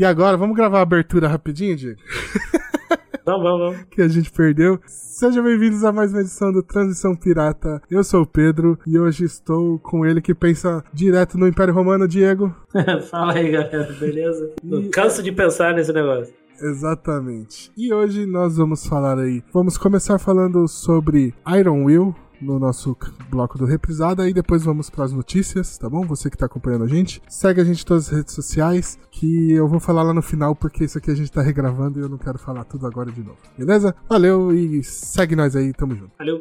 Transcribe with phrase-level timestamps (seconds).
[0.00, 2.00] E agora, vamos gravar a abertura rapidinho, Diego?
[3.22, 3.84] Vamos, vamos, vamos.
[3.92, 4.80] que a gente perdeu.
[4.86, 7.82] Sejam bem-vindos a mais uma edição do Transição Pirata.
[7.90, 12.08] Eu sou o Pedro e hoje estou com ele que pensa direto no Império Romano,
[12.08, 12.50] Diego.
[13.10, 14.54] Fala aí, galera, beleza?
[14.64, 14.88] E...
[14.88, 16.32] canso de pensar nesse negócio.
[16.62, 17.70] Exatamente.
[17.76, 19.44] E hoje nós vamos falar aí.
[19.52, 22.96] Vamos começar falando sobre Iron Will, no nosso
[23.28, 26.06] bloco do Reprisada e depois vamos para as notícias, tá bom?
[26.06, 27.22] Você que tá acompanhando a gente.
[27.28, 30.54] Segue a gente em todas as redes sociais, que eu vou falar lá no final,
[30.54, 33.22] porque isso aqui a gente tá regravando e eu não quero falar tudo agora de
[33.22, 33.38] novo.
[33.56, 33.94] Beleza?
[34.08, 36.12] Valeu e segue nós aí, tamo junto.
[36.18, 36.40] Valeu.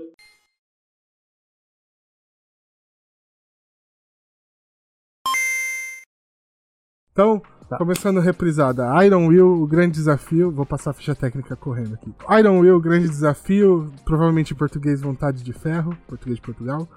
[7.11, 7.77] Então, Tá.
[7.77, 8.83] Começando reprisada.
[9.05, 10.49] Iron Will, o grande desafio.
[10.49, 12.11] Vou passar a ficha técnica correndo aqui.
[12.39, 13.93] Iron Will, o grande desafio.
[14.03, 15.95] Provavelmente em português, Vontade de Ferro.
[16.07, 16.89] Português de Portugal.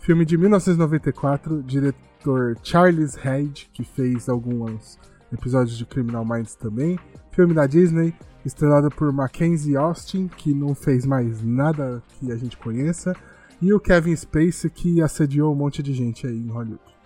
[0.00, 1.62] Filme de 1994.
[1.62, 4.98] Diretor Charles Head, que fez alguns
[5.32, 6.98] episódios de Criminal Minds também.
[7.32, 8.14] Filme da Disney.
[8.44, 13.16] Estrelado por Mackenzie Austin, que não fez mais nada que a gente conheça.
[13.62, 16.97] E o Kevin Spacey, que assediou um monte de gente aí em Hollywood.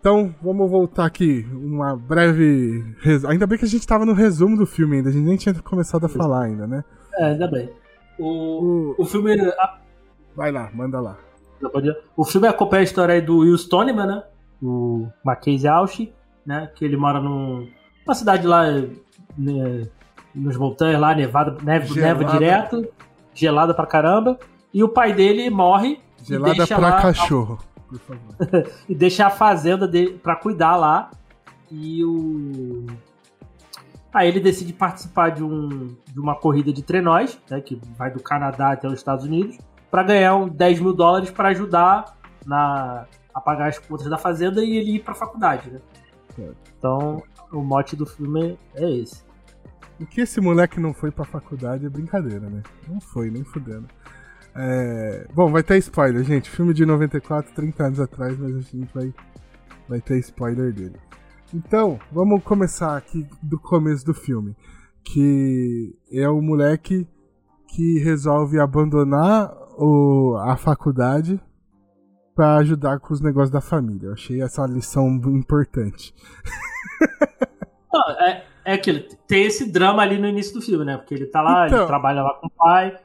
[0.00, 1.46] Então, vamos voltar aqui.
[1.52, 2.82] Uma breve.
[3.00, 3.22] Res...
[3.26, 5.54] Ainda bem que a gente tava no resumo do filme ainda, a gente nem tinha
[5.54, 6.82] começado a falar ainda, né?
[7.18, 7.70] É, ainda bem.
[8.18, 9.02] O, o...
[9.02, 9.36] o filme.
[10.34, 11.18] Vai lá, manda lá.
[12.16, 14.22] O filme acompanha a história aí do Will Stoneman, né?
[14.62, 16.08] O Mackenzie Ausch,
[16.46, 16.70] né?
[16.74, 17.68] Que ele mora num,
[18.06, 18.64] numa cidade lá
[19.36, 19.86] né,
[20.34, 22.88] nas montanhas lá, nevada, neve, neva direto,
[23.34, 24.38] gelada pra caramba.
[24.72, 26.00] E o pai dele morre.
[26.22, 27.58] Gelada pra lá, cachorro
[27.90, 28.70] por favor.
[28.88, 31.10] e deixa a fazenda dele para cuidar lá.
[31.70, 32.86] E o.
[34.12, 38.20] Aí ele decide participar de, um, de uma corrida de trenós, né, que vai do
[38.20, 39.56] Canadá até os Estados Unidos,
[39.88, 44.64] para ganhar um 10 mil dólares para ajudar na, a pagar as contas da fazenda
[44.64, 45.70] e ele ir para a faculdade.
[45.70, 45.80] Né?
[46.76, 49.22] Então, o mote do filme é esse.
[50.00, 52.62] O que esse moleque não foi pra faculdade é brincadeira, né?
[52.88, 53.86] Não foi, nem fudendo.
[54.54, 55.26] É...
[55.32, 56.50] Bom, vai ter spoiler, gente.
[56.50, 59.14] Filme de 94, 30 anos atrás, mas a gente vai,
[59.88, 60.96] vai ter spoiler dele.
[61.54, 64.56] Então, vamos começar aqui do começo do filme.
[65.04, 67.06] Que é o moleque
[67.68, 71.40] que resolve abandonar o, a faculdade
[72.34, 74.08] para ajudar com os negócios da família.
[74.08, 76.14] Eu achei essa lição importante.
[77.92, 80.96] Não, é, é que tem esse drama ali no início do filme, né?
[80.96, 82.96] Porque ele tá lá, então, ele trabalha lá com o pai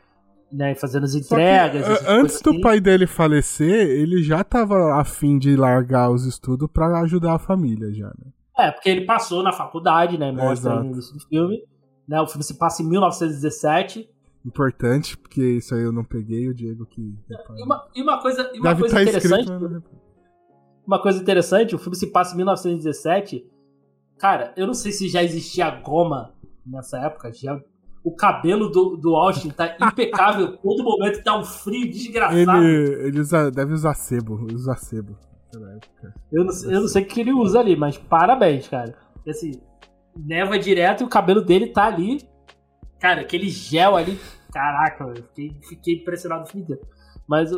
[0.51, 1.85] né, fazendo as entregas.
[1.85, 2.61] Que, antes do assim.
[2.61, 7.93] pai dele falecer, ele já tava afim de largar os estudos para ajudar a família
[7.93, 8.31] já, né?
[8.57, 10.31] É, porque ele passou na faculdade, né?
[10.31, 11.63] Mostra é, no início do filme.
[12.07, 14.07] Né, o filme se passa em 1917.
[14.45, 17.01] Importante, porque isso aí eu não peguei, o Diego que.
[17.57, 19.51] E uma, e uma coisa, e uma coisa tá interessante.
[19.51, 19.83] Escrito,
[20.85, 23.43] uma coisa interessante, o filme se passa em 1917.
[24.19, 26.33] Cara, eu não sei se já existia goma
[26.65, 27.59] nessa época, já
[28.05, 30.55] o cabelo do, do Austin tá impecável.
[30.57, 32.63] Todo momento tá um frio desgraçado.
[32.63, 35.17] Ele, ele usa, deve usar sebo, usa sebo.
[36.31, 38.95] Eu não, eu não sei o que ele usa ali, mas parabéns, cara.
[39.27, 39.59] Assim,
[40.15, 42.19] neva direto e o cabelo dele tá ali.
[42.99, 44.19] Cara, aquele gel ali.
[44.53, 46.81] Caraca, eu fiquei, fiquei impressionado no fim inteiro.
[47.27, 47.49] Mas.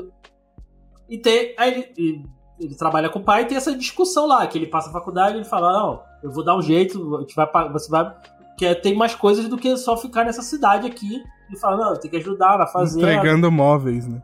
[1.09, 1.55] E tem.
[1.57, 2.25] Aí ele, ele,
[2.57, 5.35] ele, trabalha com o pai e tem essa discussão lá, que ele passa a faculdade
[5.35, 8.15] e ele fala: Não, eu vou dar um jeito, a gente vai, você vai
[8.57, 11.95] que é, tem mais coisas do que só ficar nessa cidade aqui e falar, não,
[11.95, 13.13] tem que ajudar na fazenda.
[13.13, 14.21] Entregando móveis, né?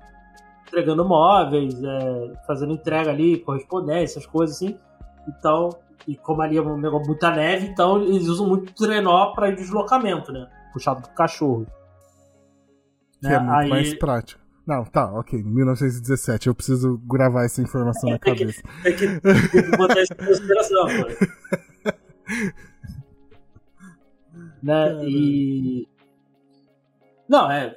[0.67, 4.75] Entregando móveis, é, fazendo entrega ali, correspondência, essas coisas assim.
[5.27, 5.69] Então,
[6.07, 10.31] e como ali é um negócio muita neve, então eles usam muito trenó para deslocamento,
[10.31, 10.50] né?
[10.73, 11.67] Puxado por cachorro.
[13.21, 13.35] Que né?
[13.35, 13.69] é muito Aí...
[13.69, 14.41] mais prático.
[14.65, 15.44] Não, tá, ok.
[15.44, 18.61] 1917, eu preciso gravar essa informação é, na cabeça.
[18.61, 19.19] Que, tem, que,
[19.50, 21.94] tem que botar isso em consideração, pô.
[24.63, 24.97] né?
[25.06, 25.88] E.
[27.28, 27.75] Não, é.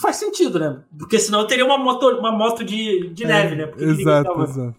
[0.00, 0.82] faz sentido, né?
[0.98, 3.66] Porque senão teria uma moto, uma moto de, de é, neve, né?
[3.66, 4.44] Porque exato, tava...
[4.44, 4.74] exato.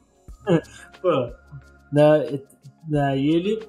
[1.02, 1.32] Pô,
[1.92, 2.40] né?
[3.18, 3.60] E ele.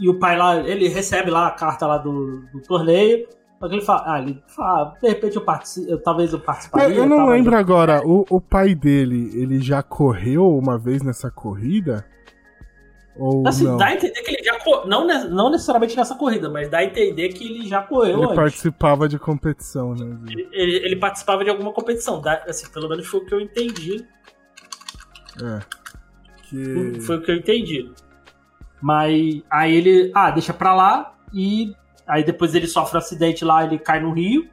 [0.00, 3.28] E o pai lá, ele recebe lá a carta lá do, do torneio.
[3.58, 6.96] Só que ele fala, ah, ele fala, ah, de repente eu participo, talvez eu participaria.
[6.96, 11.30] Eu, eu não lembro agora, o, o pai dele, ele já correu uma vez nessa
[11.30, 12.02] corrida?
[13.16, 13.76] Ou assim, não?
[13.76, 17.30] dá a entender que ele já não, não necessariamente nessa corrida, mas dá a entender
[17.30, 18.36] que ele já correu ele antes.
[18.36, 20.18] participava de competição, né?
[20.28, 23.40] Ele, ele, ele, participava de alguma competição, dá, assim, pelo menos foi o que eu
[23.40, 24.06] entendi.
[25.42, 25.60] É.
[26.44, 27.00] Que...
[27.00, 27.92] Foi o que eu entendi.
[28.80, 31.74] Mas aí ele, ah, deixa pra lá e
[32.06, 34.48] aí depois ele sofre um acidente lá, ele cai no rio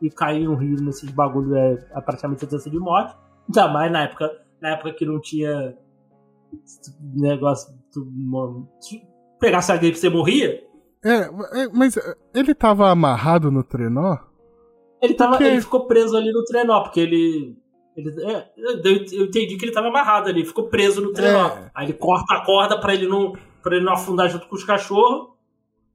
[0.00, 3.14] e cair no rio nesses bagulho é, é praticamente sentença de morte.
[3.48, 5.76] Ainda mais na época, na época que não tinha
[7.14, 7.79] negócio
[9.40, 10.62] pegasse a gripe, você morria.
[11.04, 11.98] É, é, mas
[12.34, 14.18] ele tava amarrado no trenó?
[15.00, 15.44] Ele, tava, porque...
[15.44, 17.56] ele ficou preso ali no trenó, porque ele.
[17.96, 21.48] ele é, eu entendi que ele tava amarrado ali, ficou preso no trenó.
[21.48, 21.70] É.
[21.74, 23.32] Aí ele corta a corda pra ele não,
[23.62, 25.30] pra ele não afundar junto com os cachorros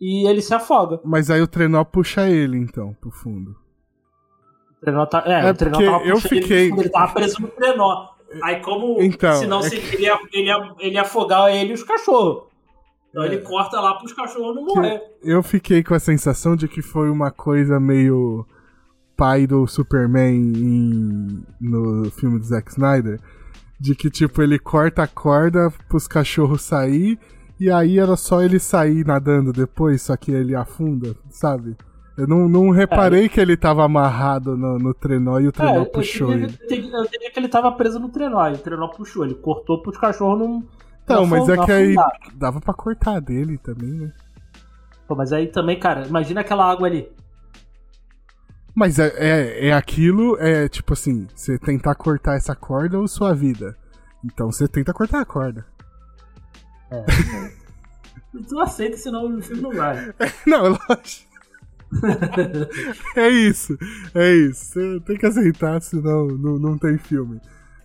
[0.02, 1.00] e ele se afoga.
[1.04, 3.56] Mas aí o trenó puxa ele, então, pro fundo.
[4.72, 5.24] O trenó tá.
[5.26, 6.70] É, é o trenó tava eu fiquei...
[6.70, 8.15] ele, ele tava preso no trenó.
[8.44, 9.02] Aí como.
[9.02, 9.96] Então, senão é se que...
[9.96, 12.44] ele, ia, ele, ia, ele ia afogar ele e os cachorros.
[13.10, 13.28] Então é.
[13.28, 15.02] ele corta lá pros cachorros não morrer.
[15.24, 18.46] Eu fiquei com a sensação de que foi uma coisa meio
[19.16, 23.20] pai do Superman em, no filme do Zack Snyder.
[23.80, 27.20] De que, tipo, ele corta a corda pros cachorros sair
[27.60, 31.76] e aí era só ele sair nadando depois, só que ele afunda, sabe?
[32.18, 35.82] Eu não, não reparei é, que ele tava amarrado no, no trenó e o trenó
[35.82, 36.60] é, puxou eu, ele.
[36.70, 39.26] Eu diria que ele tava preso no trenó e o trenó puxou.
[39.26, 40.64] Ele cortou pros cachorros não.
[41.08, 41.96] Não, mas é que aí
[42.34, 44.14] dava pra cortar dele também, né?
[45.08, 47.08] Pô, mas aí também, cara, imagina aquela água ali.
[48.74, 53.34] Mas é, é, é aquilo, é tipo assim, você tentar cortar essa corda ou sua
[53.34, 53.78] vida.
[54.24, 55.66] Então você tenta cortar a corda.
[56.90, 57.06] É.
[58.50, 60.14] tu aceita, senão o filme não vai.
[60.48, 61.25] não, é lógico.
[63.16, 63.78] é isso,
[64.14, 65.02] é isso.
[65.02, 67.40] Tem que aceitar, senão não, não tem filme.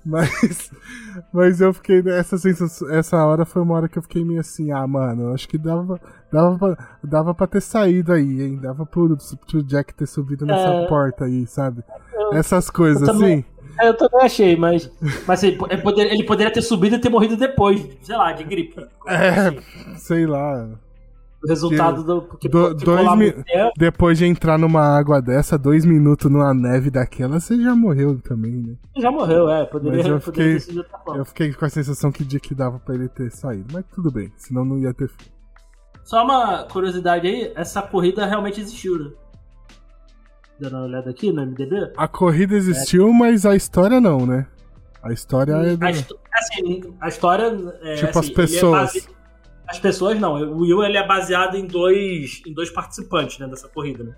[0.05, 0.71] Mas,
[1.33, 4.73] mas eu fiquei essa sensação, essa hora foi uma hora que eu fiquei meio assim,
[4.73, 6.01] ah, mano, acho que dava,
[6.33, 8.59] dava, pra, dava pra ter saído aí, hein?
[8.61, 9.17] Dava pro,
[9.47, 11.85] pro Jack ter subido nessa é, porta aí, sabe?
[12.13, 13.45] Eu, Essas coisas assim.
[13.79, 14.91] É, eu também achei, mas,
[15.27, 18.87] mas ele, poderia, ele poderia ter subido e ter morrido depois, sei lá, de gripe.
[19.07, 19.59] É, assim.
[19.97, 20.69] sei lá.
[21.43, 22.23] O resultado do.
[22.23, 23.35] Porque, do dois mi...
[23.77, 28.53] Depois de entrar numa água dessa, dois minutos numa neve daquela, você já morreu também,
[28.53, 28.75] né?
[28.99, 29.65] Já morreu, é.
[29.65, 30.85] Poderia, eu fiquei, ter sido
[31.15, 33.67] Eu fiquei com a sensação que, de que dava pra ele ter saído.
[33.73, 35.11] Mas tudo bem, senão não ia ter.
[36.05, 39.11] Só uma curiosidade aí, essa corrida realmente existiu, né?
[40.61, 41.93] Dando uma olhada aqui no MDB.
[41.97, 43.13] A corrida existiu, é.
[43.13, 44.47] mas a história não, né?
[45.03, 45.75] A história é.
[45.75, 45.87] Do...
[45.87, 47.45] A, assim, a história.
[47.81, 48.97] É, tipo assim, as pessoas.
[48.97, 49.20] É base...
[49.71, 50.35] As pessoas não.
[50.35, 54.03] O Will ele é baseado em dois, em dois participantes né, dessa corrida.
[54.03, 54.17] Né?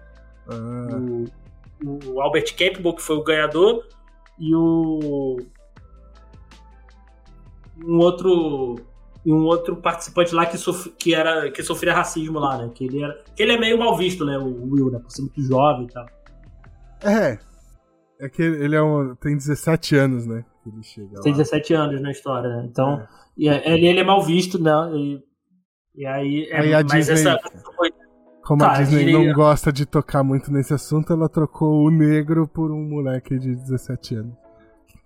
[0.48, 0.88] Ah.
[1.84, 3.84] O, o Albert Campbell, que foi o ganhador,
[4.38, 5.36] e o.
[7.84, 8.76] Um outro
[9.24, 12.70] um outro participante lá que, sof que, era, que sofria racismo lá, né?
[12.74, 14.36] Que ele, era, que ele é meio mal visto, né?
[14.38, 14.98] O Will, né?
[14.98, 16.06] Por ser muito jovem e tal.
[17.02, 17.38] É.
[18.20, 20.44] É que ele é um, tem 17 anos, né?
[20.66, 22.66] Ele chega tem 17 anos na história, né?
[22.68, 23.08] Então, é.
[23.36, 24.72] e, é, ele, ele é mal visto, né?
[24.94, 25.22] E,
[25.94, 27.38] e aí, é, aí a Disney, essa...
[28.42, 29.26] Como tá, a Disney diria...
[29.26, 33.54] não gosta de tocar muito nesse assunto, ela trocou o negro por um moleque de
[33.54, 34.34] 17 anos.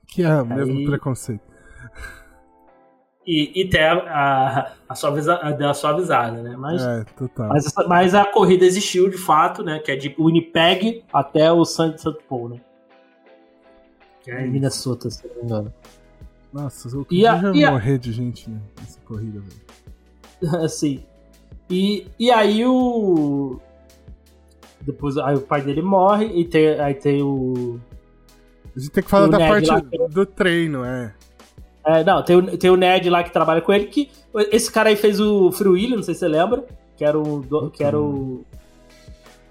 [0.09, 0.87] Que é o mesmo aí...
[0.87, 1.45] preconceito.
[3.27, 6.57] E, e tem a, a, a, suaviza, a, suavizada, né?
[6.57, 7.49] Mas, é, total.
[7.49, 9.81] Mas, mas, a corrida existiu de fato, né?
[9.81, 11.97] Que é de Winnipeg até o St.
[12.29, 12.61] Paul, né?
[14.23, 15.75] Que é em Minnesota, se não me engano.
[16.53, 19.66] Nossa, eu queria morrer de gente nessa corrida, velho.
[20.63, 21.03] assim.
[21.69, 23.59] E, e aí o.
[24.81, 27.81] Depois aí o pai dele morre e tem, aí tem o.
[28.75, 31.13] A gente tem que falar da parte lá, do treino, é.
[31.85, 34.11] É, não, tem o, tem o Ned lá que trabalha com ele, que.
[34.53, 36.65] Esse cara aí fez o Free Willy, não sei se você lembra.
[36.97, 37.71] Que era o.
[37.71, 38.45] Que era o.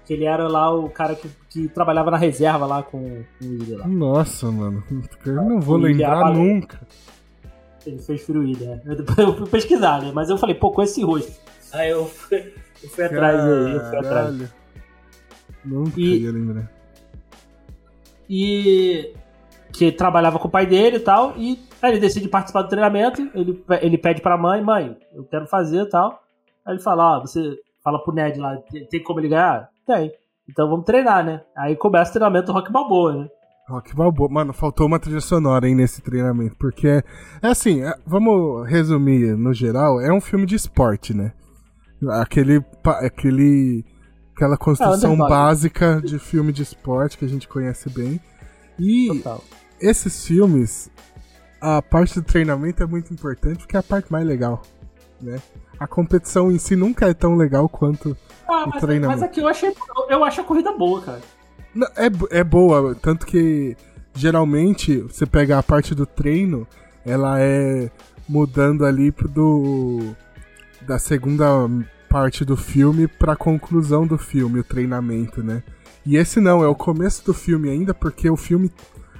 [0.04, 3.48] Que ele era lá o cara que, que trabalhava na reserva lá com, com o
[3.50, 3.86] Willy lá.
[3.88, 4.82] Nossa, mano.
[5.24, 6.80] Eu não vou lembrar nunca.
[7.86, 8.82] Ele fez fruída.
[8.84, 9.22] É.
[9.22, 10.10] Eu, fui pesquisar, né?
[10.12, 11.32] Mas eu falei, pô, com esse rosto.
[11.72, 12.52] Aí eu fui,
[12.82, 14.54] eu fui atrás aí, eu fui atrás.
[15.64, 16.70] Nunca e, ia lembrar.
[18.28, 19.14] E
[19.72, 23.20] que trabalhava com o pai dele e tal, e aí ele decide participar do treinamento,
[23.34, 26.22] ele, ele pede pra mãe, mãe, eu quero fazer e tal.
[26.64, 28.56] Aí ele fala, ó, você fala pro Ned lá,
[28.90, 29.68] tem como ele ganhar?
[29.86, 30.12] Tem.
[30.48, 31.42] Então vamos treinar, né?
[31.56, 33.28] Aí começa o treinamento rock balboa, né?
[33.68, 34.28] Rock Balboa.
[34.30, 36.56] Mano, faltou uma trilha sonora aí nesse treinamento.
[36.56, 37.02] Porque é,
[37.42, 41.32] é assim, é, vamos resumir no geral, é um filme de esporte, né?
[42.10, 42.64] Aquele.
[42.84, 43.84] aquele
[44.36, 48.20] aquela construção é, básica de filme de esporte que a gente conhece bem.
[48.78, 49.42] E Total.
[49.80, 50.90] esses filmes,
[51.58, 54.60] a parte do treinamento é muito importante porque é a parte mais legal,
[55.20, 55.40] né?
[55.80, 59.20] A competição em si nunca é tão legal quanto ah, o mas, treinamento.
[59.20, 59.74] Mas aqui eu achei,
[60.10, 61.20] eu acho a corrida boa, cara.
[61.96, 63.76] É, é boa, tanto que
[64.14, 66.66] geralmente você pega a parte do treino,
[67.04, 67.90] ela é
[68.28, 70.14] mudando ali do
[70.82, 71.46] da segunda
[72.08, 75.62] parte do filme pra conclusão do filme, o treinamento, né?
[76.04, 78.70] E esse não, é o começo do filme ainda, porque o filme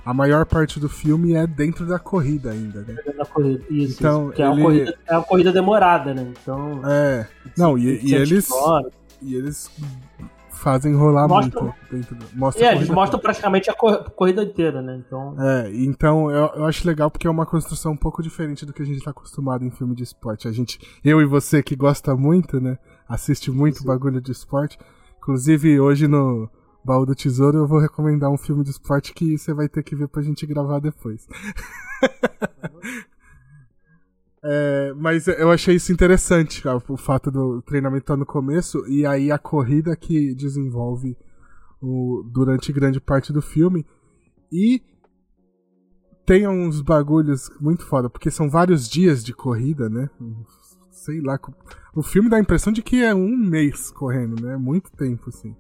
[0.05, 2.95] a maior parte do filme é dentro da corrida ainda, né?
[2.95, 3.97] Dentro da corrida, isso.
[3.99, 6.33] Então, isso, que é, uma ele- corrida, é uma corrida demorada, né?
[6.41, 6.81] Então.
[6.89, 7.27] É.
[7.59, 8.47] Não, e, e 700 eles.
[8.47, 8.95] quilômetros.
[9.21, 9.71] E eles
[10.57, 12.25] fazem rolar Mostra- muito dentro do.
[12.35, 15.01] Mostra É, a eles mostram praticamente a cor- corrida inteira, né?
[15.07, 15.35] Então.
[15.41, 18.83] É, então eu, eu acho legal porque é uma construção um pouco diferente do que
[18.83, 20.49] a gente tá acostumado em filme de esporte.
[20.49, 22.79] A gente, eu e você que gosta muito, né?
[23.09, 24.79] Assiste muito bagulho de esporte.
[25.19, 26.49] Inclusive, hoje no
[26.85, 29.95] Baú do Tesouro eu vou recomendar um filme de esporte que você vai ter que
[29.97, 31.27] ver pra gente gravar depois.
[34.49, 39.05] É, mas eu achei isso interessante, cara, o fato do treinamento estar no começo e
[39.05, 41.17] aí a corrida que desenvolve
[41.83, 43.85] o, durante grande parte do filme.
[44.53, 44.81] E
[46.25, 50.09] tem uns bagulhos muito foda, porque são vários dias de corrida, né?
[50.91, 51.39] Sei lá.
[51.95, 54.55] O filme dá a impressão de que é um mês correndo, né?
[54.55, 55.55] É muito tempo, assim.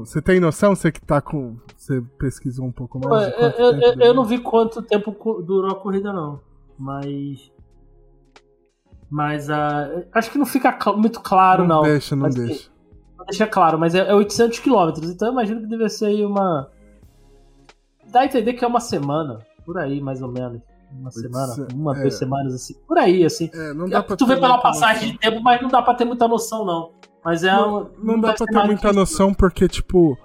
[0.00, 0.74] Você tem noção?
[0.74, 1.56] Você que tá com.
[1.76, 3.26] Você pesquisou um pouco mais?
[3.42, 6.40] eu, eu- eu- eu não vi quanto tempo durou a corrida, não.
[6.78, 7.52] Mas.
[9.10, 11.82] Mas ah, acho que não fica cl- muito claro, não.
[11.82, 12.70] deixa, não Mas, deixa.
[13.16, 16.24] Não deixa claro, mas é, é 800 quilômetros, então eu imagino que deve ser aí
[16.24, 16.70] uma.
[18.10, 20.60] Dá a entender que é uma semana, por aí, mais ou menos.
[20.90, 22.00] Uma semana, Oitocentos- uma, é.
[22.02, 22.74] duas semanas, assim.
[22.86, 23.50] Por aí, assim.
[23.52, 25.12] É, não dá pra tu vê pela passagem noção.
[25.12, 26.92] de tempo, mas não dá pra ter muita noção, não.
[27.24, 30.16] Mas é Não, um- não dá deve pra ter muita noção porque, tipo,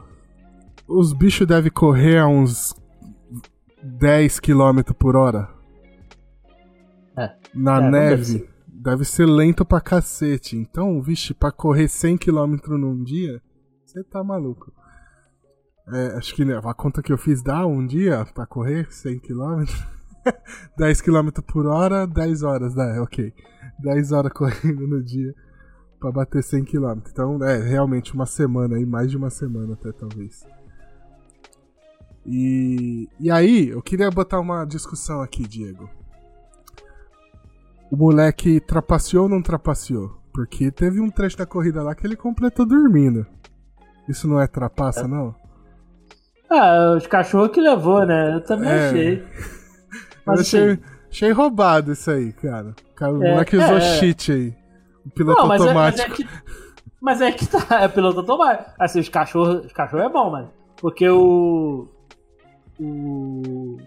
[0.87, 2.73] os bichos devem correr a uns
[3.81, 5.49] 10 km por hora.
[7.17, 7.31] É.
[7.53, 8.49] Na É, não neve.
[8.83, 10.57] Deve ser lento pra cacete.
[10.57, 13.41] Então, vixe, pra correr 100 km num dia,
[13.85, 14.73] você tá maluco.
[15.87, 19.19] É, acho que né, a conta que eu fiz dá um dia pra correr 100
[19.19, 19.63] km.
[20.77, 23.33] 10 km por hora, 10 horas, dá, ok.
[23.79, 25.33] 10 horas correndo no dia
[25.97, 26.99] pra bater 100 km.
[27.09, 30.45] Então, é realmente uma semana aí, mais de uma semana até talvez.
[32.25, 35.89] E, e aí, eu queria botar uma discussão aqui, Diego.
[37.93, 40.17] O moleque trapaceou ou não trapaceou?
[40.33, 43.23] Porque teve um trecho da corrida lá que ele completou dormindo.
[44.09, 45.35] Isso não é trapaça, não?
[46.49, 48.33] Ah, os cachorros que levou, né?
[48.33, 48.87] Eu também É.
[48.89, 49.23] achei.
[50.25, 50.81] Mas achei, assim,
[51.11, 52.73] achei roubado isso aí, cara.
[52.99, 53.81] O É, moleque usou é.
[53.99, 54.55] cheat aí.
[55.05, 56.15] O piloto Não, mas é, mas é automático.
[56.15, 56.51] que.
[56.99, 58.71] Mas é que tá, é piloto automático.
[58.79, 59.65] Assim, os cachorros.
[59.65, 60.49] Os cachorros é bom, mano.
[60.77, 61.87] Porque o.
[62.79, 63.77] O.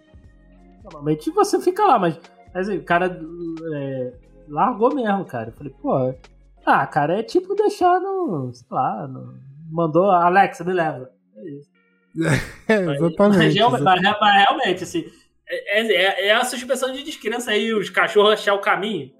[0.85, 2.21] Normalmente você fica lá, mas.
[2.57, 3.21] Mas assim, o cara
[3.75, 4.13] é,
[4.49, 5.51] largou mesmo, cara.
[5.51, 6.15] Eu falei, pô.
[6.65, 8.51] Ah, cara, é tipo deixar no.
[8.53, 9.35] Sei lá, no,
[9.71, 10.11] mandou.
[10.11, 11.11] Alexa, me leva.
[11.37, 11.71] É isso.
[12.69, 13.55] É, Mas, exatamente.
[13.55, 14.03] realmente, exatamente.
[14.03, 15.05] mas- mas realmente, assim,
[15.49, 19.11] é, é, é a suspensão de descrença aí, os cachorros achar o caminho.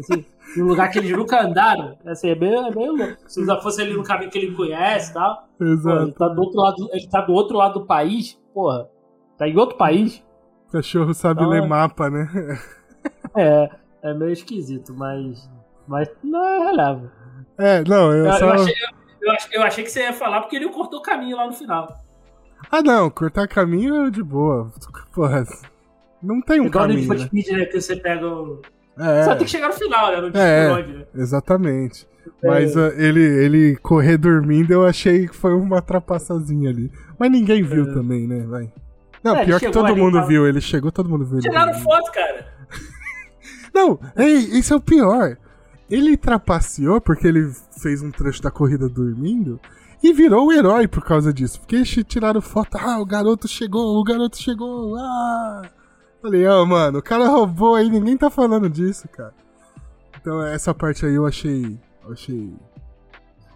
[0.00, 0.24] Assim,
[0.56, 1.96] em um lugar que eles nunca andaram.
[2.06, 3.16] Assim, é meio, é meio louco.
[3.30, 5.46] Se já fosse ali no caminho que ele conhece e tal.
[5.58, 6.12] Pô, ele, Exato.
[6.12, 8.88] tá do outro lado, ele tá do outro lado do país, porra.
[9.36, 10.24] Tá em outro país.
[10.68, 11.66] O cachorro sabe Então, ler é.
[11.66, 12.26] mapa, né?
[13.36, 13.70] É,
[14.02, 15.48] é meio esquisito, mas.
[15.86, 17.10] Mas não é relevo.
[17.56, 18.44] É, não, eu, Eu, só.
[18.46, 18.88] eu achei, eu,
[19.28, 21.52] eu ach- eu achei que você ia falar porque ele cortou o caminho lá no
[21.52, 21.88] final.
[22.70, 24.70] Ah, não, cortar caminho é de boa.
[25.14, 25.44] Porra,
[26.22, 26.96] não tem um Igual no caminho.
[26.98, 27.24] Need for Né?
[27.26, 27.64] Speed, né?
[27.66, 28.60] Que você pega o.
[28.98, 30.30] É, Só tem que chegar no final, né?
[30.30, 30.72] Diz É.
[30.72, 31.04] onde, né?
[31.14, 32.06] exatamente.
[32.42, 32.46] É.
[32.48, 36.92] Mas ele, ele correr dormindo, eu achei que foi uma trapaçazinha ali.
[37.18, 38.70] Mas ninguém viu também, né, vai.
[39.24, 41.40] Não, É, pior que todo ali, mundo tava- viu, ele chegou, todo mundo viu.
[41.40, 42.57] Tiraram foto, cara.
[43.74, 45.36] Não, ei, isso é o pior.
[45.90, 49.58] Ele trapaceou porque ele fez um trecho da corrida dormindo
[50.02, 51.60] e virou o herói por causa disso.
[51.60, 55.62] Porque eles tiraram foto, ah, o garoto chegou, o garoto chegou, ah.
[56.20, 59.34] Falei, ó, mano, o cara roubou aí, ninguém tá falando disso, cara.
[60.20, 61.78] Então essa parte aí eu achei.
[62.10, 62.52] Achei.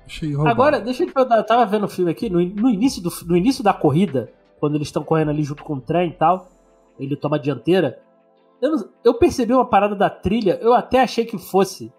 [0.07, 0.51] Achei roubado.
[0.51, 3.11] Agora, deixa eu te perguntar, eu tava vendo o filme aqui, no, no início do,
[3.27, 6.49] no início da corrida, quando eles estão correndo ali junto com o trem e tal,
[6.99, 7.99] ele toma a dianteira.
[8.63, 11.93] Eu, não- eu percebi uma parada da trilha, eu até achei que fosse.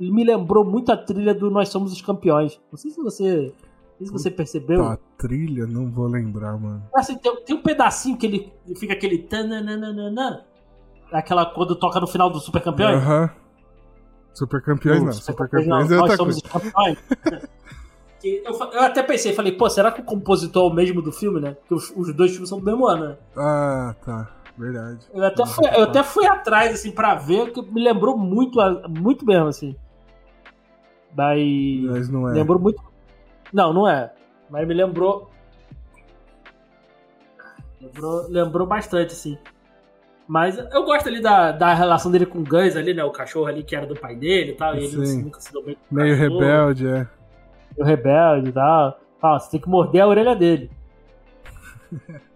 [0.00, 2.58] Ele me lembrou muito a trilha do Nós Somos os Campeões.
[2.72, 3.52] Não sei se você.
[3.52, 4.82] Não sei se você percebeu.
[4.82, 6.82] Tá, trilha, não vou lembrar, mano.
[6.96, 9.18] Assim, tem, tem um pedacinho que ele fica aquele.
[9.18, 10.46] tananana,
[11.12, 12.96] Aquela quando toca no final do Super Campeões.
[12.96, 13.30] Aham.
[14.32, 15.12] Super campeões, não.
[15.12, 16.56] Super Campeões, campeões é não, Nós somos coisa.
[16.58, 16.98] os campeões.
[18.22, 21.40] Eu, eu até pensei, falei, pô, será que o compositor é o mesmo do filme,
[21.40, 21.52] né?
[21.54, 23.16] Porque os, os dois filmes são do mesmo ano, né?
[23.34, 24.36] Ah, tá.
[24.60, 25.06] Verdade.
[25.14, 28.58] Eu até, fui, eu até fui atrás, assim, pra ver, que me lembrou muito,
[28.90, 29.74] muito mesmo, assim.
[31.12, 31.86] Daí.
[31.88, 32.34] Mas não é.
[32.34, 32.82] Lembrou muito.
[33.50, 34.12] Não, não é.
[34.50, 35.30] Mas me lembrou.
[37.80, 39.38] Lembrou, lembrou bastante, assim.
[40.28, 43.02] Mas eu gosto ali da, da relação dele com o Gus ali, né?
[43.02, 44.74] O cachorro ali que era do pai dele e tal.
[44.74, 45.22] E ele Sim.
[45.22, 47.08] nunca se deu bem com o Meio cachorro, rebelde, é.
[47.78, 49.00] meio rebelde e tal.
[49.18, 50.70] Fala, você tem que morder a orelha dele.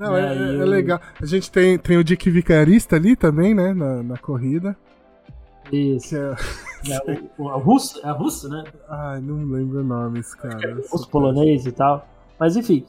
[0.00, 0.98] Não, é, é, é, legal.
[1.20, 3.74] A gente tem, tem o Dick Vicarista ali também, né?
[3.74, 4.74] Na, na corrida.
[5.70, 6.16] Isso.
[6.16, 6.34] É...
[6.88, 6.98] É,
[7.36, 8.64] o, o, russo, é russo, né?
[8.88, 10.66] Ai, não lembro nomes, cara.
[10.66, 12.08] É russo, polonês e tal.
[12.38, 12.86] Mas enfim.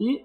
[0.00, 0.24] E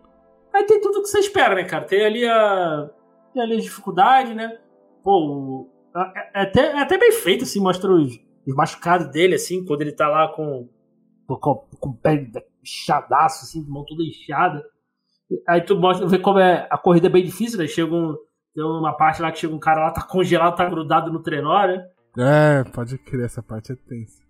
[0.51, 1.85] aí tem tudo que você espera, né, cara?
[1.85, 2.89] Tem ali a,
[3.31, 4.57] tem ali a dificuldade, né?
[5.03, 9.63] Pô, é, é, até, é até bem feito, assim, mostra os, os machucados dele, assim,
[9.63, 10.67] quando ele tá lá com,
[11.27, 11.37] com,
[11.79, 12.27] com o pé
[12.63, 14.65] inchadaço, assim, de mão toda inchada.
[15.47, 17.67] Aí tu mostra, vê como é, a corrida é bem difícil, né?
[17.67, 18.15] Chega um,
[18.53, 21.65] tem uma parte lá que chega um cara lá, tá congelado, tá grudado no trenó,
[21.65, 21.87] né?
[22.17, 24.21] É, pode crer, essa parte é tensa.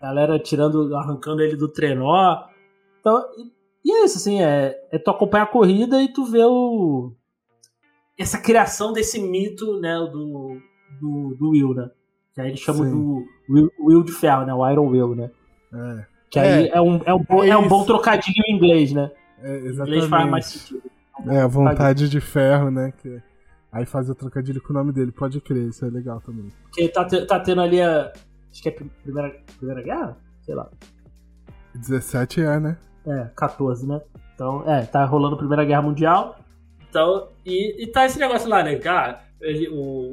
[0.00, 2.44] Galera tirando, arrancando ele do trenó.
[3.00, 6.44] Então, e, e é isso, assim, é, é tu acompanhar a corrida e tu vê
[6.44, 7.12] o.
[8.18, 10.60] Essa criação desse mito, né, do,
[11.00, 11.90] do, do Will, né?
[12.34, 12.90] Que aí ele chama Sim.
[12.90, 14.52] do Will, Will, de Ferro, né?
[14.52, 15.30] O Iron Will, né?
[15.72, 16.06] É.
[16.30, 18.92] Que aí é, é um, é, um, bom, é, é um bom trocadilho em inglês,
[18.92, 19.10] né?
[19.42, 19.96] É, exatamente.
[19.96, 20.82] Inglês faz mais sentido.
[21.26, 22.92] É, a vontade de ferro, né?
[23.00, 23.20] Que...
[23.70, 26.50] Aí faz o trocadilho com o nome dele, pode crer, isso é legal também.
[26.62, 28.12] Porque tá, tá tendo ali a.
[28.50, 30.16] Acho que é a primeira, primeira guerra?
[30.42, 30.68] Sei lá.
[31.74, 32.78] 17 é, né?
[33.06, 34.00] É, 14, né?
[34.34, 36.38] Então, é, tá rolando a Primeira Guerra Mundial.
[36.88, 38.76] Então, e, e tá esse negócio lá, né?
[38.76, 40.12] Cara, ele, o.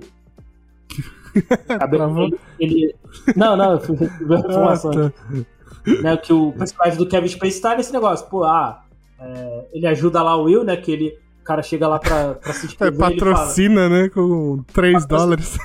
[2.59, 2.95] ele, ele,
[3.35, 3.97] Não, não, eu fui.
[3.97, 6.01] Ah, tá.
[6.01, 8.84] né, que o personagem do Kevin Space tá nesse negócio, pô, ah,
[9.25, 10.77] é, ele ajuda lá o Will, né?
[10.77, 12.95] Que ele o cara chega lá pra, pra se inscrever.
[12.95, 14.09] É, patrocina, fala, né?
[14.09, 15.57] Com 3 dólares.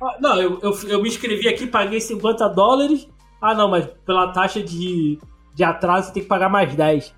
[0.00, 3.08] Ah, não, eu, eu, eu, me inscrevi aqui, paguei 50 dólares.
[3.40, 5.18] Ah, não, mas pela taxa de,
[5.54, 7.14] de atraso você tem que pagar mais 10.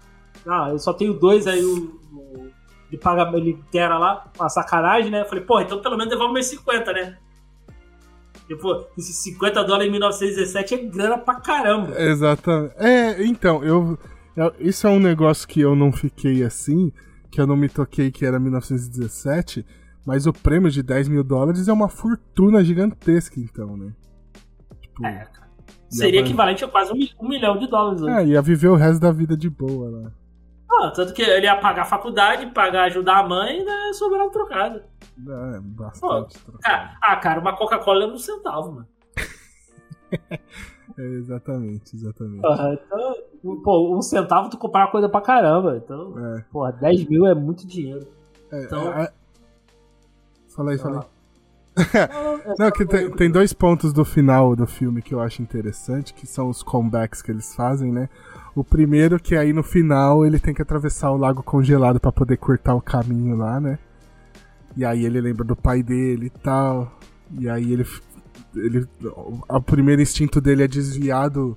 [0.46, 1.98] Ah, eu só tenho dois, aí o.
[2.12, 2.48] o
[2.90, 5.20] ele paga, ele era lá, uma sacanagem, né?
[5.20, 7.18] Eu falei, pô, então pelo menos devolve meus 50, né?
[8.56, 12.00] Pô, esses 50 dólares em 1917 é grana pra caramba.
[12.00, 12.74] Exatamente.
[12.78, 13.98] É, então, eu.
[14.58, 16.92] Isso é um negócio que eu não fiquei assim
[17.30, 19.64] que eu não me toquei que era 1917,
[20.04, 23.92] mas o prêmio de 10 mil dólares é uma fortuna gigantesca, então, né?
[24.80, 25.48] Tipo, é, cara.
[25.90, 28.02] Seria equivalente a quase um, milhão de dólares.
[28.02, 28.22] Né?
[28.22, 29.98] É, ia viver o resto da vida de boa lá.
[30.00, 30.12] Né?
[30.70, 34.30] Ah, tanto que ele ia pagar a faculdade, pagar ajudar a mãe ainda sobrar um
[34.30, 34.82] trocado.
[35.18, 36.58] É, bastante Pô, trocado.
[36.60, 38.88] Cara, ah, cara, uma Coca-Cola é um centavo, mano.
[40.98, 42.38] é, exatamente, exatamente.
[42.38, 43.14] Então,
[43.62, 45.76] Pô, um centavo tu comprar uma coisa pra caramba.
[45.76, 46.44] Então, é.
[46.50, 48.06] porra, 10 mil é muito dinheiro.
[48.50, 48.92] É, então.
[48.92, 49.12] É.
[50.48, 51.18] Fala aí, fala aí.
[52.58, 56.12] Não, é que tem, tem dois pontos do final do filme que eu acho interessante,
[56.12, 58.08] que são os comebacks que eles fazem, né?
[58.56, 62.36] O primeiro que aí no final ele tem que atravessar o lago congelado para poder
[62.38, 63.78] cortar o caminho lá, né?
[64.76, 66.92] E aí ele lembra do pai dele e tal.
[67.38, 67.84] E aí ele
[68.64, 71.56] ele o primeiro instinto dele é desviado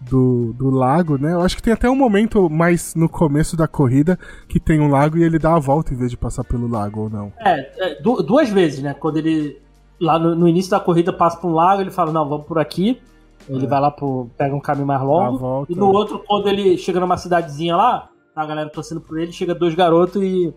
[0.00, 1.34] do, do lago, né?
[1.34, 4.88] Eu acho que tem até um momento mais no começo da corrida que tem um
[4.88, 7.32] lago e ele dá a volta em vez de passar pelo lago, ou não?
[7.38, 8.94] É, é duas vezes, né?
[8.94, 9.60] Quando ele
[10.00, 12.58] lá no, no, início da corrida passa por um lago, ele fala, não, vamos por
[12.58, 13.00] aqui.
[13.48, 13.68] Ele é.
[13.68, 15.38] vai lá, pro, pega um caminho mais longo.
[15.38, 19.32] Volta, e no outro, quando ele chega numa cidadezinha lá, a galera torcendo por ele,
[19.32, 20.54] chega dois garotos e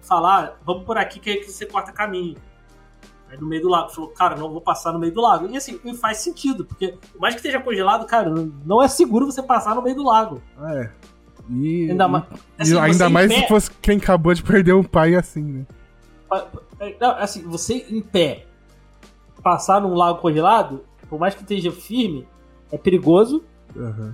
[0.00, 2.36] fala, ah, vamos por aqui que, que você corta caminho.
[3.40, 3.90] No meio do lago.
[3.90, 5.46] Falou, cara, não vou passar no meio do lago.
[5.48, 8.32] E assim, faz sentido, porque por mais que esteja congelado, cara,
[8.64, 10.42] não é seguro você passar no meio do lago.
[10.74, 10.90] É.
[11.48, 12.24] E, ainda, mais,
[12.58, 15.66] assim, ainda mais se fosse quem acabou de perder um pai assim, né?
[16.80, 18.46] É, não, assim, você em pé
[19.42, 22.26] passar num lago congelado, por mais que esteja firme,
[22.72, 23.44] é perigoso.
[23.74, 24.12] Uhum.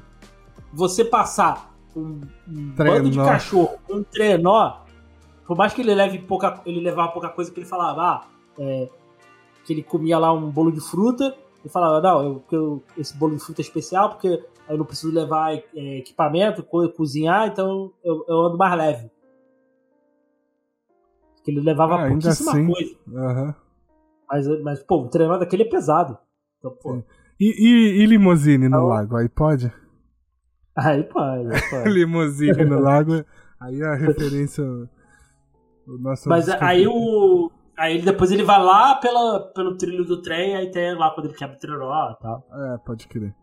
[0.74, 4.82] Você passar um, um bando de cachorro, um trenó,
[5.46, 8.24] por mais que ele leve pouca, ele levava pouca coisa que ele falava, ah,
[8.58, 8.88] é,
[9.64, 13.36] que ele comia lá um bolo de fruta e falava, não, eu, eu, esse bolo
[13.36, 18.24] de fruta é especial porque eu não preciso levar é, equipamento, co cozinhar, então eu,
[18.28, 19.10] eu, ando mais leve.
[21.36, 22.94] Porque ele levava ah, pouquíssima assim, coisa.
[23.06, 23.54] Uhum.
[24.28, 26.16] Mas, mas, pô, o treinador daquele é pesado.
[26.58, 27.02] Então, pô.
[27.38, 29.72] E, e, e limousine no então, lago, aí pode?
[30.76, 31.48] Aí pode.
[31.70, 31.88] Pode.
[31.90, 33.24] limousine no lago,
[33.60, 34.64] aí a referência.
[35.84, 40.56] O nosso mas aí o, Aí depois ele vai lá pela, pelo trilho do trem,
[40.56, 42.46] aí tem lá quando ele quebra o trenó e tal.
[42.52, 43.34] É, pode crer.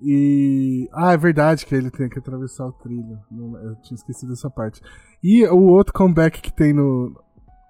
[0.00, 0.88] E.
[0.92, 3.18] Ah, é verdade que ele tem que atravessar o trilho.
[3.62, 4.80] Eu tinha esquecido essa parte.
[5.22, 7.12] E o outro comeback que tem no,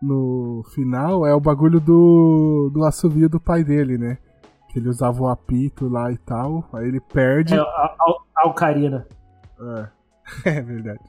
[0.02, 4.18] no final é o bagulho do, do assovio do pai dele, né?
[4.68, 6.68] Que ele usava o apito lá e tal.
[6.72, 7.54] Aí ele perde.
[7.54, 9.06] É, a, a, a Ocarina.
[9.60, 9.88] É.
[10.58, 11.00] é verdade.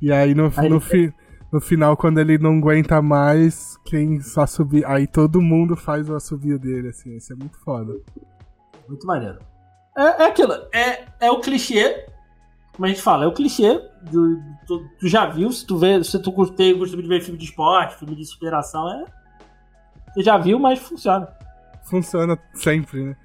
[0.00, 1.12] E aí no, aí no, fi,
[1.52, 4.84] no final, quando ele não aguenta mais, quem só subir.
[4.86, 7.16] Aí todo mundo faz o assobio dele, assim.
[7.16, 7.92] Isso é muito foda.
[8.88, 9.38] Muito maneiro.
[9.96, 12.06] É, é aquilo, é, é o clichê
[12.76, 13.80] como a gente fala, é o clichê.
[14.02, 14.36] Do,
[14.68, 17.38] do, tu já viu, se tu vê, se tu curte, o costume de ver filme
[17.38, 19.04] de esporte, filme de inspiração, é.
[20.14, 21.26] Tu já viu, mas funciona.
[21.84, 23.16] Funciona sempre, né?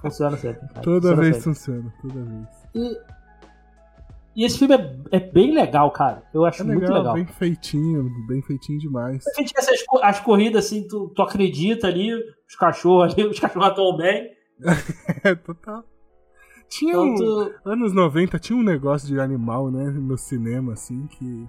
[0.00, 0.60] Funciona sempre.
[0.68, 0.80] Cara.
[0.80, 1.42] Toda funciona vez sempre.
[1.42, 2.48] funciona, toda vez.
[2.74, 3.00] E,
[4.40, 6.22] e esse filme é, é bem legal, cara.
[6.32, 7.14] Eu acho É muito legal, legal.
[7.14, 9.24] bem feitinho, bem feitinho demais.
[9.26, 13.68] A gente essas as corridas assim, tu, tu acredita ali, os cachorros ali, os cachorros
[13.68, 14.28] atuam bem.
[15.24, 15.84] É, total.
[16.68, 21.46] Tinha Então um, anos 90 tinha um negócio de animal, né, no cinema, assim, que.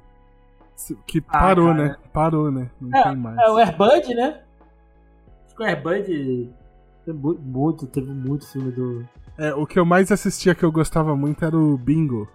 [1.05, 1.97] Que Ah, parou, né?
[2.13, 2.71] Parou, né?
[2.79, 3.37] Não É, tem mais.
[3.37, 4.41] é o Airbud, né?
[5.45, 6.49] Acho que o Airbud
[7.07, 9.05] mu- muito, teve muito filme do.
[9.37, 12.29] É, o que eu mais assistia que eu gostava muito era o Bingo.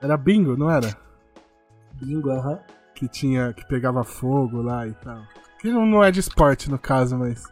[0.00, 0.96] Era Bingo, não era?
[1.94, 2.58] Bingo, aham.
[2.94, 3.52] Que tinha.
[3.52, 5.22] que pegava fogo lá e tal.
[5.60, 7.44] Que não, não é de esporte no caso, mas.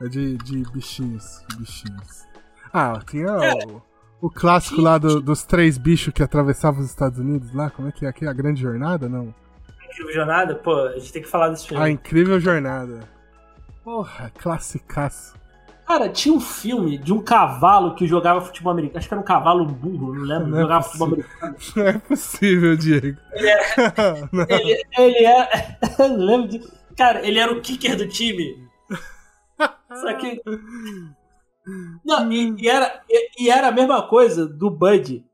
[0.00, 1.42] É de, de bichinhos.
[1.56, 2.24] Bichinhos.
[2.72, 3.28] Ah, tinha
[3.70, 3.82] o,
[4.26, 7.70] o clássico lá do- dos três bichos que atravessavam os Estados Unidos lá.
[7.70, 8.26] Como é que é aqui?
[8.26, 9.08] A Grande Jornada?
[9.08, 9.34] Não.
[9.86, 11.82] Incrível Jornada, pô, a gente tem que falar desse filme.
[11.82, 13.08] A Incrível Jornada.
[13.84, 15.34] Porra, classicaço.
[15.86, 18.98] Cara, tinha um filme de um cavalo que jogava futebol americano.
[18.98, 20.48] Acho que era um cavalo burro, não lembro.
[20.48, 21.06] Não é jogava possível.
[21.06, 21.56] futebol americano.
[21.76, 23.20] Não é possível, Diego.
[24.32, 24.46] Não.
[24.48, 25.78] Ele, ele é.
[25.98, 26.62] eu lembro de.
[26.96, 28.66] Cara, ele era o kicker do time.
[29.92, 30.40] Só que.
[32.04, 35.24] Não, e, e era, e, e era a mesma coisa do Bud.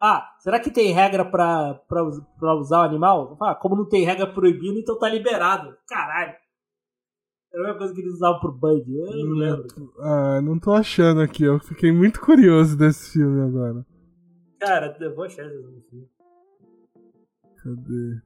[0.00, 2.02] Ah, será que tem regra pra, pra,
[2.38, 3.36] pra usar o animal?
[3.40, 5.76] Ah, como não tem regra proibindo, então tá liberado.
[5.88, 6.34] Caralho.
[7.56, 8.84] Era a mesma coisa que eles usavam pro Bud.
[8.94, 9.66] Eu não lembro.
[10.00, 11.42] Ah, não tô achando aqui.
[11.44, 13.86] Eu fiquei muito curioso desse filme agora.
[14.60, 15.56] Cara, eu vou achar esse
[15.88, 16.06] filme.
[17.62, 18.20] Cadê?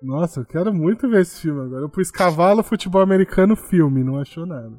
[0.00, 1.82] Nossa, eu quero muito ver esse filme agora.
[1.82, 4.70] Eu pus cavalo, futebol americano, filme, não achou nada.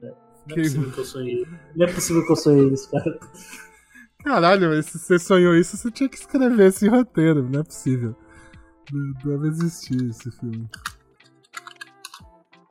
[0.00, 0.14] Não
[0.46, 1.46] Que- é possível que eu sonhei.
[1.74, 3.18] Não é possível que eu sonhei isso, cara.
[4.22, 8.14] Caralho, mas se você sonhou isso, você tinha que escrever esse roteiro, não é possível.
[9.24, 10.68] Deve existir esse filme.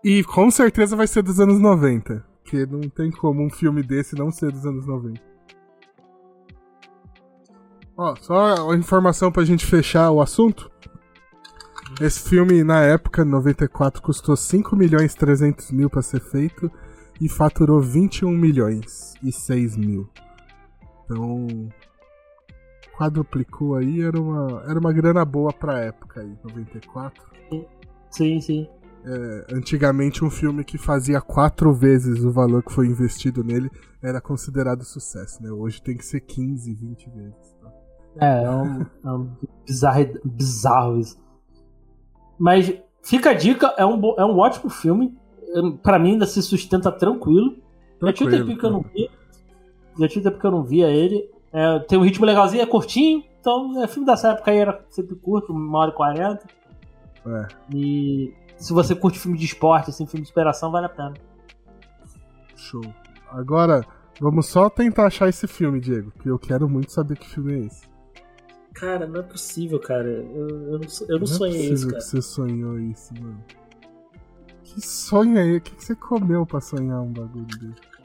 [0.04, 2.26] E com certeza vai ser dos anos 90.
[2.42, 5.22] Porque não tem como um filme desse não ser dos anos 90.
[7.98, 10.72] Ó, só uma informação pra gente fechar o assunto.
[12.00, 16.72] Esse filme, na época, 94, custou 5 milhões e 300 mil pra ser feito
[17.20, 20.08] e faturou 21 milhões e 6 mil.
[21.04, 21.70] Então,
[22.98, 27.24] quadruplicou aí, era uma, era uma grana boa pra época aí, 94.
[28.10, 28.68] Sim, sim.
[29.06, 33.70] É, antigamente, um filme que fazia quatro vezes o valor que foi investido nele
[34.02, 35.52] era considerado sucesso, né?
[35.52, 37.56] Hoje tem que ser 15, 20 vezes.
[37.62, 37.72] tá?
[38.20, 39.30] É, é um, é um
[39.66, 41.18] bizarro, bizarro isso.
[42.40, 45.16] Mas fica a dica, é um, é um ótimo filme.
[45.56, 47.58] É, Pra mim ainda se sustenta tranquilo.
[48.02, 49.10] Já tinha Tranquilo, tempinho que eu não via.
[50.00, 51.30] Já tinha tempo que eu não via ele.
[51.52, 53.24] É, tem um ritmo legalzinho, é curtinho.
[53.40, 56.46] Então, é filme dessa época aí era sempre curto, uma hora e quarenta.
[57.26, 57.48] É.
[57.74, 61.14] E se você curte filme de esporte, assim, filme de superação, vale a pena.
[62.56, 62.82] Show.
[63.30, 63.86] Agora,
[64.20, 67.60] vamos só tentar achar esse filme, Diego, porque eu quero muito saber que filme é
[67.66, 67.88] esse.
[68.74, 70.08] Cara, não é possível, cara.
[70.08, 72.02] Eu, eu não, eu não Não é sonhei possível isso, que cara.
[72.06, 73.44] você sonhou isso, mano.
[74.64, 75.58] Que sonho é esse?
[75.58, 77.97] O que que você comeu pra sonhar um bagulho desse?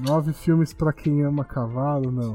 [0.00, 2.10] Nove filmes pra quem ama cavalo?
[2.10, 2.34] Não.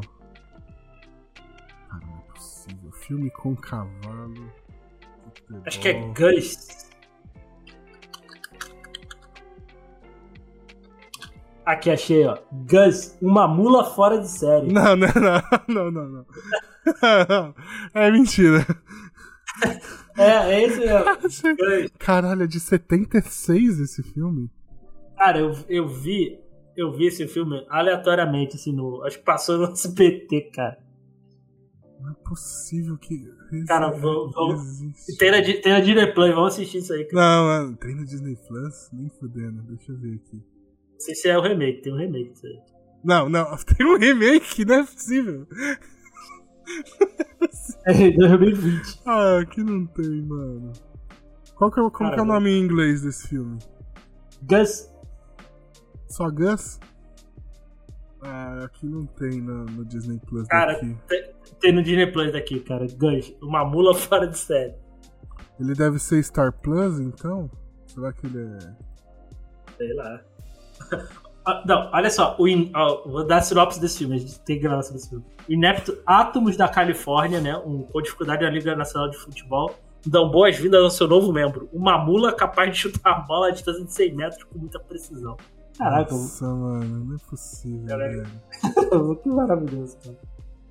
[1.89, 2.91] Cara, não é possível.
[2.91, 4.51] Filme com cavalo.
[5.25, 5.61] futebol.
[5.65, 6.87] Acho que é Gus.
[11.65, 12.37] Aqui achei, ó.
[12.51, 14.71] Gus, uma mula fora de série.
[14.71, 16.25] Não, não, não, não, não, não.
[17.93, 18.65] É mentira.
[20.19, 21.91] É, é esse mesmo.
[21.99, 24.49] Caralho, é de 76 esse filme?
[25.15, 26.39] Cara, eu, eu vi.
[26.77, 29.03] Eu vi esse filme aleatoriamente, assim, no.
[29.03, 30.77] Acho que passou no SBT, cara.
[31.99, 33.25] Não é possível que.
[33.67, 33.91] Cara,
[34.53, 35.17] existe.
[35.17, 37.15] Tem na, tem na Disney Play, vamos assistir isso aí, cara.
[37.23, 38.89] Não, mano, tem no Disney Plus?
[38.93, 40.35] Nem fudendo, deixa eu ver aqui.
[40.35, 42.59] Não sei se é o remake, tem um remake disso aí.
[43.03, 45.47] Não, não, tem um remake, não é possível.
[47.85, 48.99] É 2020.
[49.05, 50.73] Ah, aqui não tem, mano.
[51.55, 53.57] Qual que é, o- como Cara, que é o nome em inglês desse filme?
[54.43, 54.89] Gus.
[56.09, 56.79] Só Gus?
[58.21, 60.97] Ah, aqui não tem no, no Disney Plus Cara, daqui.
[61.07, 61.23] tem,
[61.59, 62.87] tem no Disney Plus daqui, cara.
[62.97, 64.73] Gus, uma mula fora de série.
[65.59, 67.49] Ele deve ser Star Plus, então?
[67.85, 68.57] Será que ele é.
[69.77, 70.21] Sei lá.
[71.49, 72.69] Ah, Não, olha só, o in-
[73.05, 75.23] vou dar a sinopse desse filme, a gente tem que gravar sobre esse filme.
[75.47, 77.57] Inepto Átomos da Califórnia, né?
[77.59, 79.73] Um, com dificuldade da Liga Nacional de Futebol,
[80.05, 81.69] dão boas-vindas ao seu novo membro.
[81.71, 85.37] Uma mula capaz de chutar a bola a distância de 100 metros com muita precisão.
[85.77, 88.23] Caraca, Nossa, mano, não é possível, Caraca.
[88.23, 89.15] velho.
[89.21, 90.17] que maravilhoso, cara.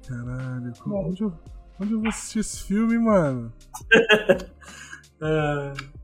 [0.08, 1.32] Caralho, onde eu,
[1.80, 3.52] onde eu vou assistir esse filme, mano?
[5.20, 5.72] uh...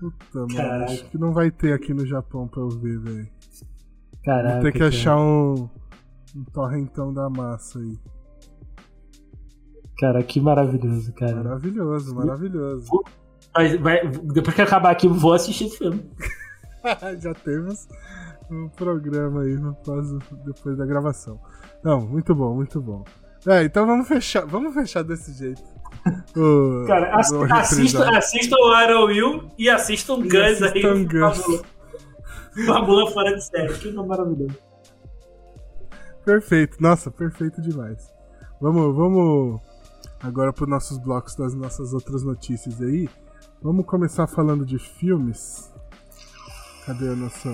[0.00, 3.28] Puta, mano, acho que não vai ter aqui no Japão pra eu ver, velho.
[4.24, 4.54] Caraca.
[4.54, 5.68] Vou ter que achar um,
[6.34, 7.98] um torrentão da massa aí.
[9.98, 11.36] Cara, que maravilhoso, cara.
[11.36, 12.90] Maravilhoso, maravilhoso.
[13.54, 16.08] Mas, vai, depois que acabar aqui, vou assistir esse filme.
[17.18, 17.88] Já temos
[18.50, 19.58] um programa aí
[20.44, 21.40] depois da gravação.
[21.82, 23.04] Não, muito bom, muito bom.
[23.46, 25.62] É, então vamos fechar, vamos fechar desse jeito.
[26.36, 31.04] O, Cara, ass assistam, assistam o Iron Will e assistam e Guns assistam aí.
[31.04, 31.62] Guns.
[32.66, 34.56] Babula fora de série, que maravilhoso.
[36.24, 38.12] Perfeito, nossa, perfeito demais.
[38.60, 39.60] Vamos, vamos
[40.22, 43.08] agora para os nossos blocos das nossas outras notícias aí.
[43.62, 45.70] Vamos começar falando de filmes.
[46.86, 47.50] Cadê a nossa.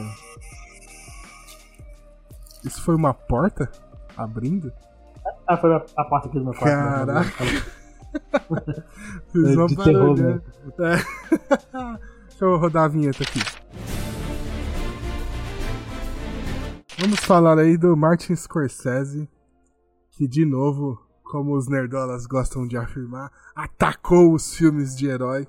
[2.64, 3.69] Isso foi uma porta
[4.16, 4.73] abrindo?
[5.49, 7.07] Ah, foi a, porta aqui do meu quarto.
[7.07, 7.25] Né?
[7.25, 7.45] Caraca!
[9.33, 10.40] Fiz uma de terror, né?
[10.79, 11.99] É.
[12.29, 13.40] Deixa eu rodar a vinheta aqui.
[17.01, 19.29] Vamos falar aí do Martin Scorsese,
[20.12, 25.49] que de novo, como os nerdolas gostam de afirmar, atacou os filmes de herói.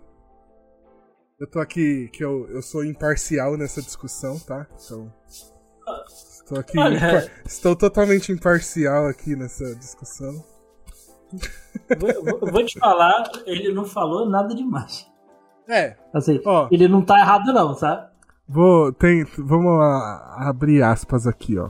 [1.40, 4.66] Eu tô aqui, que eu, eu sou imparcial nessa discussão, tá?
[4.74, 5.14] Então.
[6.08, 6.80] Estou aqui.
[6.80, 7.32] Olha...
[7.46, 10.44] Estou totalmente imparcial aqui nessa discussão.
[12.00, 15.06] Vou, vou, te falar, ele não falou nada demais.
[15.70, 15.96] É.
[16.12, 18.10] Assim, ó, ele não tá errado, não, sabe?
[18.48, 19.80] Vou, tem, vamos
[20.38, 21.70] abrir aspas aqui, ó.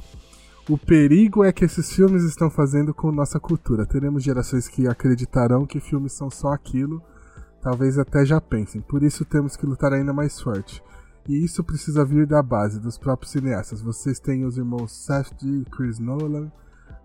[0.70, 3.86] O perigo é que esses filmes estão fazendo com nossa cultura.
[3.86, 7.02] Teremos gerações que acreditarão que filmes são só aquilo,
[7.68, 8.80] talvez até já pensem.
[8.80, 10.82] Por isso temos que lutar ainda mais forte.
[11.28, 13.82] E isso precisa vir da base, dos próprios cineastas.
[13.82, 16.50] Vocês têm os irmãos Seth e Chris Nolan.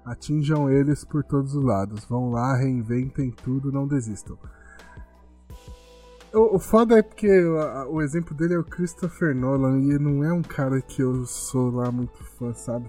[0.05, 2.05] Atinjam eles por todos os lados.
[2.05, 4.38] Vão lá, reinventem tudo, não desistam.
[6.33, 10.22] O, o foda é porque o, o, exemplo dele é o Christopher Nolan e não
[10.22, 12.88] é um cara que eu sou lá muito fã, sabe?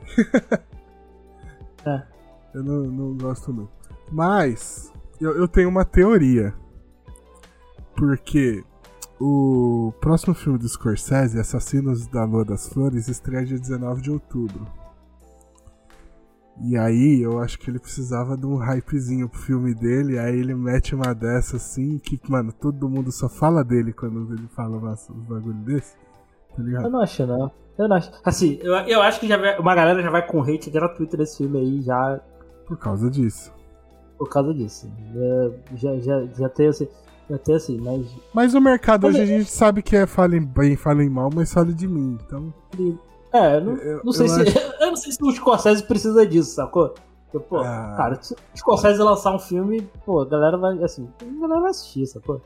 [1.83, 2.03] é.
[2.53, 3.71] Eu não, não gosto muito.
[4.11, 6.53] Mas, eu, eu tenho uma teoria.
[7.95, 8.63] Porque
[9.19, 14.67] o próximo filme do Scorsese, Assassinos da Lua das Flores, estreia dia 19 de outubro.
[16.61, 20.53] E aí eu acho que ele precisava de um hypezinho pro filme dele, aí ele
[20.53, 25.21] mete uma dessa assim, que, mano, todo mundo só fala dele quando ele fala um
[25.21, 25.95] bagulho desse.
[26.55, 26.85] Tá ligado?
[26.85, 27.51] Eu não acho, não.
[27.77, 28.11] Eu não acho.
[28.23, 31.37] Assim, eu, eu acho que já vai, uma galera já vai com hate gratuito desse
[31.37, 32.21] filme aí, já.
[32.67, 33.51] Por causa disso.
[34.17, 34.91] Por causa disso.
[35.75, 36.87] Já, já, já tem assim.
[37.43, 38.05] Tem assim, mas.
[38.33, 41.51] Mas o mercado mas, hoje a gente sabe que é falem bem, falem mal, mas
[41.53, 42.53] fale de mim, então.
[43.31, 44.41] É, não, eu, não sei eu se.
[44.41, 44.73] Acho...
[44.83, 46.93] Eu não sei se o Scorsese precisa disso, sacou?
[47.31, 47.93] Porque, pô, ah.
[47.97, 50.83] cara, se o Scorsese lançar um filme, pô, a galera vai.
[50.83, 52.41] Assim, a galera vai assistir, sacou?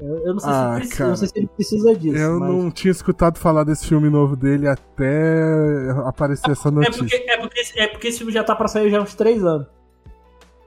[0.00, 2.16] Eu, eu não, sei ah, se precisa, cara, não sei se ele precisa disso.
[2.16, 2.50] Eu mas...
[2.50, 6.98] não tinha escutado falar desse filme novo dele até aparecer essa notícia.
[6.98, 9.14] É porque, é porque, é porque esse filme já tá pra sair já há uns
[9.14, 9.66] três anos.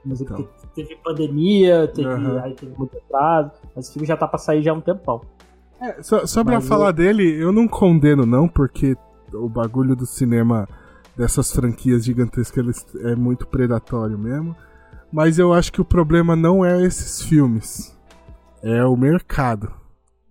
[0.04, 0.36] Mas então.
[0.36, 0.48] teve,
[0.82, 2.38] teve pandemia, teve, uhum.
[2.42, 5.20] aí teve muito atraso, mas esse filme já tá pra sair já há um tempão.
[5.80, 8.96] É, so, sobre mas a falar dele, eu não condeno não, porque
[9.32, 10.68] o bagulho do cinema
[11.16, 14.56] dessas franquias gigantescas é muito predatório mesmo.
[15.12, 17.96] Mas eu acho que o problema não é esses filmes.
[18.62, 19.72] É o mercado.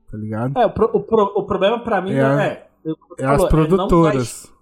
[0.09, 0.57] Tá ligado?
[0.57, 2.69] É, o, pro, o, pro, o problema para mim é, a, é,
[3.17, 4.53] é falou, as produtoras.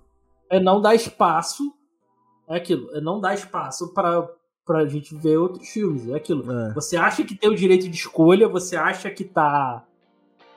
[0.50, 1.64] É não, dar, é não dar espaço.
[2.48, 2.90] É aquilo.
[2.96, 4.28] É não dar espaço para
[4.66, 6.10] pra gente ver outros filmes.
[6.10, 6.52] É aquilo.
[6.52, 6.74] É.
[6.74, 9.84] Você acha que tem o direito de escolha, você acha que tá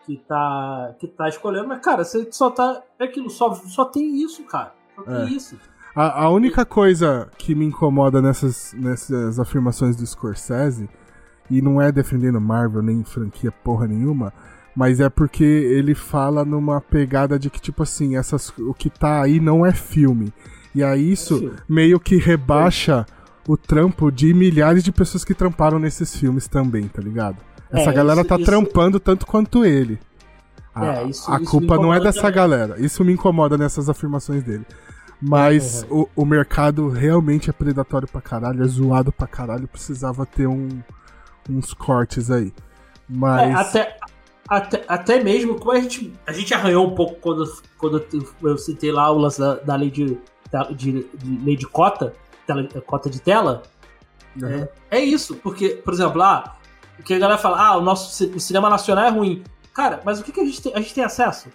[0.08, 2.82] que tá, que tá escolhendo, mas, cara, você só tá.
[2.98, 4.72] É aquilo, só, só tem isso, cara.
[4.96, 5.24] Só tem é.
[5.26, 5.56] isso.
[5.94, 10.88] A, a, única coisa que me incomoda nessas, nessas afirmações do Scorsese,
[11.50, 14.32] e não é defendendo Marvel nem franquia porra nenhuma,
[14.74, 19.22] mas é porque ele fala numa pegada de que, tipo assim, essas, o que tá
[19.22, 20.32] aí não é filme.
[20.74, 23.04] E aí isso é meio que rebaixa
[23.48, 27.38] o trampo de milhares de pessoas que tramparam nesses filmes também, tá ligado?
[27.72, 28.44] Essa é, galera isso, tá isso...
[28.44, 29.98] trampando tanto quanto ele.
[30.74, 32.34] A, é, isso, a culpa não é dessa também.
[32.34, 32.78] galera.
[32.78, 34.66] Isso me incomoda nessas afirmações dele.
[35.20, 36.06] Mas uhum.
[36.14, 40.68] o, o mercado realmente é predatório pra caralho, é zoado pra caralho, precisava ter um,
[41.48, 42.52] uns cortes aí.
[43.08, 43.48] Mas.
[43.48, 43.96] É, até,
[44.46, 48.04] até, até mesmo, como a gente, a gente arranhou um pouco quando, quando
[48.42, 50.18] eu citei lá o lance da, da lei de,
[50.52, 52.12] da, de, de, lei de cota,
[52.48, 53.62] tela, cota de tela,
[54.36, 54.68] Uhum.
[54.90, 56.58] É, é, isso, porque, por exemplo, lá,
[56.98, 59.42] o que a galera fala, ah, o nosso o cinema nacional é ruim.
[59.74, 61.48] Cara, mas o que, que a, gente tem, a gente tem acesso?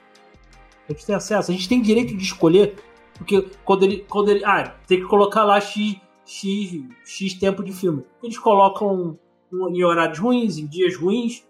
[0.88, 2.76] A gente tem acesso, a gente tem direito de escolher,
[3.16, 7.72] porque quando ele, quando ele ah, tem que colocar lá X, X, X tempo de
[7.72, 8.04] filme.
[8.22, 9.18] Eles colocam
[9.52, 11.44] em horários ruins, em dias ruins.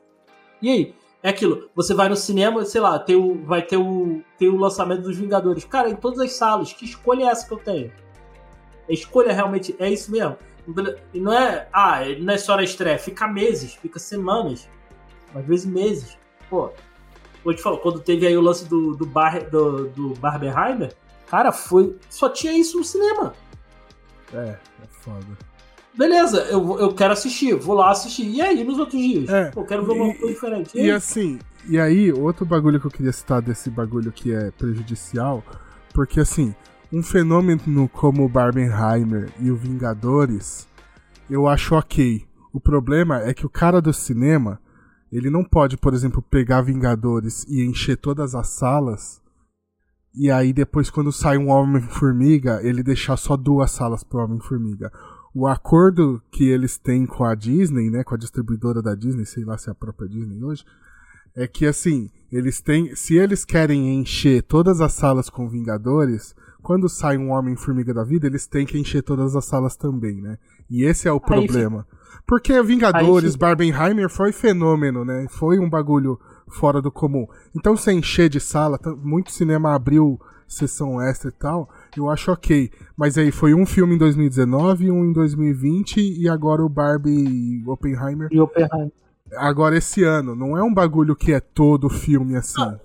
[0.62, 0.96] E aí?
[1.22, 4.58] É aquilo, você vai no cinema, sei lá, tem o, vai ter o, tem o
[4.58, 5.64] lançamento dos Vingadores.
[5.64, 7.94] Cara, em todas as salas, que escolha é essa que eu tenho?
[8.88, 10.38] A escolha realmente é isso mesmo?
[11.14, 14.70] E não é, ah, não é só na estreia, fica meses, fica semanas,
[15.36, 16.18] às vezes meses.
[16.50, 16.72] Pô,
[17.44, 20.94] vou te falar, quando teve aí o lance do, do, bar, do, do Barbenheimer,
[21.28, 21.98] cara, foi.
[22.10, 23.34] Só tinha isso no cinema.
[24.34, 25.38] É, é foda.
[25.94, 28.26] Beleza, eu, eu quero assistir, vou lá assistir.
[28.26, 29.30] E aí, nos outros dias?
[29.30, 30.78] É, eu quero ver uma coisa diferente.
[30.78, 34.50] E, e assim, e aí, outro bagulho que eu queria citar desse bagulho que é
[34.52, 35.44] prejudicial,
[35.94, 36.56] porque assim,
[36.94, 40.68] um fenômeno como o Barbenheimer e o Vingadores,
[41.28, 42.24] eu acho ok.
[42.54, 44.62] O problema é que o cara do cinema,
[45.12, 49.20] ele não pode, por exemplo, pegar Vingadores e encher todas as salas,
[50.14, 54.92] e aí depois quando sai um Homem-Formiga, ele deixar só duas salas pro Homem-Formiga.
[55.34, 59.44] O acordo que eles têm com a Disney, né, com a distribuidora da Disney, sei
[59.44, 60.64] lá se é a própria Disney hoje,
[61.36, 66.88] é que assim, eles têm, se eles querem encher todas as salas com Vingadores, quando
[66.88, 70.38] sai um Homem-Formiga da vida, eles têm que encher todas as salas também, né?
[70.70, 71.86] E esse é o problema.
[72.26, 75.28] Porque Vingadores, Barbenheimer foi fenômeno, né?
[75.30, 77.28] Foi um bagulho fora do comum.
[77.54, 82.72] Então, se encher de sala, muito cinema abriu sessão extra e tal, eu acho ok.
[82.96, 87.64] Mas aí foi um filme em 2019, um em 2020 e agora o Barbie e
[87.68, 88.30] Oppenheimer.
[88.32, 88.92] E Oppenheimer.
[89.36, 90.36] Agora esse ano.
[90.36, 92.62] Não é um bagulho que é todo filme assim.
[92.62, 92.80] Não.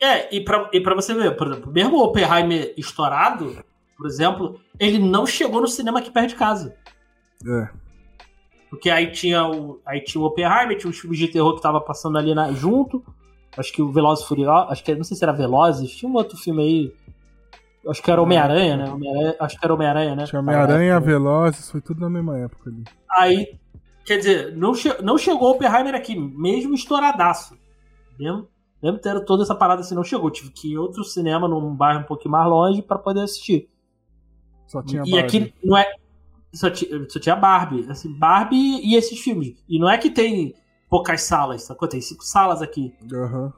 [0.00, 3.56] É, e pra, e pra você ver, por exemplo, mesmo o Oppenheimer estourado,
[3.96, 6.76] por exemplo, ele não chegou no cinema aqui perto de casa.
[7.46, 7.68] É.
[8.68, 11.80] Porque aí tinha o, aí tinha o Oppenheimer, tinha os filmes de terror que tava
[11.80, 13.04] passando ali na, junto.
[13.56, 16.38] Acho que o Velozes Furiosos, acho que não sei se era Velozes, tinha um outro
[16.38, 16.94] filme aí.
[17.88, 18.90] Acho que era Homem-Aranha, né?
[18.90, 20.24] Homem acho que era Homem-Aranha, né?
[20.24, 22.84] Tinha Homem-Aranha, Velozes, foi tudo na mesma época ali.
[23.18, 23.58] Aí,
[24.04, 27.58] quer dizer, não, che não chegou o Oppenheimer aqui, mesmo estouradaço.
[28.18, 28.46] Mesmo,
[28.82, 30.30] mesmo tendo toda essa parada assim, não chegou.
[30.30, 33.68] Tive que ir em outro cinema, num bairro um pouquinho mais longe, para poder assistir.
[34.66, 35.26] Só tinha e Barbie.
[35.26, 35.94] aqui não é.
[36.52, 36.68] Só,
[37.08, 37.86] só, tinha Barbie.
[37.90, 39.56] Assim, Barbie e esses filmes.
[39.68, 40.54] E não é que tem
[40.88, 41.88] poucas salas, sacou?
[41.88, 42.94] Tem cinco salas aqui.
[43.12, 43.52] Uhum.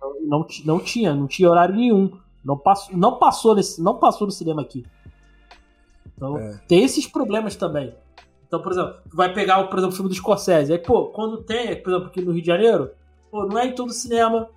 [0.00, 2.12] Não, não, não tinha, não tinha horário nenhum.
[2.44, 4.86] Não passou, não passou, nesse, não passou no cinema aqui.
[6.16, 6.60] Então, é.
[6.68, 7.94] tem esses problemas também.
[8.46, 10.72] Então, por exemplo, vai pegar, por exemplo, o filme do Scorsese.
[10.72, 12.90] Aí, pô, quando tem, por exemplo, aqui no Rio de Janeiro,
[13.30, 14.48] pô, não é em todo cinema.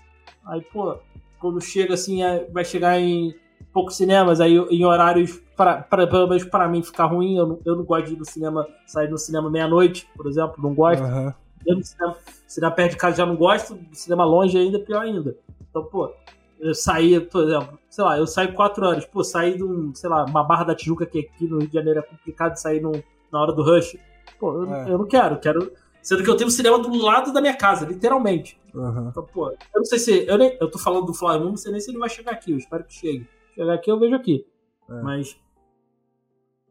[0.45, 0.97] Aí, pô,
[1.39, 3.35] quando chega assim, é, vai chegar em
[3.73, 7.37] poucos cinemas, aí em horários, pra, pra, pelo menos para mim, ficar ruim.
[7.37, 10.55] Eu não, eu não gosto de ir no cinema, sair no cinema meia-noite, por exemplo,
[10.57, 11.03] não gosto.
[11.03, 11.33] Uhum.
[11.65, 15.35] Eu cinema, cinema perto de casa já não gosto, cinema longe ainda, pior ainda.
[15.69, 16.11] Então, pô,
[16.59, 20.09] eu saí, por exemplo, sei lá, eu saio quatro horas, pô, sair de um, sei
[20.09, 22.81] lá, uma Barra da Tijuca que aqui no Rio de Janeiro é complicado de sair
[22.81, 23.95] num, na hora do rush.
[24.39, 24.89] Pô, eu, é.
[24.89, 27.85] eu não quero, quero Sendo que eu tenho um cinema do lado da minha casa,
[27.85, 28.59] literalmente.
[28.73, 29.09] Uhum.
[29.09, 30.25] Então, pô, eu não sei se.
[30.27, 32.51] Eu, nem, eu tô falando do Flamengo, não sei nem se ele vai chegar aqui.
[32.51, 33.27] Eu espero que chegue.
[33.55, 34.45] Chegar aqui eu vejo aqui.
[34.89, 35.01] É.
[35.01, 35.37] Mas.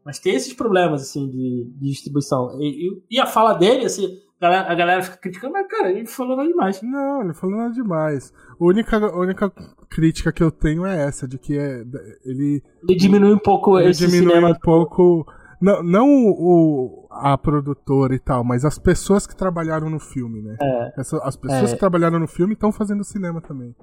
[0.03, 2.59] Mas tem esses problemas, assim, de, de distribuição.
[2.59, 5.91] E, e, e, a fala dele, assim, a galera, a galera fica criticando, mas, cara,
[5.91, 6.81] ele falou nada demais.
[6.81, 8.33] Não, ele falou nada demais.
[8.59, 9.53] A única, a única
[9.87, 11.83] crítica que eu tenho é essa, de que é,
[12.25, 12.63] ele.
[12.81, 14.49] Ele diminui um pouco ele esse diminui cinema.
[14.49, 15.23] um pouco
[15.61, 20.57] não, não o, a produtora e tal, mas as pessoas que trabalharam no filme, né?
[20.59, 21.73] É, Essa, as pessoas é.
[21.73, 23.75] que trabalharam no filme estão fazendo cinema também.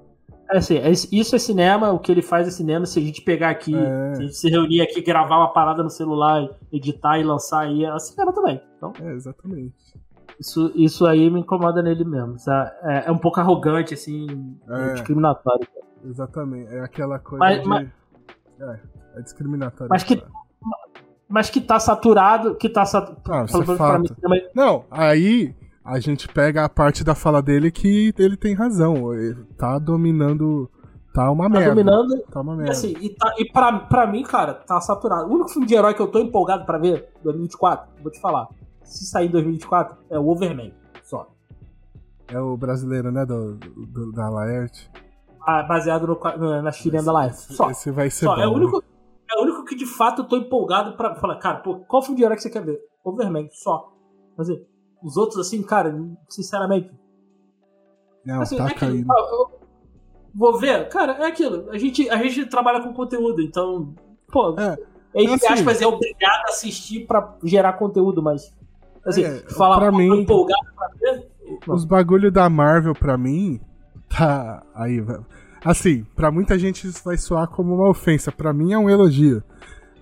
[0.51, 2.85] É assim, é, isso é cinema, o que ele faz é cinema.
[2.85, 4.15] Se a gente pegar aqui, é.
[4.15, 7.85] se a gente se reunir aqui, gravar uma parada no celular, editar e lançar aí,
[7.85, 8.61] é cinema também.
[8.75, 9.75] Então, é, exatamente.
[10.39, 12.35] Isso, isso aí me incomoda nele mesmo.
[12.83, 14.93] É, é um pouco arrogante, assim, é.
[14.93, 15.67] discriminatório.
[16.03, 17.67] Exatamente, é aquela coisa mas, de...
[17.67, 17.89] Mas...
[18.59, 18.79] É,
[19.15, 19.89] é discriminatório.
[19.89, 20.23] Mas que,
[21.29, 23.21] mas que tá saturado, que tá saturado.
[23.29, 25.53] Ah, é Não, aí
[25.85, 29.13] a gente pega a parte da fala dele que ele tem razão.
[29.13, 30.69] Ele tá dominando.
[31.13, 31.69] Tá uma tá merda.
[31.69, 32.21] Dominando.
[32.31, 32.71] Tá uma merda.
[32.71, 35.29] E, assim, e, tá, e pra, pra mim, cara, tá saturado.
[35.29, 38.47] O único filme de herói que eu tô empolgado pra ver, 2024, vou te falar.
[38.83, 40.73] Se sair em 2024, é o Overman,
[41.03, 41.27] só.
[42.27, 43.23] É o brasileiro, né?
[43.25, 44.89] Do, do da Laerte.
[45.41, 47.53] Ah, baseado no, na Chilena da Laerte.
[47.53, 47.69] Só.
[47.69, 48.35] Esse vai ser só.
[48.35, 48.41] bom.
[48.41, 48.83] É o único
[49.31, 52.17] é o único que de fato eu tô empolgado pra falar, cara, pô, qual filme
[52.17, 52.79] de herói que você quer ver?
[53.03, 53.93] Overman, só.
[54.37, 54.65] Mas assim,
[55.03, 55.95] os outros, assim, cara,
[56.27, 56.91] sinceramente.
[58.25, 59.07] Não, assim, tá é caindo.
[60.33, 61.69] vou ver, cara, é aquilo.
[61.71, 63.93] A gente, a gente trabalha com conteúdo, então,
[64.31, 64.55] pô.
[64.59, 64.77] É,
[65.15, 68.53] entre assim, aspas, é obrigado a assistir pra gerar conteúdo, mas.
[69.05, 71.29] Assim, é, falar pra mim, empolgado pra ver.
[71.67, 73.59] Os bagulho da Marvel, pra mim,
[74.09, 74.63] tá.
[74.75, 75.01] Aí,
[75.63, 78.31] assim, pra muita gente isso vai soar como uma ofensa.
[78.31, 79.43] Pra mim é um elogio.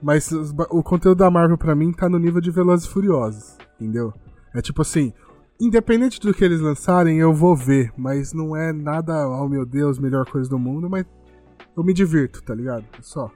[0.01, 3.57] Mas o conteúdo da Marvel, pra mim, tá no nível de Velozes e Furiosos.
[3.79, 4.13] Entendeu?
[4.53, 5.13] É tipo assim,
[5.59, 9.99] independente do que eles lançarem, eu vou ver, mas não é nada, oh meu Deus,
[9.99, 11.05] melhor coisa do mundo, mas
[11.75, 12.85] eu me divirto, tá ligado?
[13.01, 13.31] Só.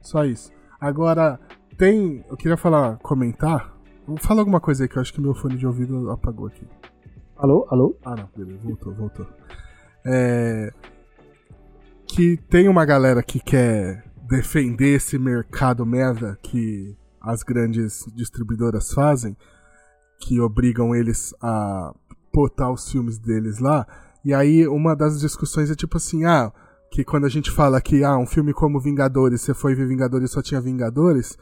[0.00, 0.52] Só isso.
[0.80, 1.38] Agora,
[1.76, 2.24] tem.
[2.28, 3.72] Eu queria falar, comentar.
[4.20, 6.66] Fala alguma coisa aí que eu acho que meu fone de ouvido apagou aqui.
[7.36, 7.66] Alô?
[7.70, 7.96] Alô?
[8.04, 9.26] Ah, não, beleza, voltou, voltou.
[10.06, 10.72] É.
[12.06, 19.36] Que tem uma galera que quer defender esse mercado merda que as grandes distribuidoras fazem
[20.20, 21.94] que obrigam eles a
[22.32, 23.86] botar os filmes deles lá.
[24.24, 26.52] E aí uma das discussões é tipo assim, ah,
[26.90, 30.30] que quando a gente fala que ah, um filme como Vingadores, você foi ver Vingadores
[30.30, 31.36] só tinha Vingadores,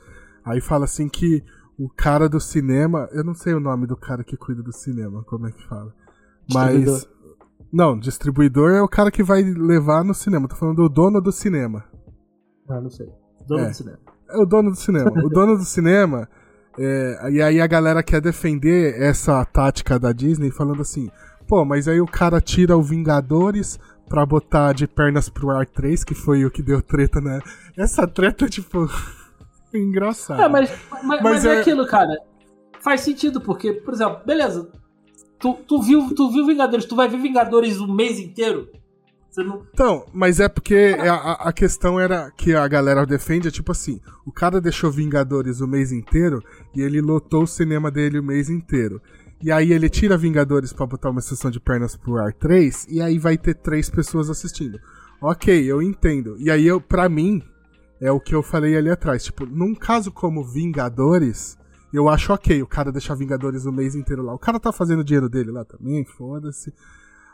[0.45, 1.45] aí fala assim que
[1.79, 5.23] o cara do cinema, eu não sei o nome do cara que cuida do cinema,
[5.25, 5.95] como é que fala.
[6.53, 7.09] Mas
[7.73, 10.49] não, distribuidor é o cara que vai levar no cinema.
[10.49, 11.85] Tô falando do dono do cinema.
[12.69, 13.09] Ah, não sei.
[13.47, 13.69] Dono é.
[13.69, 13.99] do cinema.
[14.31, 15.11] É o dono do cinema.
[15.11, 16.29] o dono do cinema
[16.79, 21.11] é, e aí a galera quer defender essa tática da Disney falando assim,
[21.47, 26.05] pô, mas aí o cara tira o Vingadores pra botar de pernas pro ar 3,
[26.05, 27.41] que foi o que deu treta, né?
[27.77, 28.89] Essa treta, tipo,
[29.75, 30.43] engraçada.
[30.43, 31.57] É, mas, mas, mas, mas é...
[31.57, 31.61] é...
[31.61, 32.15] aquilo, cara.
[32.81, 34.69] Faz sentido, porque, por exemplo, beleza.
[35.43, 38.71] Tu, tu, viu, tu viu Vingadores, tu vai ver Vingadores o mês inteiro?
[39.37, 39.67] Não...
[39.75, 43.73] Então, mas é porque é, a, a questão era que a galera defende, é tipo
[43.73, 46.41] assim, o cara deixou Vingadores o mês inteiro
[46.73, 49.03] e ele lotou o cinema dele o mês inteiro.
[49.43, 53.03] E aí ele tira Vingadores para botar uma sessão de pernas pro ar 3 e
[53.03, 54.79] aí vai ter três pessoas assistindo.
[55.21, 56.37] Ok, eu entendo.
[56.39, 57.43] E aí eu, para mim,
[58.01, 59.25] é o que eu falei ali atrás.
[59.25, 61.59] Tipo, num caso como Vingadores,
[61.93, 64.35] eu acho ok o cara deixar Vingadores o mês inteiro lá.
[64.35, 66.73] O cara tá fazendo dinheiro dele lá também, foda-se.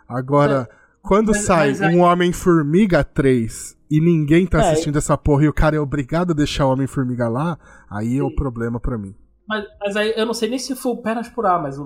[0.09, 5.17] Agora, é quando mas, sai mas um Homem-Formiga 3 e ninguém tá é, assistindo essa
[5.17, 8.21] porra e o cara é obrigado a deixar o Homem-Formiga lá, aí Sim.
[8.21, 9.15] é o problema para mim.
[9.49, 11.79] Mas, mas, aí eu não sei nem se foi o Pernas por A, mas,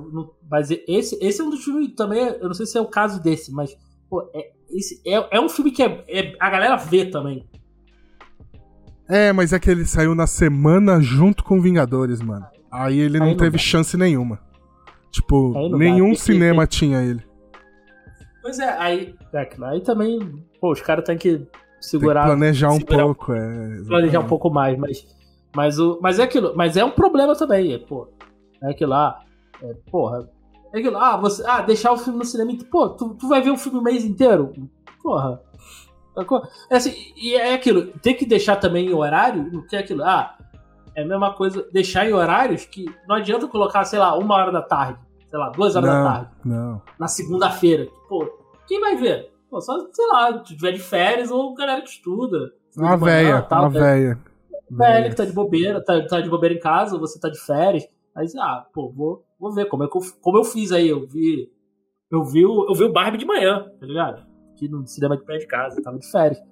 [0.51, 2.21] mas esse, esse é um dos filmes também.
[2.41, 3.77] Eu não sei se é o caso desse, mas
[4.11, 7.49] pô, é, esse, é, é um filme que é, é, a galera vê também.
[9.09, 12.47] É, mas é que ele saiu na semana junto com Vingadores, mano.
[12.73, 13.63] Aí ele aí não, não, teve dá.
[13.63, 14.41] chance nenhuma.
[15.11, 16.19] Tipo, nenhum dá.
[16.19, 17.23] cinema tinha ele.
[18.41, 20.19] Pois é, aí, é, aí também,
[20.61, 21.47] pô, os caras têm que
[21.81, 22.23] segurar.
[22.23, 23.83] Tem que planejar um pouco, é.
[23.87, 25.07] Planejar um pouco mais, mas.
[25.55, 28.09] Mas, o, mas é aquilo, mas é um problema também, é, pô.
[28.63, 29.21] É aquilo lá,
[29.63, 30.27] é, porra.
[30.73, 33.51] É aquilo, ah, você, ah, deixar o filme no cinema, pô, tu, tu vai ver
[33.51, 34.53] o filme o mês inteiro?
[35.03, 35.43] Porra.
[36.71, 40.37] É assim, e é aquilo, tem que deixar também em horário, que é aquilo, ah,
[40.95, 44.53] é a mesma coisa, deixar em horários que não adianta colocar, sei lá, uma hora
[44.53, 44.99] da tarde
[45.33, 46.31] sei lá, duas horas não, da tarde.
[46.45, 46.83] Não.
[46.99, 47.89] Na segunda-feira.
[48.07, 48.31] Pô,
[48.67, 49.33] quem vai ver?
[49.49, 52.53] Pô, só, sei lá, se tiver de férias ou galera que estuda.
[52.77, 54.19] Uma véia, tal, uma véia.
[54.71, 57.89] Velha que tá de bobeira, tá, tá de bobeira em casa, você tá de férias.
[58.15, 60.89] Mas, ah, pô, vou, vou ver como, é que eu, como eu fiz aí.
[60.89, 61.51] Eu vi.
[62.11, 64.23] Eu vi, o, eu vi o Barbie de manhã, tá ligado?
[64.53, 66.43] Aqui no cinema de pé de casa, tava de férias.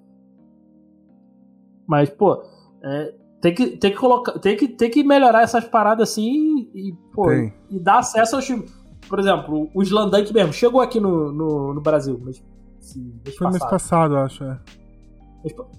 [1.85, 2.43] Mas, pô,
[2.83, 4.33] é, tem que, tem que colocar.
[4.39, 8.71] Tem que, tem que melhorar essas paradas assim e, pô, e dar acesso aos filmes.
[9.09, 12.41] Por exemplo, o Slandank mesmo chegou aqui no, no, no Brasil, mas.
[12.79, 14.59] Sim, mês Foi mês passado, acho, é.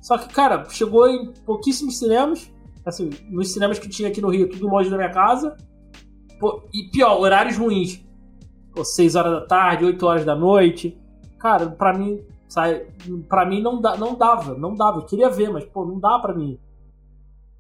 [0.00, 2.52] Só que, cara, chegou em pouquíssimos cinemas.
[2.84, 5.56] Assim, nos cinemas que tinha aqui no Rio, tudo longe da minha casa.
[6.40, 8.04] Pô, e pior, horários ruins.
[8.74, 10.98] Pô, 6 horas da tarde, 8 horas da noite.
[11.38, 12.86] Cara, pra mim, sai,
[13.28, 14.98] pra mim não, dá, não dava, não dava.
[14.98, 16.58] Eu queria ver, mas, pô, não dá pra mim.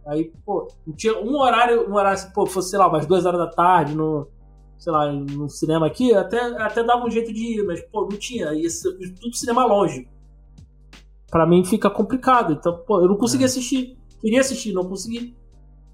[0.06, 3.46] Aí, pô, tinha um horário, um horário, pô, fosse, sei lá, umas duas horas da
[3.46, 4.28] tarde no,
[4.78, 8.18] sei lá, no cinema aqui, até, até dava um jeito de ir, mas, pô, não
[8.18, 8.52] tinha.
[8.52, 10.08] Ia ser, tudo cinema longe.
[11.30, 12.52] Pra mim fica complicado.
[12.52, 13.46] Então, pô, eu não consegui é.
[13.46, 13.96] assistir.
[14.20, 15.36] Queria assistir, não consegui.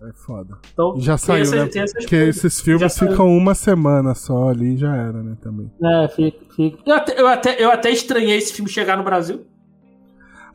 [0.00, 0.58] É foda.
[0.72, 1.84] Então, e já saiu, essa, né?
[1.92, 5.70] Porque esses filmes ficam uma semana só ali e já era, né, também.
[5.82, 6.78] É, fica, fica.
[6.86, 9.44] Eu até, eu, até, eu até estranhei esse filme chegar no Brasil.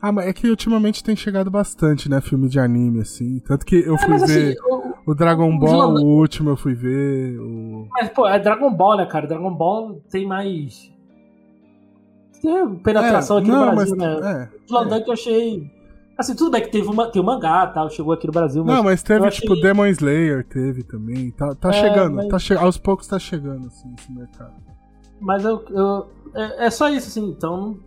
[0.04, 2.20] Ah, mas é que ultimamente tem chegado bastante, né?
[2.20, 3.38] Filme de anime, assim.
[3.38, 4.54] Tanto que eu é, fui ver assim,
[5.06, 7.40] o, o, Dragon Ball, o último eu fui ver.
[7.40, 7.88] O...
[7.90, 9.26] Mas, pô, é Dragon Ball, né, cara?
[9.26, 10.92] Dragon Ball tem mais.
[12.42, 14.42] Tem penetração é, aqui não, no Brasil, mas, né?
[14.42, 15.08] É, Slandunk é.
[15.08, 15.70] eu achei.
[16.18, 18.62] Assim, tudo bem que teve uma, tem o mangá tal, chegou aqui no Brasil.
[18.62, 19.40] Mas não, mas teve, achei...
[19.40, 21.30] tipo, Demon Slayer, teve também.
[21.30, 22.28] Tá, tá é, chegando, mas...
[22.28, 22.52] tá che...
[22.52, 24.52] aos poucos tá chegando, assim, esse mercado.
[25.18, 27.78] Mas eu, eu é, é, só isso, assim, então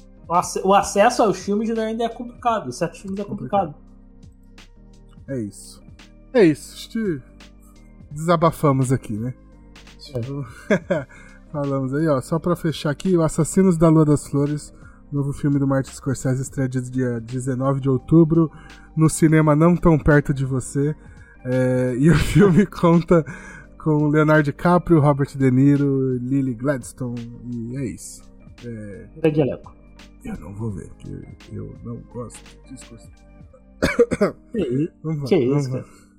[0.64, 2.72] o acesso aos filmes ainda é complicado.
[2.72, 3.74] Certos filmes é complicado.
[5.28, 5.82] É isso.
[6.34, 6.90] É isso.
[6.90, 7.22] Que
[8.12, 9.34] desabafamos aqui, né?
[11.52, 12.20] Falamos aí, ó.
[12.22, 14.74] Só pra fechar aqui, o Assassinos da Lua das Flores,
[15.12, 18.52] novo filme do Martin Scorsese, estreia dia 19 de outubro,
[18.96, 20.96] no cinema não tão perto de você.
[21.46, 23.26] É, e o filme conta
[23.78, 28.22] com Leonardo DiCaprio, Robert De Niro, Lily Gladstone, e é isso.
[28.66, 29.08] É...
[29.22, 29.77] Grande elenco.
[30.28, 33.28] Eu não vou ver, porque eu não gosto de Scorsese.
[34.52, 36.10] Que, vamos, que isso, vamos,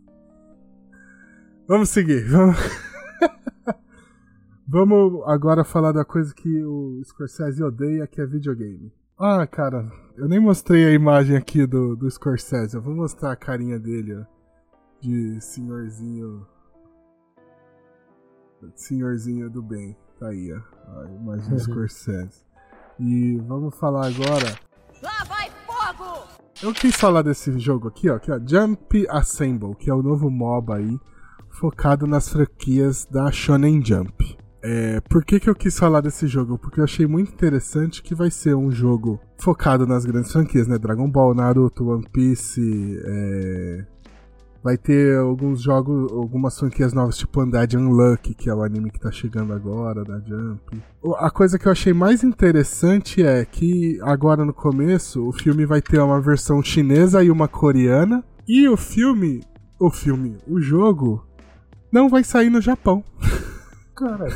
[1.67, 2.29] vamos seguir.
[2.29, 2.57] Vamos...
[4.67, 8.93] vamos agora falar da coisa que o Scorsese odeia, que é videogame.
[9.19, 12.77] Ah, cara, eu nem mostrei a imagem aqui do, do Scorsese.
[12.77, 14.25] Eu vou mostrar a carinha dele, ó.
[15.01, 16.47] De senhorzinho.
[18.77, 19.97] Senhorzinho do bem.
[20.21, 21.01] Tá aí, ó.
[21.01, 21.59] A imagem do uhum.
[21.59, 22.48] Scorsese.
[23.01, 24.59] E vamos falar agora.
[25.03, 26.27] Lá vai fogo!
[26.63, 30.29] Eu quis falar desse jogo aqui, ó, que é Jump Assemble, que é o novo
[30.29, 30.99] MOBA aí,
[31.49, 34.37] focado nas franquias da Shonen Jump.
[34.61, 36.59] É, por que, que eu quis falar desse jogo?
[36.59, 40.77] Porque eu achei muito interessante que vai ser um jogo focado nas grandes franquias, né?
[40.77, 42.61] Dragon Ball, Naruto, One Piece,
[43.05, 43.87] é...
[44.69, 49.01] Vai ter alguns jogos, algumas franquias novas, tipo Undead Unlucky, que é o anime que
[49.01, 50.79] tá chegando agora, da Jump.
[51.17, 55.81] A coisa que eu achei mais interessante é que agora no começo o filme vai
[55.81, 58.23] ter uma versão chinesa e uma coreana.
[58.47, 59.43] E o filme.
[59.81, 61.27] O filme, o jogo,
[61.91, 63.03] não vai sair no Japão.
[63.97, 64.27] Cara.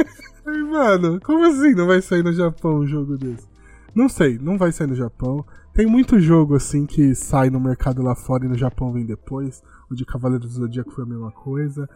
[0.72, 3.46] Mano, como assim não vai sair no Japão um jogo desse?
[3.94, 5.44] Não sei, não vai sair no Japão.
[5.74, 9.62] Tem muito jogo assim que sai no mercado lá fora e no Japão vem depois.
[9.90, 11.88] O de Cavaleiro do Zodíaco foi a mesma coisa.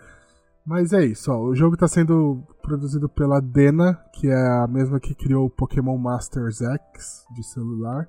[0.67, 1.41] Mas é isso, ó.
[1.41, 5.97] O jogo está sendo produzido pela Dena, que é a mesma que criou o Pokémon
[5.97, 8.07] Masters X de celular.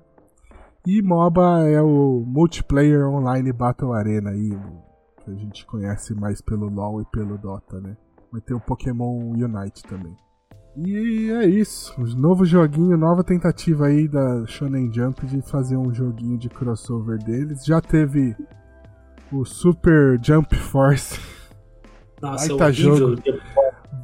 [0.86, 4.50] E MOBA é o Multiplayer Online Battle Arena aí,
[5.24, 7.96] que a gente conhece mais pelo LoL e pelo Dota, né?
[8.30, 10.16] Vai ter o Pokémon Unite também.
[10.76, 11.98] E é isso.
[12.16, 17.64] Novo joguinho, nova tentativa aí da Shonen Jump de fazer um joguinho de crossover deles.
[17.64, 18.36] Já teve
[19.32, 21.18] o Super Jump Force.
[22.20, 23.22] Nossa, Baita jogo.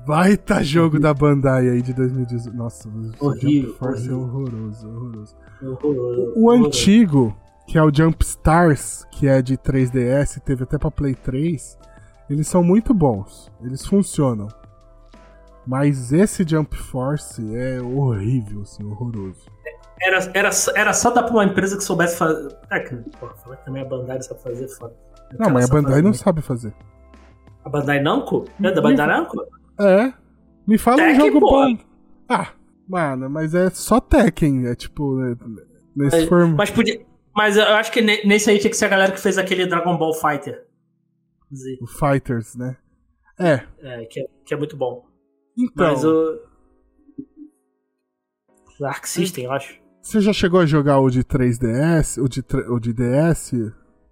[0.07, 2.57] Baita jogo da Bandai aí de 2018.
[2.57, 4.16] Nossa, o Jump Force horrível.
[4.16, 5.37] é horroroso, horroroso.
[5.62, 6.33] horroroso.
[6.37, 10.91] O, o antigo, que é o Jump Stars, que é de 3DS, teve até pra
[10.91, 11.79] Play 3,
[12.31, 13.51] eles são muito bons.
[13.62, 14.49] Eles funcionam.
[15.66, 19.47] Mas esse Jump Force é horrível, assim, horroroso.
[20.01, 22.55] Era, era, era só dar pra uma empresa que soubesse fazer.
[22.70, 24.95] É que, pô, falar que também a Bandai sabe fazer foda.
[25.39, 26.74] Não, mas a Bandai não sabe fazer.
[27.64, 28.45] A Bandai Namco?
[28.62, 29.37] É da Bandai Namco?
[29.81, 30.12] É.
[30.66, 31.51] Me fala um jogo pô.
[31.51, 31.79] bom.
[32.29, 32.53] Ah,
[32.89, 34.66] mano, mas é só Tekken.
[34.66, 35.20] É tipo.
[35.22, 35.37] É,
[35.95, 36.55] nesse mas, form...
[36.55, 37.01] mas podia.
[37.35, 39.97] Mas eu acho que nesse aí tinha que ser a galera que fez aquele Dragon
[39.97, 40.66] Ball Fighter.
[41.81, 42.77] O Fighters, né?
[43.39, 43.62] É.
[43.81, 45.05] É, que é, que é muito bom.
[45.57, 45.87] Então.
[45.87, 46.41] Mas o.
[48.83, 49.79] Arc System, eu acho.
[50.03, 52.22] Você já chegou a jogar o de 3DS?
[52.22, 53.53] O de, o de DS?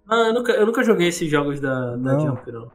[0.07, 2.71] Não, eu nunca, eu nunca joguei esses jogos da, da Jump, não.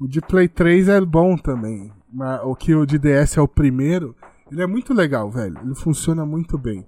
[0.00, 1.92] O de Play 3 é bom também.
[2.12, 4.16] Mas o que o de DS é o primeiro,
[4.50, 5.58] ele é muito legal, velho.
[5.62, 6.86] Ele funciona muito bem.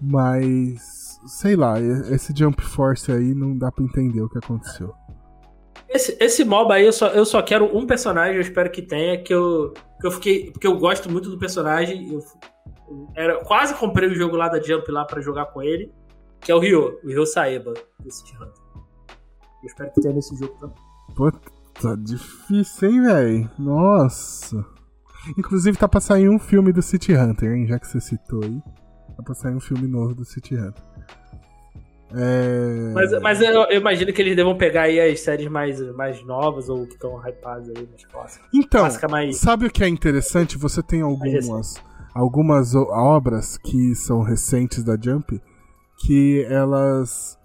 [0.00, 4.94] Mas, sei lá, esse Jump Force aí não dá pra entender o que aconteceu.
[5.88, 9.22] Esse, esse MOBA aí, eu só, eu só quero um personagem, eu espero que tenha,
[9.22, 10.50] que eu, que eu fiquei.
[10.50, 12.12] Porque eu gosto muito do personagem.
[12.12, 12.22] Eu,
[13.16, 15.92] era, quase comprei o jogo lá da Jump lá para jogar com ele,
[16.40, 18.57] que é o Ryo, o Ryo Saeba, desse Hunter.
[19.62, 20.76] Eu espero que tenha nesse jogo também.
[21.14, 23.50] Puta, difícil, hein, velho?
[23.58, 24.64] Nossa.
[25.36, 27.66] Inclusive tá pra sair um filme do City Hunter, hein?
[27.66, 28.62] Já que você citou aí.
[29.16, 30.82] Tá pra sair um filme novo do City Hunter.
[32.14, 32.92] É...
[32.94, 36.68] Mas, mas eu, eu, imagino que eles devam pegar aí as séries mais, mais novas
[36.68, 38.48] ou que estão hypadas aí, mais clássicas.
[38.54, 39.36] Então, mais...
[39.36, 40.56] sabe o que é interessante?
[40.56, 41.74] Você tem algumas,
[42.14, 45.40] algumas obras que são recentes da Jump
[45.98, 47.37] que elas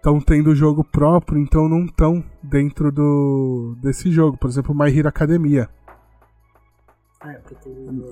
[0.00, 4.36] estão tendo jogo próprio, então não estão dentro do desse jogo.
[4.38, 5.68] Por exemplo, My Hero Academia.
[7.22, 7.38] É.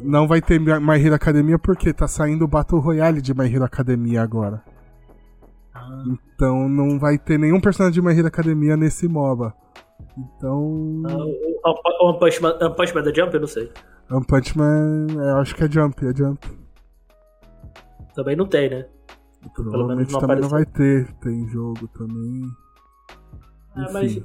[0.02, 3.64] Não vai ter My Hero Academia porque tá saindo o Battle Royale de My Hero
[3.64, 4.62] Academia agora.
[6.34, 9.54] Então não vai ter nenhum personagem de My Hero Academia nesse MOBA.
[10.16, 11.02] Então.
[11.04, 13.34] Uh, o One Punch, Man, One Punch Man é Jump?
[13.34, 13.72] Eu não sei.
[14.10, 16.46] One Punch Man, eu acho que é Jump, é Jump.
[18.14, 18.86] Também não tem, né?
[19.54, 21.12] Provavelmente não também não vai ter.
[21.14, 22.42] Tem jogo também.
[23.76, 24.22] É, mas.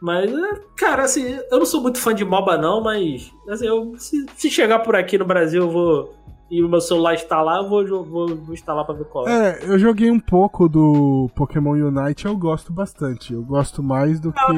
[0.00, 0.30] Mas,
[0.78, 3.30] cara, assim, eu não sou muito fã de MOBA, não, mas.
[3.48, 6.14] Assim, eu, se, se chegar por aqui no Brasil, eu vou
[6.50, 9.60] e o meu celular instalar, eu vou, vou, vou instalar pra ver qual é.
[9.60, 13.32] É, eu joguei um pouco do Pokémon Unite, eu gosto bastante.
[13.32, 14.52] Eu gosto mais do que.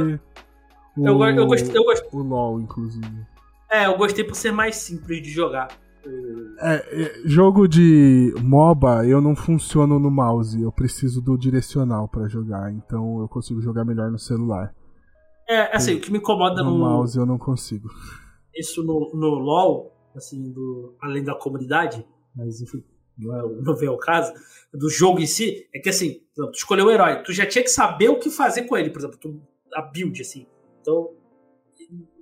[0.96, 2.08] O, eu, eu, gostei, eu gostei.
[2.10, 3.26] O LoL, inclusive.
[3.70, 5.68] É, eu gostei por ser mais simples de jogar.
[6.58, 12.28] É, é, jogo de MOBA eu não funciono no mouse, eu preciso do direcional para
[12.28, 14.74] jogar, então eu consigo jogar melhor no celular.
[15.48, 17.88] É, assim, o que me incomoda no, no mouse eu não consigo.
[18.54, 22.84] Isso no, no LoL, assim, do, além da comunidade, mas enfim,
[23.18, 24.32] não, é, não vem ao caso,
[24.72, 27.70] do jogo em si, é que assim, tu escolheu o herói, tu já tinha que
[27.70, 29.40] saber o que fazer com ele, por exemplo, tu,
[29.74, 30.46] a build, assim.
[30.80, 31.10] Então,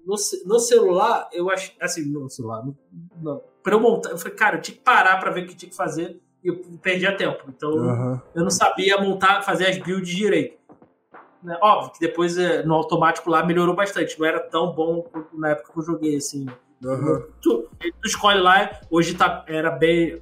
[0.07, 0.15] no,
[0.47, 1.73] no celular, eu acho.
[1.81, 2.77] Assim, no celular, no,
[3.21, 5.55] no, pra eu montar, eu falei, cara, eu tinha que parar pra ver o que
[5.55, 7.45] tinha que fazer e eu perdia tempo.
[7.49, 8.21] Então, uhum.
[8.35, 10.59] eu não sabia montar, fazer as builds direito.
[11.43, 11.59] Né?
[11.63, 15.73] Óbvio que depois é, no automático lá melhorou bastante, não era tão bom na época
[15.73, 16.47] que eu joguei, assim.
[16.83, 17.27] Uhum.
[17.41, 20.21] Tu, tu, escolhe lá, hoje tá, era bem.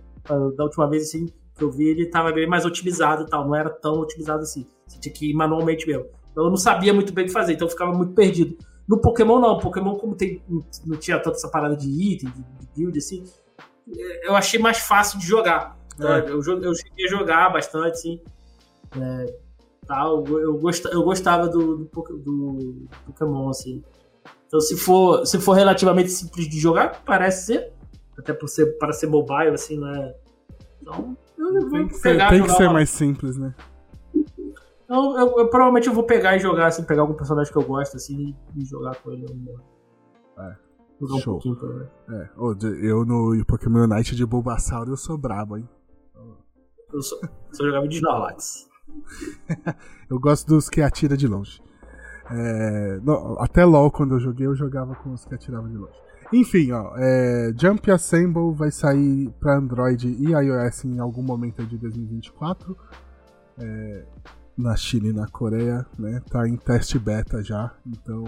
[0.57, 3.55] Da última vez assim, que eu vi, ele tava bem mais otimizado e tal, não
[3.55, 4.67] era tão otimizado assim.
[4.87, 6.05] Você tinha que ir manualmente mesmo.
[6.31, 8.59] Então eu não sabia muito bem o que fazer, então eu ficava muito perdido.
[8.89, 10.43] No Pokémon não, Pokémon como tem,
[10.87, 13.23] não tinha tanta essa parada de item, de, de build, assim,
[14.23, 15.77] eu achei mais fácil de jogar.
[16.01, 16.31] É.
[16.31, 18.21] eu, eu cheguei a jogar bastante, assim.
[18.99, 19.35] É,
[19.87, 23.83] tal, eu, gostava, eu gostava do, do, do, Pokémon, assim.
[24.47, 27.73] Então, se for, se for relativamente simples de jogar, parece ser.
[28.17, 30.15] Até por ser, para ser mobile, assim, né?
[30.81, 32.31] Então, eu vou tem pegar.
[32.31, 33.55] Tem que ser mais simples, né?
[34.89, 37.63] Então, eu, eu, provavelmente eu vou pegar e jogar, assim, pegar algum personagem que eu
[37.63, 39.27] gosto, assim, e jogar com ele.
[40.39, 40.57] É.
[40.99, 41.37] Jogar Show.
[41.37, 42.31] um pouquinho É,
[42.83, 45.69] eu no Pokémon Unite de Bulbasaur eu sou brabo, hein?
[46.91, 47.17] Eu só,
[47.53, 48.67] só jogava de Snorlax.
[50.09, 51.63] eu gosto dos que atira de longe.
[52.31, 52.99] É,
[53.39, 55.99] até LOL, quando eu joguei, eu jogava com os que atiravam de longe.
[56.33, 61.77] Enfim, ó, é, Jump Assemble vai sair para Android e iOS em algum momento de
[61.79, 62.77] 2024.
[63.59, 64.07] É,
[64.59, 66.21] na China e na Coreia, né?
[66.29, 68.25] Tá em teste beta já, então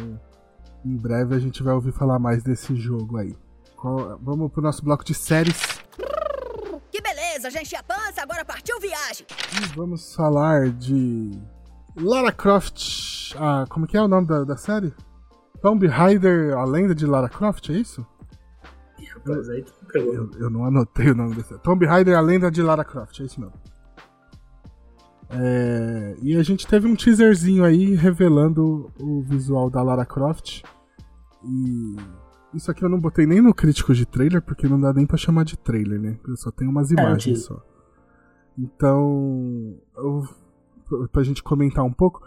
[0.84, 3.36] em breve a gente vai ouvir falar mais desse jogo aí.
[4.22, 5.80] Vamos pro nosso bloco de séries.
[6.90, 9.26] Que beleza, já enchi a pança, agora partiu viagem.
[9.60, 11.30] E vamos falar de
[11.96, 13.34] Lara Croft.
[13.36, 14.94] Ah, como que é o nome da, da série?
[15.60, 18.06] Tomb Raider, a lenda de Lara Croft, é isso?
[19.26, 19.42] Eu,
[19.94, 21.58] eu, eu não anotei o nome dessa.
[21.58, 23.54] Tomb Raider, a lenda de Lara Croft, é isso mesmo.
[25.32, 30.62] É, e a gente teve um teaserzinho aí revelando o visual da Lara Croft.
[31.44, 31.96] E
[32.52, 35.16] isso aqui eu não botei nem no crítico de trailer, porque não dá nem pra
[35.16, 36.18] chamar de trailer, né?
[36.26, 37.62] Eu só tem umas é, imagens é, só.
[38.58, 42.20] Então, eu, pra gente comentar um pouco.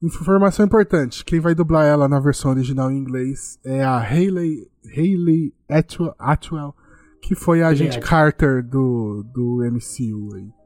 [0.00, 5.52] Informação importante: quem vai dublar ela na versão original em inglês é a Hayley, Hayley
[5.68, 6.74] Atwell, Atwell
[7.20, 10.63] que foi a agente Carter do, do MCU aí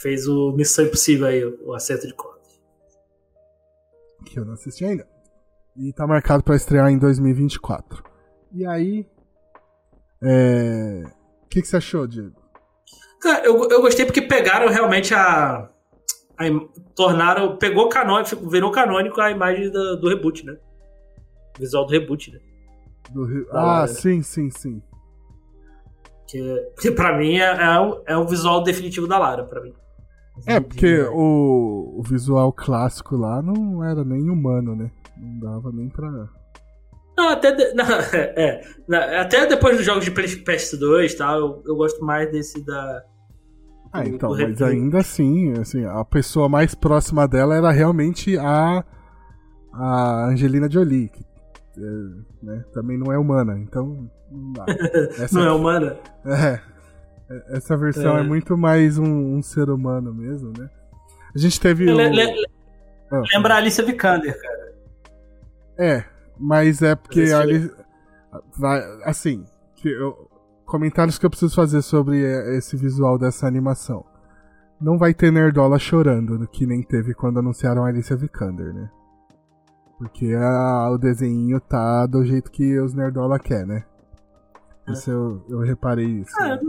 [0.00, 2.60] fez o Missão Impossível aí, o acerto de contas.
[4.24, 5.06] Que eu não assisti ainda.
[5.76, 8.02] E tá marcado para estrear em 2024.
[8.52, 9.06] E aí.
[10.22, 11.02] É...
[11.44, 12.34] O que, que você achou, Diego?
[13.20, 15.68] Cara, eu, eu gostei porque pegaram realmente a.
[16.38, 16.44] a
[16.94, 17.56] tornaram.
[17.56, 20.56] Pegou canônico, virou canônico a imagem do, do reboot, né?
[21.56, 22.40] O visual do reboot, né?
[23.10, 23.46] Do re...
[23.52, 24.82] Ah, sim, sim, sim.
[26.26, 29.74] Que, que pra mim é, é, é o visual definitivo da Lara, pra mim.
[30.46, 34.90] É, porque o, o visual clássico lá não era nem humano, né?
[35.16, 36.10] Não dava nem pra.
[37.16, 41.76] Não, até, de, não, é, até depois dos jogos de PS2 e tal, eu, eu
[41.76, 43.04] gosto mais desse da.
[43.92, 48.84] Ah, então, mas ainda assim, assim, a pessoa mais próxima dela era realmente a,
[49.72, 51.24] a Angelina Jolie, que
[51.76, 54.64] é, né, também não é humana, então não dá.
[55.18, 55.96] Essa, não é humana?
[56.24, 56.60] É.
[57.30, 60.68] É, essa versão é, é muito mais um, um, ser humano mesmo, né?
[61.34, 61.84] A gente teve.
[61.84, 62.10] Le, o...
[62.10, 62.46] le,
[63.12, 63.22] ah.
[63.32, 64.74] Lembra a Alicia Vikander, cara.
[65.78, 66.04] É,
[66.38, 67.72] mas é porque a Alice...
[68.58, 69.44] vai, assim,
[69.76, 70.28] que eu...
[70.66, 72.20] comentários que eu preciso fazer sobre
[72.56, 74.04] esse visual dessa animação.
[74.80, 78.90] Não vai ter Nerdola chorando, que nem teve quando anunciaram a Alicia Vikander, né?
[79.98, 83.84] Porque a, o desenho tá do jeito que os Nerdola quer, né?
[84.88, 84.92] É.
[84.92, 86.34] Isso eu, eu reparei isso.
[86.40, 86.60] Ah, né?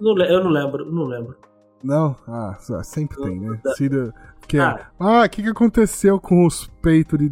[0.00, 1.36] Não, eu não lembro, não lembro.
[1.82, 2.16] Não?
[2.26, 3.60] Ah, sempre tem, né?
[3.76, 4.12] Cida,
[4.48, 7.30] que, ah, o ah, que, que aconteceu com os peitos de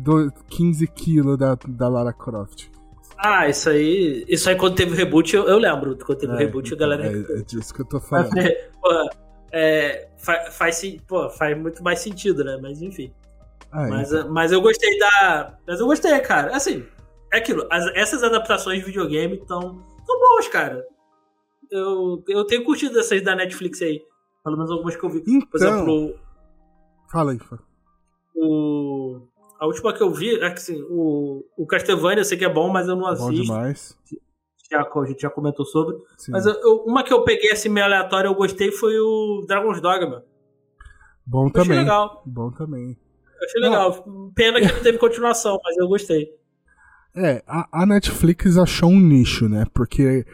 [0.48, 2.68] 15 quilos da, da Lara Croft?
[3.16, 4.24] Ah, isso aí.
[4.28, 5.96] Isso aí quando teve o reboot, eu, eu lembro.
[5.96, 7.06] Quando teve o é, reboot, a galera.
[7.06, 8.30] É, é, disso que eu tô falando.
[8.80, 9.10] pô,
[9.50, 12.58] é, faz, faz, pô, faz muito mais sentido, né?
[12.60, 13.10] Mas enfim.
[13.72, 14.30] Ah, mas, então.
[14.30, 15.54] mas eu gostei da.
[15.66, 16.54] Mas eu gostei, cara.
[16.54, 16.84] Assim,
[17.32, 17.66] é aquilo.
[17.70, 20.84] As, essas adaptações de videogame estão tão boas, cara
[21.70, 24.02] eu, eu tenho curtido essas da Netflix aí.
[24.44, 25.20] Pelo menos algumas que eu vi.
[25.22, 25.56] Por Então.
[25.56, 26.14] exemplo,
[27.10, 27.58] Fala aí, Fá.
[28.34, 29.20] o.
[29.58, 32.48] A última que eu vi, é que assim, o, o Castlevania eu sei que é
[32.52, 33.32] bom, mas eu não Bom assisto.
[33.42, 33.98] demais.
[34.70, 35.96] Já, a gente já comentou sobre.
[36.18, 36.32] Sim.
[36.32, 40.24] Mas eu- uma que eu peguei assim meio aleatória eu gostei foi o Dragon's Dogma.
[41.24, 41.78] Bom Eu achei também.
[41.78, 42.22] legal.
[42.26, 42.98] Bom também.
[43.40, 44.04] Eu achei legal.
[44.34, 46.28] Pena que não teve continuação, mas eu gostei.
[47.14, 49.64] É, a, a Netflix achou um nicho, né?
[49.72, 50.26] Porque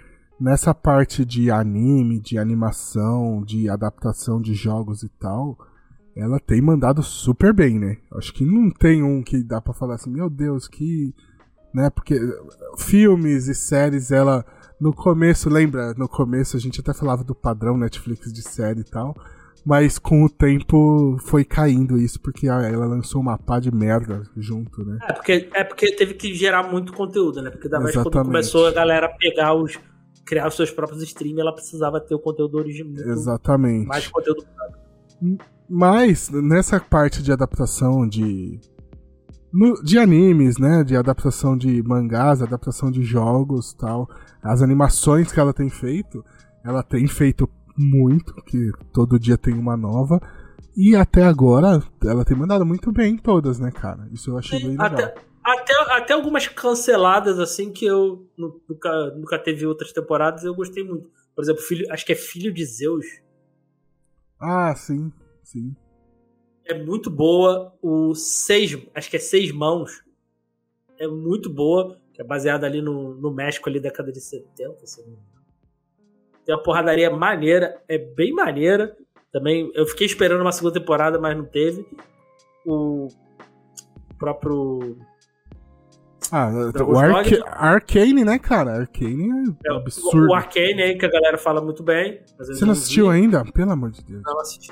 [0.42, 5.56] nessa parte de anime, de animação, de adaptação de jogos e tal,
[6.16, 7.96] ela tem mandado super bem, né?
[8.16, 11.14] Acho que não tem um que dá pra falar assim, meu Deus, que.
[11.74, 11.88] Né?
[11.88, 12.18] Porque
[12.76, 14.44] filmes e séries, ela.
[14.80, 15.94] No começo, lembra?
[15.94, 19.14] No começo a gente até falava do padrão Netflix de série e tal.
[19.64, 24.24] Mas com o tempo foi caindo isso, porque a- ela lançou uma pá de merda
[24.36, 24.98] junto, né?
[25.08, 27.48] É porque, é porque teve que gerar muito conteúdo, né?
[27.48, 29.78] Porque da vez quando começou a galera pegar os.
[30.24, 33.04] Criar os seus próprios streams, ela precisava ter o conteúdo original.
[33.08, 33.86] Exatamente.
[33.86, 34.44] Mais conteúdo.
[35.68, 38.60] Mas nessa parte de adaptação de
[39.52, 44.08] no- de animes, né, de adaptação de mangás, adaptação de jogos, tal,
[44.42, 46.24] as animações que ela tem feito,
[46.64, 50.20] ela tem feito muito, que todo dia tem uma nova.
[50.76, 54.08] E até agora ela tem mandado muito bem em todas, né, cara?
[54.12, 54.86] Isso eu achei bem legal.
[54.86, 55.14] Até,
[55.44, 60.82] até, até algumas canceladas, assim, que eu nu- nunca, nunca teve outras temporadas, eu gostei
[60.82, 61.10] muito.
[61.34, 63.04] Por exemplo, filho, acho que é Filho de Zeus.
[64.40, 65.12] Ah, sim,
[65.42, 65.74] sim.
[66.64, 67.74] É muito boa.
[67.82, 70.02] O Seis, acho que é Seis Mãos.
[70.98, 72.00] É muito boa.
[72.12, 75.12] Que é baseada ali no, no México, ali da década de 70, se eu não
[75.14, 75.42] me engano.
[76.44, 77.82] Tem uma porradaria maneira.
[77.88, 78.96] É bem maneira.
[79.32, 81.86] Também, eu fiquei esperando uma segunda temporada, mas não teve.
[82.66, 83.08] O
[84.18, 84.96] próprio
[86.30, 86.48] Ah,
[86.86, 87.44] o Arca.
[87.48, 88.78] Arcane, né, cara?
[88.80, 89.30] Arcane
[89.66, 90.28] é É, absurdo.
[90.28, 92.22] O Arcane aí, que a galera fala muito bem.
[92.38, 93.16] Você não assistiu vi.
[93.16, 93.44] ainda?
[93.52, 94.22] Pelo amor de Deus.
[94.24, 94.70] Não assisti.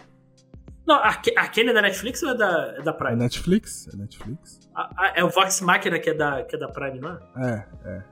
[0.87, 3.17] Não, Arca- Arcane é da Netflix ou é da, é da É Prime?
[3.17, 3.89] Netflix?
[3.93, 4.61] É Netflix?
[4.75, 7.65] Ah, ah, é o Vox Machina que é da, que é da Prime, não é?
[7.85, 8.03] É, é.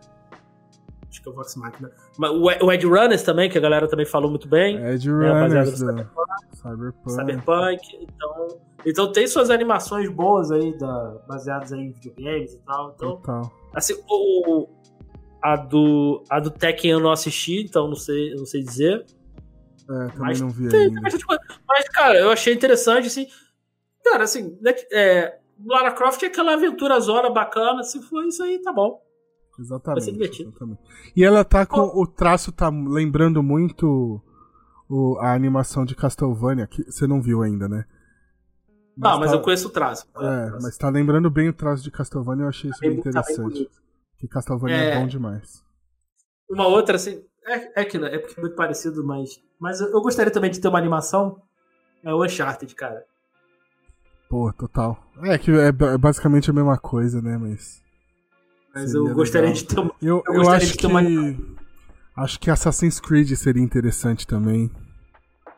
[1.10, 1.90] Acho que é o Vox Machina.
[2.18, 4.76] Mas o, Ed Runners também, que a galera também falou muito bem.
[4.76, 6.30] Ed né, baseado Runners do Cyberpunk.
[6.52, 7.10] Cyberpunk.
[7.10, 7.98] Cyberpunk.
[8.02, 12.92] Então, então tem suas animações boas aí, da, baseadas aí em videogames e tal.
[12.94, 13.52] Então, Total.
[13.74, 14.68] assim, o,
[15.42, 19.06] a, do, a do Tekken eu não assisti, então não sei, não sei dizer.
[19.90, 21.00] É, também Mas não vi Tem, ainda.
[21.66, 23.26] Mas, cara, eu achei interessante, assim.
[24.04, 27.82] Cara, assim, né, é, Lara Croft é aquela aventura zona bacana.
[27.82, 29.02] Se for isso aí, tá bom.
[29.58, 29.94] Exatamente.
[29.96, 30.50] vai ser divertido.
[30.50, 30.80] exatamente.
[31.16, 31.80] E ela tá com.
[31.80, 34.20] O traço tá lembrando muito
[34.88, 37.84] o- a animação de Castlevania, que você não viu ainda, né?
[38.96, 40.06] Não, mas tá- eu conheço o traço.
[40.18, 43.00] É, mas tá lembrando bem o traço de Castlevania, eu achei isso bem Tá bem
[43.00, 43.36] interessante.
[43.54, 43.78] bonito.
[44.18, 44.98] Que Castlevania é, É.
[45.00, 45.62] bom demais.
[46.50, 47.22] Uma outra, assim.
[47.46, 49.40] É, é que é porque é muito parecido, mas.
[49.60, 51.40] Mas eu gostaria também de ter uma animação.
[52.04, 53.04] É o Uncharted, cara.
[54.28, 54.98] Pô, total.
[55.24, 57.36] É que é ba- basicamente a mesma coisa, né?
[57.38, 57.80] Mas.
[58.74, 59.62] Mas eu gostaria legal.
[59.62, 59.92] de ter uma.
[60.02, 60.86] Eu, Eu eu, gostaria acho que.
[60.86, 61.58] uma-
[62.16, 64.70] Acho que Assassin's Creed seria interessante também.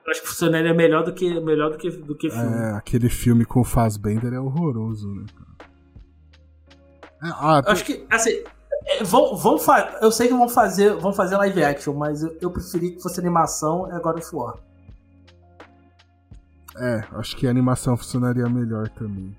[0.05, 2.55] Eu acho que funcionaria melhor do que, melhor do que, do que filme.
[2.55, 5.71] É, aquele filme com o Fassbender é horroroso, né, cara?
[7.23, 8.43] É, ah, Eu acho que, assim,
[8.87, 9.59] é, vão, vão
[10.03, 13.19] eu sei que vão fazer, vão fazer live action, mas eu, eu preferi que fosse
[13.21, 14.57] animação e agora of War.
[16.77, 19.35] é, acho que a animação funcionaria melhor também.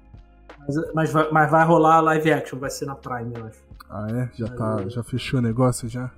[0.68, 3.60] Mas, mas, vai, mas vai rolar live action, vai ser na Prime, eu acho.
[3.90, 4.30] Ah, é?
[4.36, 6.12] Já, Mas tá, eu- já fechou o negócio já?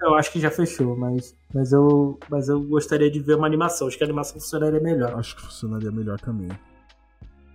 [0.00, 3.86] Eu acho que já fechou, mas, mas, eu, mas eu gostaria de ver uma animação.
[3.88, 5.14] Acho que a animação funcionaria melhor.
[5.18, 6.48] Acho que funcionaria melhor também.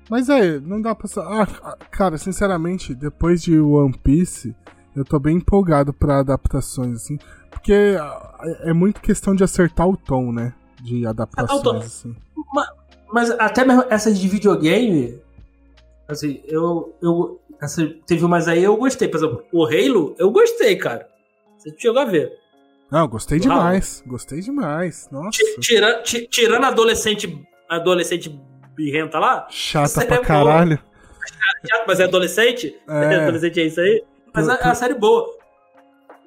[0.09, 1.07] Mas é, não dá pra.
[1.23, 4.55] Ah, ah, cara, sinceramente, depois de One Piece,
[4.95, 7.17] eu tô bem empolgado pra adaptações, assim.
[7.49, 10.53] Porque ah, é muito questão de acertar o tom, né?
[10.81, 11.77] De adaptações, tom.
[11.77, 12.15] assim.
[13.11, 15.20] Mas até mesmo essas de videogame,
[16.13, 16.95] assim, eu.
[17.01, 19.07] eu assim, teve umas aí eu gostei.
[19.07, 21.07] Por exemplo, o Halo, eu gostei, cara.
[21.57, 22.31] Você chegou a ver.
[22.91, 23.47] Não, gostei Uau.
[23.49, 24.03] demais.
[24.05, 25.07] Gostei demais.
[25.11, 25.29] Nossa.
[25.31, 28.29] Ti- Tira, ti- tirando a adolescente, adolescente
[28.75, 30.77] birrenta lá, Chata pra é caralho.
[31.69, 32.75] chato, mas é adolescente?
[32.87, 33.15] É.
[33.27, 34.03] adolescente é isso aí?
[34.33, 35.25] Mas Tu- a, tu- a série boa.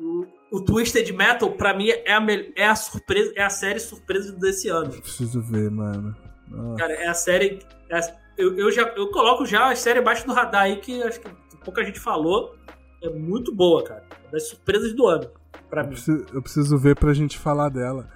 [0.00, 2.24] O, o Twisted Metal, pra mim, é a,
[2.56, 4.90] é a surpresa, é a série surpresa desse ano.
[4.90, 6.14] Preciso ver, mano.
[6.48, 6.78] Nossa.
[6.78, 7.58] Cara, é a série.
[7.90, 11.02] é a- eu, eu já eu coloco já a série abaixo do radar aí, que
[11.02, 11.28] acho que
[11.64, 12.54] pouca gente falou.
[13.02, 14.04] É muito boa, cara.
[14.28, 15.28] É das surpresas do ano,
[15.68, 15.92] pra Eu mim.
[15.92, 18.08] preciso, eu preciso ver pra gente falar dela.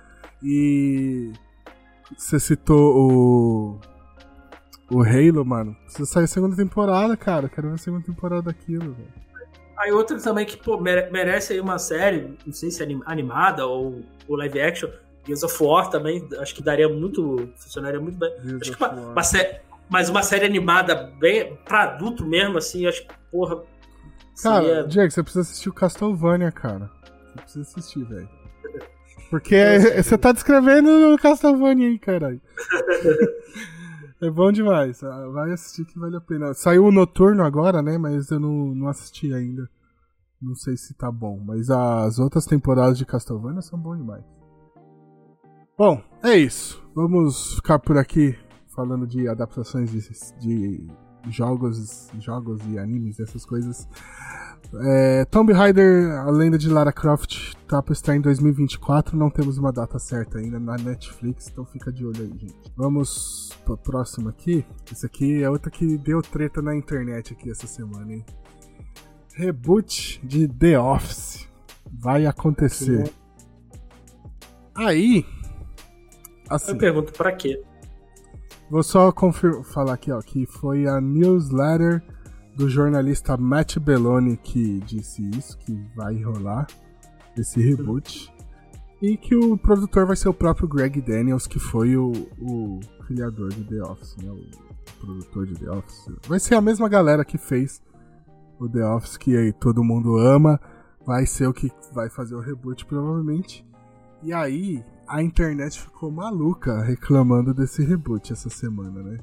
[0.42, 1.32] E.
[2.16, 3.80] Você citou o.
[4.90, 5.76] O Halo, mano.
[5.84, 7.48] Precisa sair a segunda temporada, cara.
[7.48, 9.12] Quero ver a segunda temporada daquilo, velho.
[9.78, 14.02] Aí outra também que, pô, merece aí uma série, não sei se é animada ou,
[14.26, 14.90] ou live action,
[15.24, 18.32] Gears of War também, acho que daria muito, funcionaria muito bem.
[18.60, 19.60] acho que uma, uma série,
[19.90, 23.62] mas uma série animada bem pra adulto mesmo, assim, acho que, porra...
[24.42, 24.84] Cara, seria...
[24.84, 26.90] Diego, você precisa assistir o Castlevania, cara.
[27.34, 28.28] Você precisa assistir, velho.
[29.30, 29.56] Porque
[30.02, 32.40] você tá descrevendo o Castlevania aí, caralho.
[34.20, 35.02] É bom demais.
[35.04, 36.52] Ah, vai assistir que vale a pena.
[36.52, 37.96] Saiu o Noturno agora, né?
[37.98, 39.68] Mas eu não, não assisti ainda.
[40.42, 41.40] Não sei se tá bom.
[41.44, 44.24] Mas as outras temporadas de Castlevania são bom demais.
[45.76, 46.82] Bom, é isso.
[46.96, 48.36] Vamos ficar por aqui
[48.78, 49.98] falando de adaptações de,
[50.38, 50.86] de
[51.28, 53.88] jogos, jogos e animes, essas coisas.
[54.80, 59.16] É, Tomb Raider, a lenda de Lara Croft, tá pra estar em 2024.
[59.16, 62.72] Não temos uma data certa ainda na Netflix, então fica de olho aí, gente.
[62.76, 64.64] Vamos pro próximo aqui.
[64.92, 68.24] Esse aqui é outra que deu treta na internet aqui essa semana, hein?
[69.34, 71.48] Reboot de The Office.
[71.90, 73.10] Vai acontecer.
[74.72, 75.26] Aí.
[76.48, 77.60] Assim, Eu pergunto pra quê?
[78.70, 79.12] Vou só
[79.64, 82.02] falar aqui, ó, que foi a newsletter
[82.54, 86.66] do jornalista Matt Belloni que disse isso, que vai rolar
[87.36, 88.32] esse reboot.
[89.00, 92.10] E que o produtor vai ser o próprio Greg Daniels, que foi o,
[92.40, 94.30] o criador de The Office, né?
[94.30, 96.10] O produtor de The Office.
[96.26, 97.80] Vai ser a mesma galera que fez
[98.58, 100.60] o The Office, que aí todo mundo ama.
[101.06, 103.64] Vai ser o que vai fazer o reboot, provavelmente.
[104.22, 109.16] E aí, a internet ficou maluca reclamando desse reboot essa semana, né?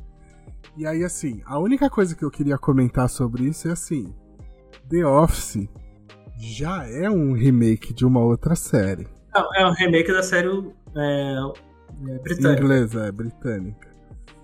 [0.75, 4.13] E aí, assim, a única coisa que eu queria comentar sobre isso é assim:
[4.89, 5.69] The Office
[6.37, 9.07] já é um remake de uma outra série.
[9.33, 10.49] Não, é um remake da série
[10.95, 11.35] é,
[12.09, 12.63] é, britânica.
[12.63, 13.89] Inglesa, é, britânica.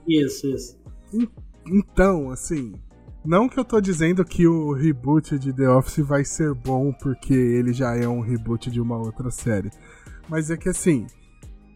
[0.08, 0.80] Isso, isso.
[1.66, 2.74] Então, assim,
[3.24, 7.34] não que eu tô dizendo que o reboot de The Office vai ser bom porque
[7.34, 9.70] ele já é um reboot de uma outra série.
[10.30, 11.06] Mas é que assim,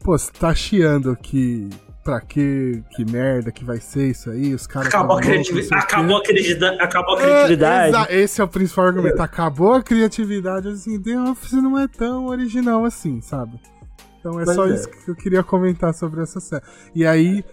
[0.05, 1.67] pô, você tá chiando que
[2.03, 4.89] pra que, que merda que vai ser isso aí, os caras...
[4.89, 8.13] Acabou, a, criatividade, acabou, a criatividade, acabou a criatividade.
[8.13, 12.27] É, esse é o principal argumento, acabou a criatividade, assim, The Office não é tão
[12.27, 13.59] original assim, sabe?
[14.19, 14.75] Então é Mas só é.
[14.75, 16.61] isso que eu queria comentar sobre essa série.
[16.93, 17.43] E aí,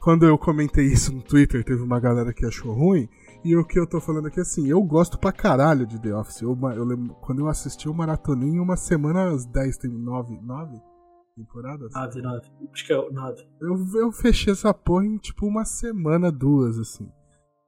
[0.00, 3.08] quando eu comentei isso no Twitter, teve uma galera que achou ruim,
[3.44, 6.42] e o que eu tô falando aqui, assim, eu gosto pra caralho de The Office.
[6.42, 10.95] Eu, eu lembro, quando eu assisti o Maratoninho, uma semana, às 10, tem 9, 9?
[11.36, 11.92] Temporadas?
[11.92, 12.46] Nove, nove.
[12.72, 13.46] Acho que é nove.
[13.60, 17.08] Eu, eu fechei essa porra em tipo uma semana, duas, assim.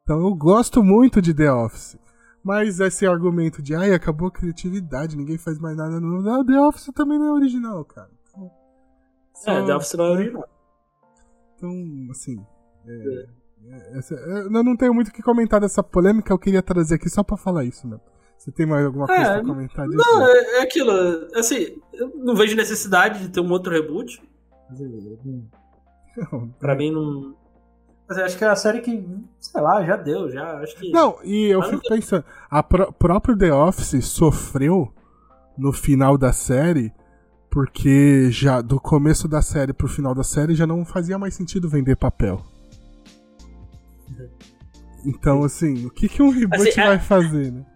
[0.03, 1.99] Então eu gosto muito de The Office.
[2.43, 6.29] Mas esse argumento de, ai, acabou a criatividade, ninguém faz mais nada no.
[6.31, 8.11] Ah, The Office também não é original, cara.
[8.31, 8.51] Então,
[9.35, 10.49] só, é, The Office não é original.
[11.57, 11.71] Então,
[12.11, 12.47] assim.
[12.87, 13.99] É, é.
[13.99, 17.11] Essa, é, eu não tenho muito o que comentar dessa polêmica, eu queria trazer aqui
[17.11, 18.01] só pra falar isso, né?
[18.39, 19.99] Você tem mais alguma coisa é, pra comentar disso?
[19.99, 20.93] Não, é, é, aquilo.
[21.35, 24.23] Assim, eu não vejo necessidade de ter um outro reboot.
[26.17, 27.37] Não, pra mim não.
[28.09, 29.05] Mas acho que é a série que,
[29.41, 30.61] sei lá, já deu, já.
[30.61, 30.91] Acho que.
[30.91, 34.91] Não, e eu fico pensando, a pró próprio The Office sofreu
[35.59, 36.93] no final da série
[37.51, 41.69] porque já do começo da série pro final da série já não fazia mais sentido
[41.69, 42.41] vender papel.
[44.09, 44.29] Uhum.
[45.05, 47.01] Então, assim, o que, que um reboot assim, é vai é...
[47.01, 47.67] fazer, né?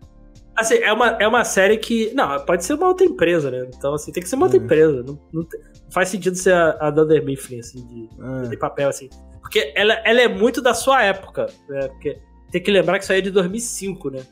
[0.62, 2.12] Assim, é uma, é uma série que.
[2.14, 3.68] Não, pode ser uma outra empresa, né?
[3.76, 4.62] Então, assim, tem que ser uma outra é.
[4.62, 5.02] empresa.
[5.02, 5.46] Não, não,
[5.90, 8.08] faz sentido ser a, a Dunder Mifflin, assim, de,
[8.44, 8.48] é.
[8.48, 9.10] de papel, assim.
[9.40, 11.88] Porque ela, ela é muito da sua época, né?
[11.88, 12.18] Porque
[12.50, 14.22] tem que lembrar que isso aí é de 2005, né?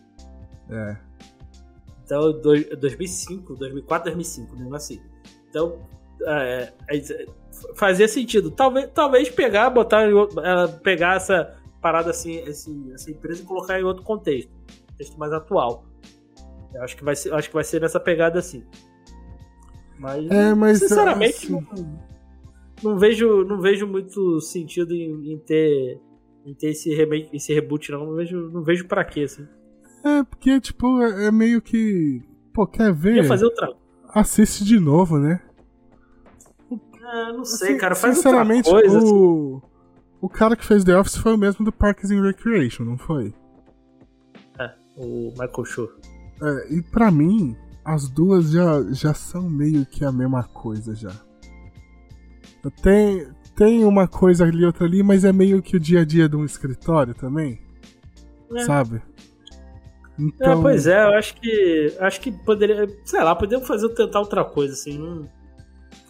[0.71, 0.97] É.
[2.05, 4.69] Então, do, 2005, 2004, 2005, né?
[4.73, 5.01] Assim.
[5.49, 5.79] Então,
[6.27, 7.27] é, é,
[7.75, 8.51] fazia sentido.
[8.51, 10.07] Talvez, talvez pegar, botar,
[10.83, 14.51] pegar essa parada assim, esse, essa empresa e colocar em outro contexto.
[14.91, 15.90] Contexto mais atual.
[16.75, 18.65] Eu acho que vai ser, acho que vai ser nessa pegada assim.
[19.99, 21.53] Mas, é, mas sinceramente, assim...
[21.53, 22.01] não,
[22.83, 26.01] não, vejo, não vejo muito sentido em, em ter,
[26.47, 28.07] em ter esse, remake, esse reboot, não.
[28.07, 29.47] Não vejo, não vejo pra quê, assim.
[30.03, 32.23] É, porque, tipo, é, é meio que.
[32.55, 33.17] Pô, quer ver?
[33.17, 33.75] Quer fazer outra.
[34.09, 35.43] Assiste de novo, né?
[37.13, 37.95] É, não sei, assim, cara.
[37.95, 39.59] Faz Sinceramente, coisa, o...
[39.59, 39.67] Assim.
[40.23, 43.35] o cara que fez The Office foi o mesmo do Parks and Recreation, não foi?
[44.59, 45.93] É, o Michael Schur.
[46.43, 51.13] É, e para mim, as duas já, já são meio que a mesma coisa já.
[52.83, 53.27] Tem,
[53.57, 56.37] tem uma coisa ali, outra ali, mas é meio que o dia a dia de
[56.37, 57.59] um escritório também.
[58.55, 58.61] É.
[58.61, 59.03] Sabe?
[60.19, 60.59] Então...
[60.59, 61.97] É, pois é, eu acho que.
[61.99, 62.87] Acho que poderia.
[63.05, 65.27] Sei lá, podemos fazer tentar outra coisa, assim.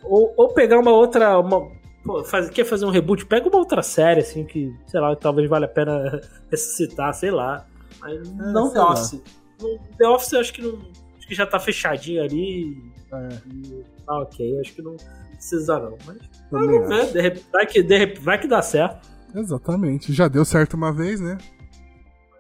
[0.02, 1.38] Ou, ou pegar uma outra.
[1.38, 1.70] Uma,
[2.04, 3.24] pô, faz, quer fazer um reboot?
[3.26, 6.20] Pega uma outra série, assim, que, sei lá, talvez valha a pena
[6.50, 7.64] ressuscitar, sei lá.
[8.00, 9.22] Mas é, não torce.
[9.60, 10.78] No The Office eu acho que não.
[11.18, 12.76] Acho que já tá fechadinho ali.
[13.12, 14.96] É, E tá ok, acho que não
[15.32, 15.96] precisa não.
[16.06, 16.18] Mas
[16.50, 19.08] vamos ver, vai, que, de vai que dá certo.
[19.34, 20.12] Exatamente.
[20.12, 21.38] Já deu certo uma vez, né?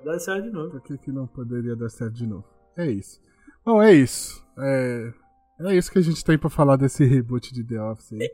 [0.04, 0.70] Vai dar certo de novo.
[0.70, 2.44] Por que, que não poderia dar certo de novo?
[2.76, 3.20] É isso.
[3.64, 4.44] Bom, é isso.
[4.58, 5.12] É,
[5.60, 8.30] é isso que a gente tem pra falar desse reboot de The Office aí.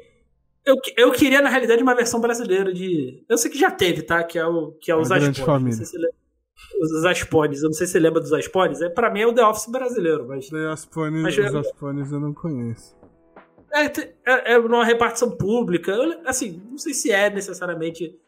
[0.64, 3.24] Eu, que- eu queria, na realidade, uma versão brasileira de.
[3.28, 4.22] Eu sei que já teve, tá?
[4.24, 5.84] Que é, o, que é os Grande Família.
[5.84, 5.96] se.
[6.80, 7.62] Os Aspones.
[7.62, 8.80] Eu não sei se você lembra dos Aspones.
[8.80, 10.48] É, pra mim é o The Office brasileiro, mas.
[10.48, 12.96] The Aspones, Mas os eu- Aspones eu não conheço.
[13.72, 13.84] É,
[14.30, 15.90] é, é numa repartição pública.
[15.92, 18.18] Eu, assim, não sei se é necessariamente.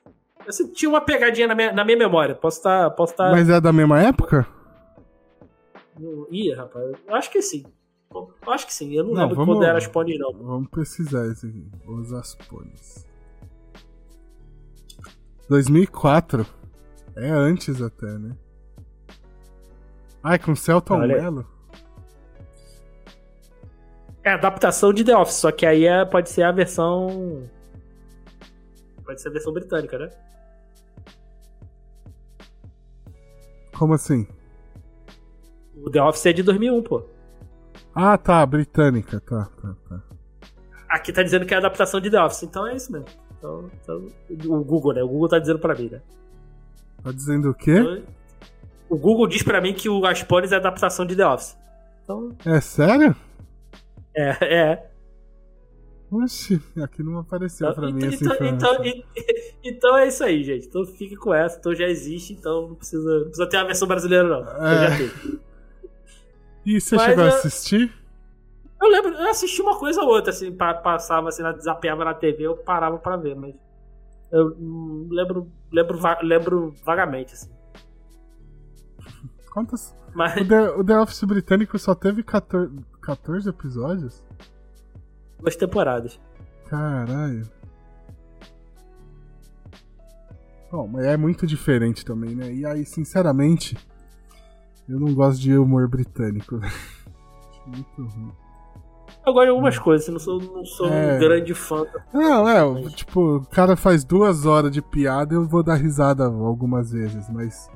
[0.46, 2.34] Assim, tinha uma pegadinha na minha, na minha memória.
[2.34, 2.90] Posso estar.
[2.90, 3.30] posso tá...
[3.30, 4.46] Mas é da mesma época?
[6.30, 6.92] Ih, rapaz.
[7.06, 7.64] Eu acho que sim.
[8.14, 8.92] Eu acho que sim.
[8.94, 10.32] Eu não, Não, lembro vamos- quando era Aspone, não.
[10.32, 11.66] Vamos pesquisar isso aqui.
[11.86, 13.06] Os Aspones.
[15.48, 16.46] 2004.
[17.18, 18.36] É antes até, né?
[20.22, 21.20] Ai, com Celton Olha.
[21.20, 21.46] Mello?
[24.22, 27.48] É adaptação de The Office, só que aí é, pode ser a versão.
[29.04, 30.10] Pode ser a versão britânica, né?
[33.76, 34.26] Como assim?
[35.76, 37.02] O The Office é de 2001, pô.
[37.94, 40.02] Ah, tá, britânica, tá, tá, tá.
[40.88, 43.06] Aqui tá dizendo que é adaptação de The Office, então é isso mesmo.
[43.36, 44.06] Então, então,
[44.46, 45.02] o Google, né?
[45.02, 46.00] O Google tá dizendo pra mim, né?
[47.02, 47.78] Tá dizendo o quê?
[47.78, 48.02] Então,
[48.88, 51.56] o Google diz pra mim que o Aspones é a adaptação de The Office.
[52.04, 53.14] Então, É sério?
[54.14, 54.30] é,
[54.72, 54.90] é.
[56.10, 59.02] Oxi, aqui não apareceu pra mim Então, essa então, então,
[59.62, 60.66] então é isso aí, gente.
[60.66, 61.58] Então fique com essa.
[61.58, 64.40] Então já existe, então não precisa, não precisa ter a versão brasileira, não.
[64.40, 64.88] Então É.
[64.90, 65.40] já teve.
[66.64, 67.92] E você Mas chegou a eu- assistir?
[68.80, 72.44] Eu lembro, eu assisti uma coisa ou outra, assim, pa- passava assim, desapeava na TV,
[72.46, 73.54] eu parava pra ver, mas.
[74.30, 77.50] Eu hum, lembro, lembro, lembro vagamente, assim.
[79.52, 79.96] Quantas?
[80.14, 84.22] Mas O The, o The Office britânico só teve 14, 14 episódios?
[85.38, 86.20] duas temporadas.
[86.66, 87.48] Caralho.
[90.70, 92.52] Bom, mas é muito diferente também, né?
[92.52, 93.76] E aí, sinceramente,
[94.88, 96.56] eu não gosto de humor britânico.
[96.60, 98.32] Acho muito ruim.
[99.28, 100.92] Eu gosto de algumas coisas, assim, não sou, não sou Hum.
[100.92, 101.16] É.
[101.16, 101.84] um grande fã.
[102.12, 106.24] Não, é, o- tipo, o cara faz duas horas de piada eu vou dar risada
[106.24, 107.70] algumas vezes, mas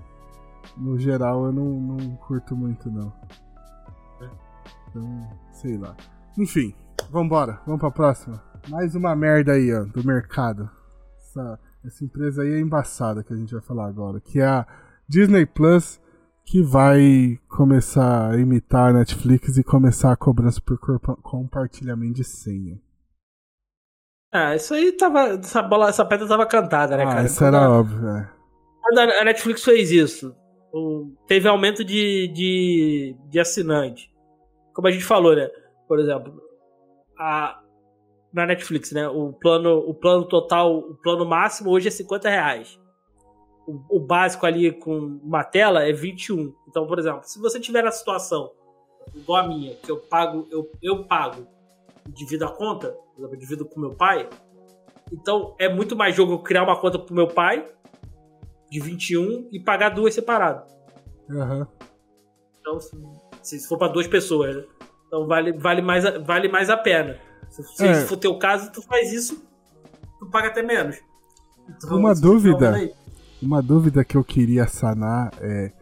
[0.77, 3.13] no geral eu não, não curto muito, não.
[4.89, 5.95] Então, sei lá.
[6.39, 6.75] Enfim,
[7.11, 8.43] vambora, vamos pra próxima.
[8.69, 10.69] Mais uma merda aí, ó, do mercado.
[11.19, 14.67] Essa, essa empresa aí é embaçada que a gente vai falar agora, que é a
[15.09, 16.01] Disney Plus,
[16.45, 20.79] que vai começar a imitar a Netflix e começar a cobrança por
[21.23, 22.81] compartilhamento de senha.
[24.33, 25.35] Ah, isso aí tava.
[25.35, 27.25] Essa, bola, essa pedra tava cantada, né, ah, cara?
[27.27, 28.33] isso era a- óbvio, é.
[28.81, 30.35] Quando a Netflix fez isso,
[31.27, 34.11] teve aumento de, de, de assinante.
[34.75, 35.49] Como a gente falou, né?
[35.87, 36.35] Por exemplo,
[37.19, 37.61] a,
[38.33, 39.07] na Netflix, né?
[39.07, 42.81] O plano, o plano total, o plano máximo hoje é 50 reais.
[43.67, 46.53] O, o básico ali com uma tela é 21.
[46.69, 48.51] Então, por exemplo, se você tiver na situação
[49.15, 51.47] igual a minha, que eu pago, eu, eu pago,
[52.09, 54.29] divido a conta, eu divido com meu pai,
[55.13, 57.67] então é muito mais jogo eu criar uma conta pro meu pai
[58.71, 60.73] de 21 e pagar duas separadas.
[61.31, 61.67] Aham.
[62.61, 64.65] Então, se, se for para duas pessoas, né?
[65.07, 67.19] Então vale, vale, mais, a- vale mais a pena.
[67.51, 67.95] Se, se É.
[68.07, 69.45] for teu caso, tu faz isso,
[70.19, 70.97] tu paga até menos.
[71.69, 72.91] Então, Uma dúvida.
[73.43, 75.73] Uma dúvida que eu queria sanar é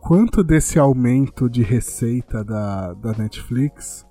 [0.00, 4.04] quanto desse aumento de receita da, da Netflix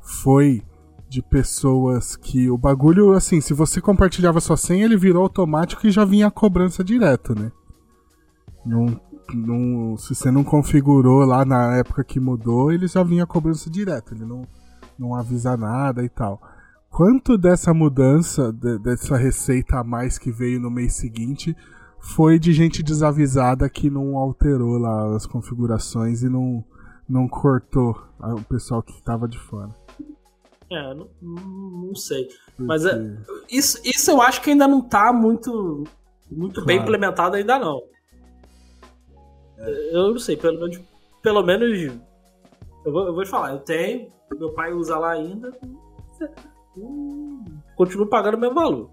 [0.00, 0.62] foi
[1.08, 5.90] de pessoas que o bagulho, assim, se você compartilhava sua senha, ele virou automático e
[5.90, 7.50] já vinha a cobrança direto, né?
[8.64, 9.00] Não,
[9.34, 13.68] não, se você não configurou lá na época que mudou, ele já vinha a cobrança
[13.68, 14.42] direto, ele não,
[14.98, 16.40] não avisa nada e tal.
[16.90, 21.56] Quanto dessa mudança, de- dessa receita a mais que veio no mês seguinte,
[22.14, 26.64] foi de gente desavisada que não alterou lá as configurações e não,
[27.08, 29.70] não cortou o pessoal que estava de fora.
[30.70, 32.24] É, não, não, sei.
[32.26, 33.16] Porque- Mas é-
[33.50, 35.84] Isso, isso eu acho que ainda não tá muito,
[36.30, 36.90] muito bem Claro.
[36.90, 37.80] implementado ainda não.
[39.92, 40.80] Eu não sei, pelo menos.
[41.22, 41.92] Pelo menos.
[42.84, 45.52] Eu vou, eu vou te falar, eu tenho, meu pai usa lá ainda.
[46.76, 47.44] hum,
[47.76, 48.90] Continuo pagando o mesmo valor.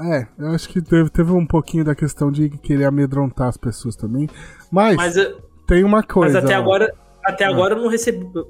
[0.00, 3.96] É, eu acho que teve, teve um pouquinho da questão de querer amedrontar as pessoas
[3.96, 4.28] também.
[4.70, 6.38] Mas, Mas, eu- tem uma mas coisa.
[6.38, 6.60] até ó.
[6.60, 6.94] agora.
[7.24, 8.24] Até agora eu não recebi.
[8.34, 8.46] Eu,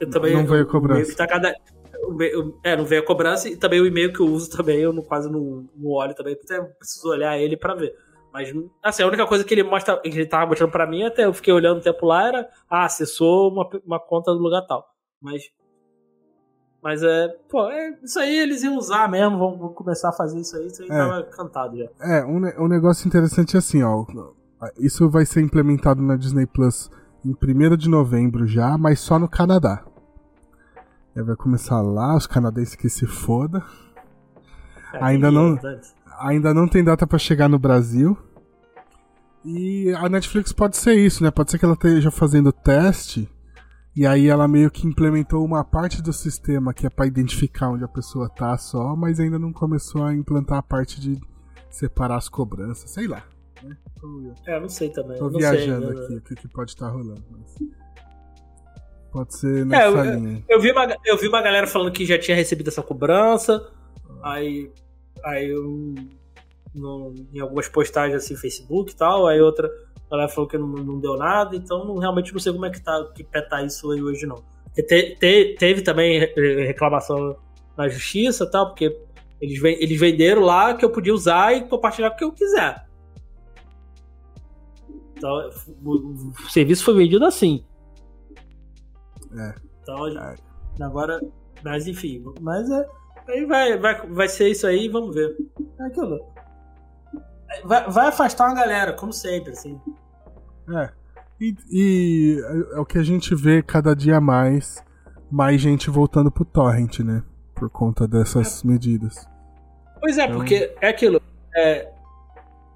[0.00, 1.14] eu também, Não veio cobrança.
[1.16, 1.54] tá cada-
[2.08, 4.92] e-mail- é, não veio a cobrança e também o e-mail que eu uso também, eu
[4.92, 7.92] não, quase não, não olho também, até preciso olhar ele pra ver.
[8.32, 8.50] Mas,
[8.82, 11.34] assim, a única coisa que ele mostra, que ele tava mostrando pra mim, até eu
[11.34, 14.86] fiquei olhando o tempo lá, era, ah, acessou uma, uma conta do lugar tal.
[15.20, 15.42] Mas.
[16.82, 17.28] Mas é.
[17.48, 20.66] Pô, é, isso aí eles iam usar mesmo, vão, vão começar a fazer isso aí,
[20.66, 20.92] isso aí É.
[20.98, 21.86] tava cantado já.
[22.00, 24.04] É, um, um negócio interessante é assim, ó.
[24.78, 26.90] Isso vai ser implementado na Disney Plus
[27.24, 29.84] em 1 de novembro já, mas só no Canadá.
[31.14, 33.62] Aí vai começar lá, os canadenses que se foda.
[34.94, 35.58] É, Ainda queria, não-.
[36.20, 38.16] Ainda não tem data pra chegar no Brasil.
[39.44, 41.30] E a Netflix pode ser isso, né?
[41.30, 43.28] Pode ser que ela esteja fazendo teste
[43.94, 47.84] e aí ela meio que implementou uma parte do sistema que é pra identificar onde
[47.84, 51.20] a pessoa tá só, mas ainda não começou a implantar a parte de
[51.70, 53.22] separar as cobranças, sei lá.
[53.62, 53.76] Né?
[54.00, 55.18] Tô, É, não sei também.
[55.18, 56.04] tô viajando sei, né?
[56.04, 57.22] aqui o que, que pode estar rolando.
[57.30, 57.54] Mas...
[59.12, 60.44] Pode ser É, nessa eu- linha.
[60.48, 63.70] Eu vi, uma, eu vi uma galera falando que já tinha recebido essa cobrança.
[64.22, 64.70] Aí.
[65.24, 65.94] Aí eu.
[66.74, 69.26] no- em algumas postagens assim, Facebook e tal.
[69.26, 69.68] Aí outra
[70.16, 71.56] galera falou que não, não deu nada.
[71.56, 74.26] Então não, realmente não sei como é que tá, que pé tá isso aí hoje,
[74.26, 74.42] não.
[74.74, 77.36] Te- te- teve também re- reclamação
[77.76, 78.96] na justiça tal, porque
[79.40, 82.86] eles, eles venderam lá que eu podia usar e compartilhar com o que eu quiser.
[85.16, 85.50] Então,
[85.84, 87.64] o, o serviço foi vendido assim.
[89.38, 89.54] É.
[89.82, 90.36] Então, É.
[90.80, 91.20] agora,
[91.62, 92.86] mas enfim, mas é,
[93.28, 95.36] aí vai, vai, vai ser isso aí, vamos ver.
[95.80, 96.18] É aquilo.
[97.64, 99.78] Vai, vai afastar uma galera, como sempre, assim.
[100.68, 100.90] É.
[101.40, 102.40] E, e
[102.74, 104.82] é o que a gente vê cada dia mais,
[105.30, 107.22] mais gente voltando pro torrent, né?
[107.54, 109.26] Por conta dessas medidas.
[110.00, 111.20] Pois é, Então- porque é aquilo.
[111.56, 111.90] é,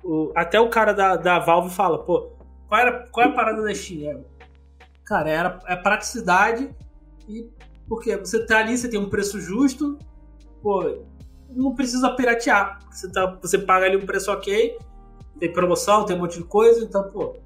[0.04, 2.30] o- até o cara da, da Valve fala, pô,
[2.68, 4.10] qual, era, qual é a parada da Steam?
[4.10, 4.20] É,
[5.04, 6.70] cara, era, é praticidade
[7.28, 7.48] e
[7.88, 9.96] porque você tá ali, você tem um preço justo,
[10.60, 11.02] pô,
[11.50, 12.80] não precisa piratear.
[12.90, 14.76] Você, tá, você paga ali um preço ok,
[15.38, 17.36] tem promoção, tem um monte de coisa, então, pô.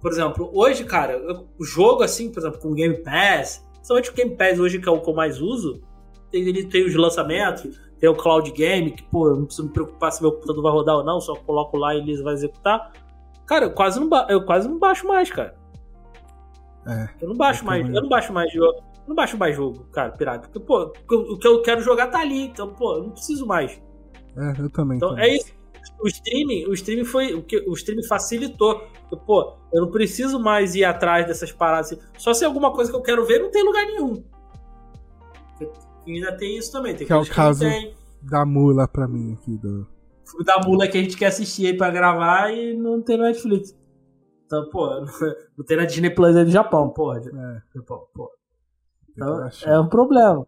[0.00, 4.10] Por exemplo, hoje, cara, eu- o jogo assim, por exemplo, com o Game Pass, principalmente
[4.10, 5.82] o Game Pass hoje, que é o que eu mais uso,
[6.30, 9.72] tem, ele tem os lançamentos, tem o Cloud Game, que, pô, eu não preciso me
[9.74, 12.92] preocupar se meu computador vai rodar ou não, só coloco lá e ele vai executar.
[13.46, 15.54] Cara, eu quase não, eu quase não baixo mais, cara.
[16.86, 17.08] É.
[17.20, 18.82] Eu não baixo Eu mais, eu não baixo mais jogo.
[19.06, 20.48] Não baixo mais jogo, cara, pirata.
[20.48, 20.92] Porque, pô,
[21.32, 23.80] o que eu quero jogar tá ali, então, pô, eu não preciso mais.
[24.36, 24.96] É, eu também.
[24.98, 25.24] Então, também.
[25.24, 25.52] é isso.
[26.02, 27.34] O streaming, o streaming foi.
[27.34, 28.82] O, que, o streaming facilitou.
[29.26, 31.92] Pô, eu não preciso mais ir atrás dessas paradas.
[31.92, 32.00] assim.
[32.18, 34.24] Só se alguma coisa que eu quero ver, não tem lugar nenhum.
[36.06, 36.94] E ainda tem isso também.
[36.94, 37.64] Tem Que é o caso-.
[38.22, 39.86] Dá mula pra mim aqui do.
[40.38, 43.24] O da mula que a gente quer assistir aí pra gravar e não tem no
[43.24, 43.76] Netflix.
[44.46, 44.88] Então, pô,
[45.58, 47.18] não tem na Disney Plus aí do Japão, porra.
[47.18, 48.30] É, Japão, pô.
[49.10, 50.46] Então, é um problema.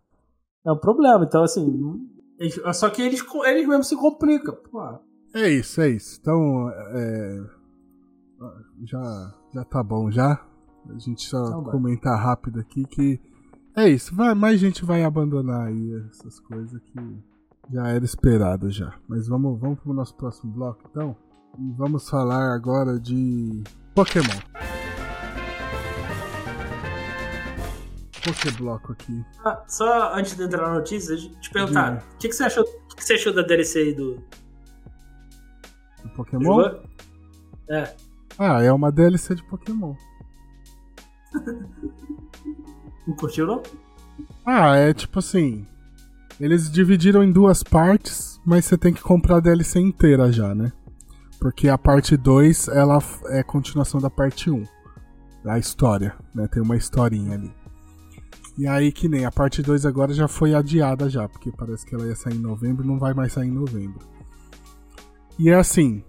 [0.64, 1.24] É um problema.
[1.24, 2.00] Então, assim.
[2.38, 4.56] eles- só que eles, eles mesmos se complicam.
[4.70, 4.98] Pô,
[5.34, 6.18] É isso, é isso.
[6.20, 7.40] Então, é,
[8.84, 10.44] já, já tá bom já.
[10.88, 11.72] A gente só Então vai.
[11.72, 13.20] comentar rápido aqui que
[13.76, 14.14] é isso.
[14.14, 17.18] Vai, mais gente vai abandonar aí essas coisas que
[17.72, 18.92] já era esperado já.
[19.08, 21.16] Mas vamos, vamos pro nosso próximo bloco então.
[21.58, 23.62] E vamos falar agora de
[23.94, 24.38] Pokémon.
[28.24, 29.24] Pokébloco aqui.
[29.44, 32.62] Ah, só antes de entrar na notícia, te perguntar, o que, que você achou?
[32.62, 34.22] O que, que você achou da DLC aí do
[36.12, 36.70] Pokémon?
[37.68, 37.94] É.
[38.38, 39.94] Ah, é uma DLC de Pokémon.
[43.06, 43.62] Não curtiu, não?
[44.44, 45.66] Ah, é tipo assim.
[46.40, 50.72] Eles dividiram em duas partes, mas você tem que comprar a DLC inteira já, né?
[51.38, 54.64] Porque a parte 2, ela é continuação da parte 1.
[55.44, 56.46] Da história, né?
[56.48, 57.52] Tem uma historinha ali.
[58.56, 61.94] E aí que nem a parte 2 agora já foi adiada já, porque parece que
[61.94, 64.00] ela ia sair em novembro e não vai mais sair em novembro.
[65.38, 66.04] E é assim.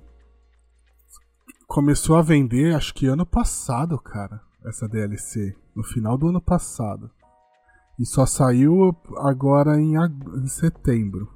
[1.73, 5.55] Começou a vender, acho que ano passado, cara, essa DLC.
[5.75, 7.09] No final do ano passado.
[7.97, 11.33] E só saiu agora em, em setembro.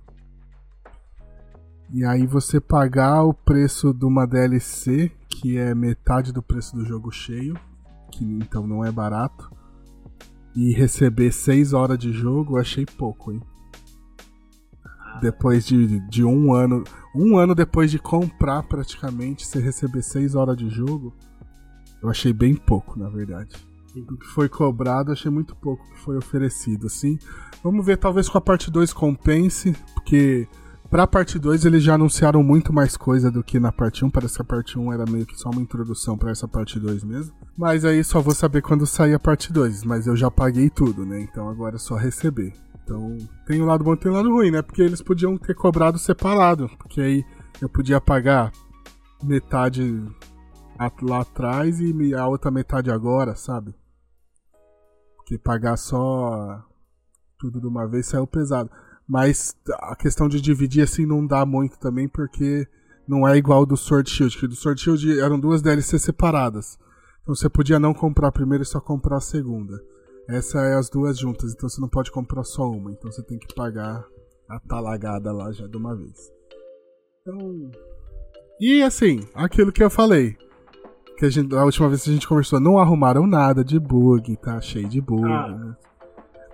[1.91, 6.85] E aí você pagar o preço de uma DLC, que é metade do preço do
[6.85, 7.59] jogo cheio,
[8.11, 9.51] que então não é barato,
[10.55, 13.41] e receber 6 horas de jogo, achei pouco, hein?
[15.21, 16.83] Depois de, de um ano.
[17.15, 21.13] Um ano depois de comprar praticamente, você receber 6 horas de jogo,
[22.01, 23.55] eu achei bem pouco, na verdade.
[23.95, 27.17] O que foi cobrado, achei muito pouco o que foi oferecido, assim.
[27.63, 30.47] Vamos ver, talvez com a parte 2 compense, porque
[30.89, 34.09] pra parte 2 eles já anunciaram muito mais coisa do que na parte 1.
[34.11, 37.03] Parece que a parte 1 era meio que só uma introdução pra essa parte 2
[37.03, 37.33] mesmo.
[37.57, 39.83] Mas aí só vou saber quando sair a parte 2.
[39.83, 41.19] Mas eu já paguei tudo, né?
[41.21, 42.53] Então agora é só receber.
[42.87, 44.61] Então tem um lado bom e tem um lado ruim, né?
[44.61, 46.69] Porque eles podiam ter cobrado separado.
[46.77, 47.25] Porque aí
[47.61, 48.49] eu podia pagar
[49.21, 50.01] metade
[51.01, 53.75] lá atrás e a outra metade agora, sabe?
[55.17, 56.63] Porque pagar só
[57.37, 58.71] tudo de uma vez saiu pesado.
[59.05, 62.65] Mas a questão de dividir assim não dá muito também, porque
[63.05, 66.79] não é igual do Sword Shield, que do Sword Shield eram duas DLC separadas.
[67.21, 69.77] Então você podia não comprar a primeira e só comprar a segunda.
[70.29, 73.39] Essa é as duas juntas, então você não pode comprar só uma, então você tem
[73.39, 74.05] que pagar
[74.49, 76.31] a talagada lá já de uma vez.
[77.21, 77.71] Então.
[78.59, 80.35] E assim, aquilo que eu falei.
[81.17, 84.37] Que a, gente, a última vez que a gente conversou, não arrumaram nada de bug,
[84.37, 85.25] tá cheio de bug.
[85.25, 85.47] Ah.
[85.47, 85.75] Né?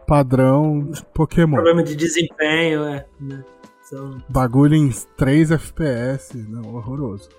[0.07, 1.55] Padrão Pokémon.
[1.55, 3.05] Problema de desempenho, é.
[3.19, 3.43] Né?
[4.29, 7.29] Bagulho em 3 FPS, não, horroroso.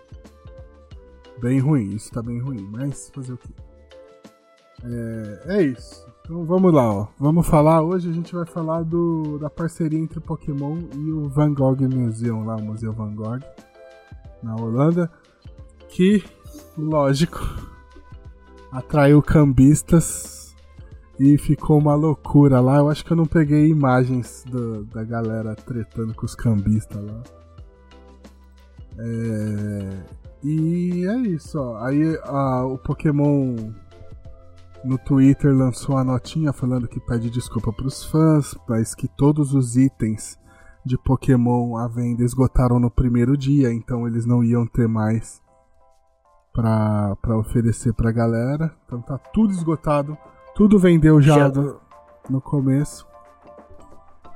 [1.40, 3.48] Bem ruim, isso tá bem ruim, mas fazer o quê?
[4.84, 6.06] É, é isso.
[6.24, 7.06] Então vamos lá, ó.
[7.18, 11.52] Vamos falar, hoje a gente vai falar do, da parceria entre Pokémon e o Van
[11.52, 13.40] Gogh Museum, lá, o Museu Van Gogh,
[14.42, 15.12] na Holanda,
[15.86, 16.24] que,
[16.78, 17.38] lógico,
[18.72, 20.56] atraiu cambistas
[21.20, 22.78] e ficou uma loucura lá.
[22.78, 27.22] Eu acho que eu não peguei imagens do, da galera tretando com os cambistas lá.
[28.98, 30.24] É...
[30.42, 31.84] E é isso, ó.
[31.84, 33.56] Aí a, o Pokémon
[34.84, 39.76] no Twitter lançou a notinha falando que pede desculpa pros fãs, mas que todos os
[39.76, 40.38] itens
[40.84, 45.42] de Pokémon à venda esgotaram no primeiro dia, então eles não iam ter mais
[46.52, 48.74] pra, pra oferecer pra galera.
[48.84, 50.16] Então tá tudo esgotado
[50.54, 51.48] tudo vendeu já, já...
[51.48, 51.80] Do,
[52.30, 53.06] no começo.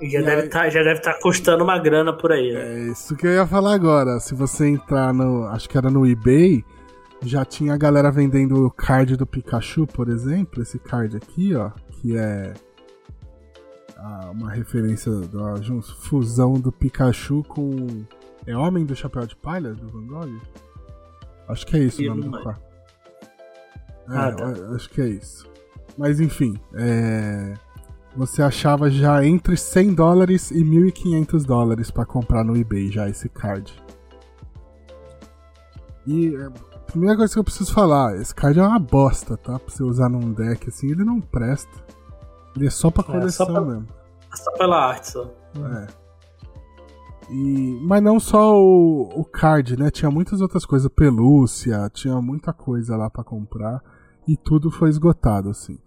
[0.03, 0.49] Já, deve aí...
[0.49, 2.53] tá, já deve estar tá custando uma grana por aí.
[2.53, 2.61] Né?
[2.61, 4.19] É isso que eu ia falar agora.
[4.19, 5.47] Se você entrar no.
[5.47, 6.65] Acho que era no eBay.
[7.23, 10.63] Já tinha a galera vendendo o card do Pikachu, por exemplo.
[10.63, 11.71] Esse card aqui, ó.
[11.91, 12.55] Que é.
[14.33, 18.05] uma referência da fusão do Pikachu com.
[18.47, 20.41] É Homem do Chapéu de Palha do Van Gogh?
[21.49, 22.63] Acho que é isso o nome do quadro.
[24.11, 24.47] É, ah, tá.
[24.75, 25.49] acho que é isso.
[25.97, 27.55] Mas enfim, é...
[28.17, 33.29] você achava já entre 100 dólares e 1.500 dólares para comprar no eBay já esse
[33.29, 33.73] card.
[36.07, 36.49] E é,
[36.89, 39.59] primeira coisa que eu preciso falar, esse card é uma bosta, tá?
[39.59, 41.71] Pra você usar num deck assim, ele não presta.
[42.57, 43.89] Ele é só pra coleção é, só pra, mesmo.
[44.33, 45.25] É só pela arte, só.
[45.57, 45.87] É.
[47.31, 49.91] E, mas não só o, o card, né?
[49.91, 53.83] Tinha muitas outras coisas, pelúcia, tinha muita coisa lá para comprar
[54.27, 55.79] e tudo foi esgotado, assim.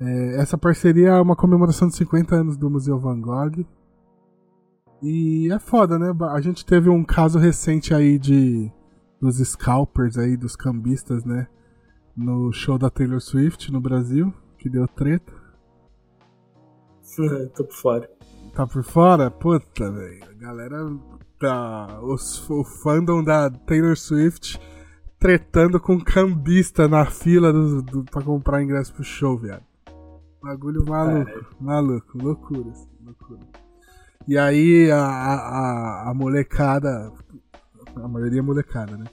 [0.00, 3.64] É, essa parceria é uma comemoração de 50 anos do Museu Van Gogh.
[5.02, 6.14] E é foda, né?
[6.30, 8.72] A gente teve um caso recente aí de
[9.24, 11.48] dos scalpers aí, dos cambistas, né?
[12.16, 15.32] No show da Taylor Swift no Brasil, que deu treta.
[17.56, 18.10] Tô por fora.
[18.54, 19.30] Tá por fora?
[19.30, 20.24] Puta, velho.
[20.30, 20.76] A galera
[21.40, 22.00] da.
[22.02, 24.60] Os, o fandom da Taylor Swift
[25.18, 29.64] tretando com cambista na fila do, do, pra comprar ingresso pro show, viado.
[30.42, 33.40] Bagulho maluco, maluco, loucura, assim, loucura.
[34.28, 37.10] E aí a, a, a molecada,
[37.96, 39.04] a maioria é molecada, né?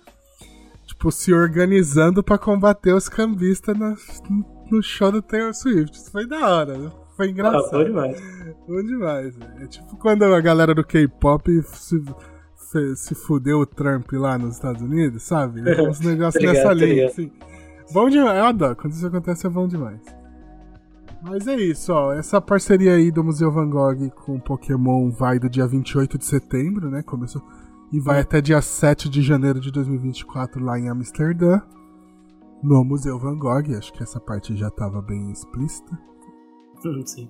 [0.86, 3.95] Tipo, se organizando pra combater os cambistas na,
[4.70, 5.98] no show do Taylor Swift.
[5.98, 6.91] Isso foi da hora, né?
[7.16, 7.66] Foi engraçado.
[7.66, 8.22] Ah, bom demais.
[8.68, 9.40] Bom demais.
[9.62, 12.03] É tipo quando a galera do K-pop se,
[12.56, 15.62] se, se fudeu o Trump lá nos Estados Unidos, sabe?
[15.62, 17.32] Então, uns negócios nessa linha, assim.
[17.91, 18.38] Bom demais.
[18.38, 18.76] Eu adoro.
[18.76, 20.02] Quando isso acontece é bom demais.
[21.22, 22.14] Mas é isso, ó.
[22.14, 26.90] Essa parceria aí do Museu Van Gogh com Pokémon vai do dia 28 de setembro,
[26.90, 27.03] né?
[27.03, 27.41] Começou.
[27.91, 31.61] E vai até dia 7 de janeiro de 2024 lá em Amsterdã.
[32.63, 33.76] No Museu Van Gogh.
[33.77, 35.99] Acho que essa parte já estava bem explícita.
[37.05, 37.30] Sim.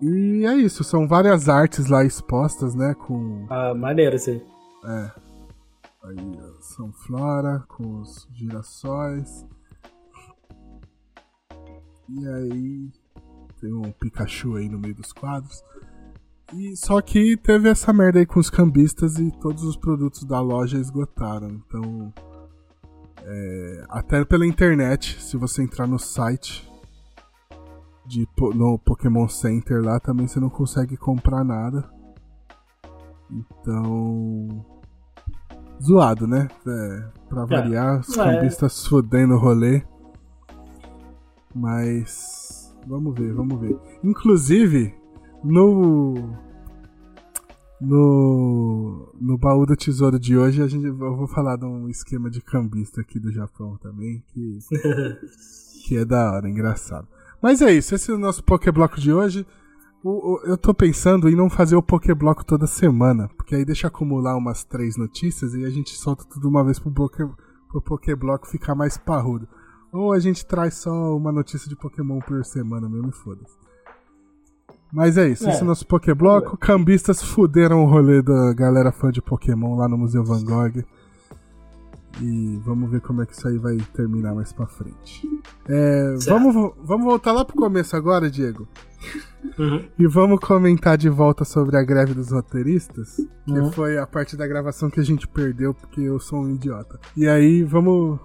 [0.00, 2.94] E é isso, são várias artes lá expostas, né?
[2.94, 3.46] Com.
[3.50, 4.40] Ah, maneiro, sim.
[4.84, 5.10] É.
[6.02, 6.16] Aí,
[6.60, 9.46] São Flora com os girassóis.
[12.08, 12.90] E aí
[13.60, 15.62] tem um Pikachu aí no meio dos quadros.
[16.52, 20.40] E só que teve essa merda aí com os cambistas e todos os produtos da
[20.40, 21.48] loja esgotaram.
[21.48, 22.12] Então,
[23.22, 26.68] é, até pela internet, se você entrar no site
[28.04, 31.88] de, no Pokémon Center lá, também você não consegue comprar nada.
[33.30, 34.66] Então,
[35.80, 36.48] zoado, né?
[36.66, 37.46] É, pra é.
[37.46, 38.24] variar, os é.
[38.24, 39.82] cambistas fudendo o rolê.
[41.54, 42.50] Mas
[42.86, 43.78] Vamos ver, vamos ver.
[44.02, 44.94] Inclusive,
[45.44, 46.38] no.
[47.82, 52.28] No, no baú do tesouro de hoje, a gente, eu vou falar de um esquema
[52.28, 54.58] de cambista aqui do Japão também, que,
[55.88, 57.08] que é da hora, engraçado.
[57.42, 59.46] Mas é isso, esse é o nosso Pokébloco de hoje.
[60.04, 63.86] O, o, eu tô pensando em não fazer o Pokébloco toda semana, porque aí deixa
[63.86, 67.26] acumular umas três notícias e a gente solta tudo uma vez pro, Poké,
[67.70, 69.48] pro Pokébloco ficar mais parrudo.
[69.90, 73.69] Ou a gente traz só uma notícia de Pokémon por semana mesmo e foda-se.
[74.92, 75.50] Mas é isso, É.
[75.50, 76.56] esse é o nosso Pokébloco.
[76.56, 80.82] Cambistas fuderam o rolê da galera fã de Pokémon lá no Museu Van Gogh.
[82.20, 85.26] E vamos ver como é que isso aí vai terminar mais pra frente.
[85.68, 88.66] É, vamos, vamos voltar lá pro começo agora, Diego.
[89.58, 89.84] Uhum.
[89.98, 93.70] E vamos comentar de volta sobre a greve dos roteiristas, que Uhum.
[93.72, 96.98] foi a parte da gravação que a gente perdeu porque eu sou um idiota.
[97.16, 98.18] E aí, vamos.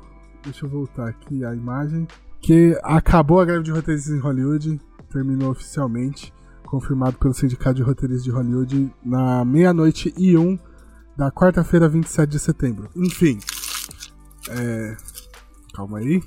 [0.44, 2.08] Deixa eu voltar aqui a imagem.
[2.42, 4.80] Que acabou a greve de roteiristas em Hollywood,
[5.12, 6.34] terminou oficialmente,
[6.76, 10.60] confirmado pelo Sindicato de Roteiristas de Hollywood na meia-noite e um
[11.16, 12.90] da quarta-feira, 27 de setembro.
[12.94, 13.40] Enfim.
[14.50, 14.98] É.
[15.74, 16.18] Calma aí.
[16.18, 16.22] O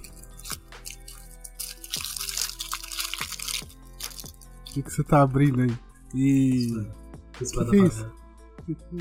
[4.72, 5.76] que, que você tá abrindo aí?
[6.14, 6.86] E.
[7.40, 8.10] Isso Que que é isso?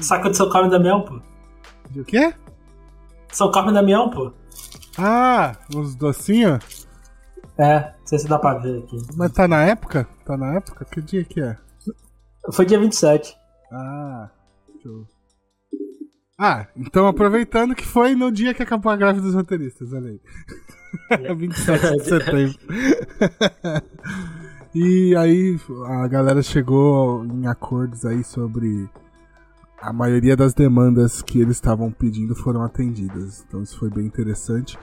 [0.02, 1.22] Saco de São Carlos e Damião, pô.
[1.90, 2.34] De o quê?
[3.32, 4.34] São Carlos e Damião, pô.
[4.98, 6.87] Ah, uns docinhos?
[7.60, 8.98] É, não sei se dá pra ver aqui.
[9.16, 10.08] Mas tá na época?
[10.26, 10.86] Tá na época?
[10.86, 11.58] Que dia que é?
[12.52, 13.36] Foi dia 27.
[13.72, 14.30] Ah,
[14.86, 15.06] eu...
[16.40, 20.22] Ah, então aproveitando que foi no dia que acabou a greve dos roteiristas, olha aí.
[21.36, 22.60] 27 de setembro.
[24.74, 28.88] e aí a galera chegou em acordos aí sobre
[29.82, 33.44] a maioria das demandas que eles estavam pedindo foram atendidas.
[33.48, 34.78] Então isso foi bem interessante.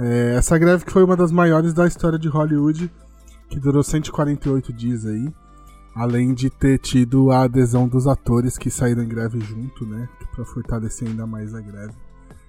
[0.00, 2.90] É, essa greve que foi uma das maiores da história de Hollywood,
[3.48, 5.32] que durou 148 dias aí.
[5.94, 10.08] Além de ter tido a adesão dos atores que saíram em greve junto, né?
[10.34, 11.92] Pra fortalecer ainda mais a greve.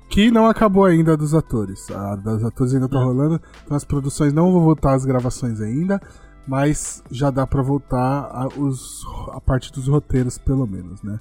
[0.08, 1.90] Que não acabou ainda a dos atores.
[1.90, 3.04] A dos atores ainda tá É.
[3.04, 3.42] rolando.
[3.66, 6.00] Então as produções não vão voltar às gravações ainda.
[6.48, 11.20] Mas já dá pra voltar a, os, a parte dos roteiros, pelo menos, né?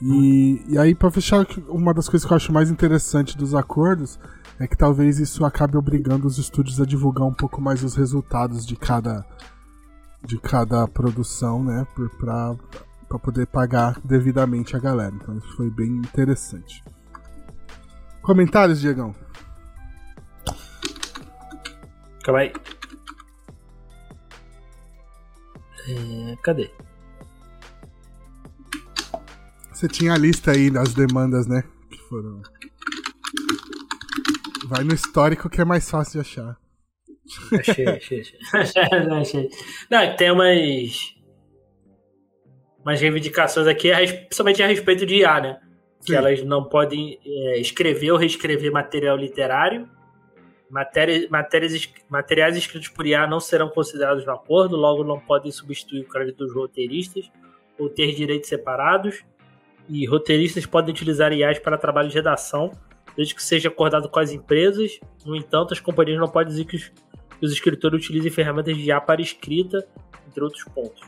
[0.00, 4.18] E, e aí, pra fechar, uma das coisas que eu acho mais interessante dos acordos
[4.60, 8.66] é que talvez isso acabe obrigando os estúdios a divulgar um pouco mais os resultados
[8.66, 9.24] de cada
[10.24, 11.86] de cada produção, né,
[12.18, 15.14] pra poder pagar devidamente a galera.
[15.14, 16.82] Então isso foi bem interessante.
[18.20, 19.14] Comentários, Diegão?
[22.24, 22.52] Calma aí.
[25.88, 26.70] É, cadê?
[29.72, 32.42] Você tinha a lista aí das demandas, né, que foram...
[34.68, 36.56] Vai no histórico que é mais fácil de achar.
[37.58, 38.38] Achei, achei, achei.
[39.20, 39.50] Achei.
[39.90, 41.14] Não, que tem umas.
[42.82, 43.90] umas reivindicações aqui,
[44.26, 45.60] principalmente a respeito de IA, né?
[46.00, 46.16] Que Sim.
[46.16, 49.88] elas não podem é, escrever ou reescrever material literário.
[50.70, 55.50] Matéria, matérias, es- materiais escritos por IA não serão considerados no acordo, logo não podem
[55.50, 57.30] substituir o crédito dos roteiristas
[57.78, 59.22] ou ter direitos separados.
[59.88, 62.70] E roteiristas podem utilizar IAs para trabalho de redação,
[63.18, 65.00] desde que seja acordado com as empresas.
[65.26, 66.84] No entanto, as companhias não podem dizer que os,
[67.40, 69.84] que os escritores utilizem ferramentas de IA para escrita,
[70.28, 71.02] entre outros pontos.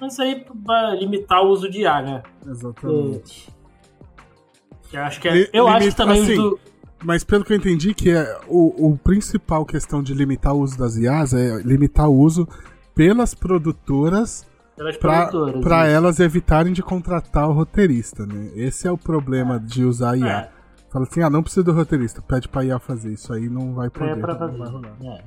[0.00, 2.22] Mas isso aí vai limitar o uso de IA, né?
[2.46, 3.50] Exatamente.
[4.92, 6.60] Eu acho que, é- eu acho limita- que também assim, do,
[7.02, 10.78] Mas pelo que eu entendi, que é o, o principal questão de limitar o uso
[10.78, 12.48] das IAs é limitar o uso
[12.94, 14.46] pelas produtoras
[15.86, 15.92] isso.
[15.92, 18.52] elas evitarem de contratar o roteirista, né?
[18.54, 20.28] Esse é o problema de usar IA.
[20.54, 20.57] É,
[20.90, 23.12] Fala assim, ah, não precisa do roteirista, pede pra IA fazer.
[23.12, 24.96] Isso aí não vai é poder, pra não vai rolar.
[25.02, 25.24] É.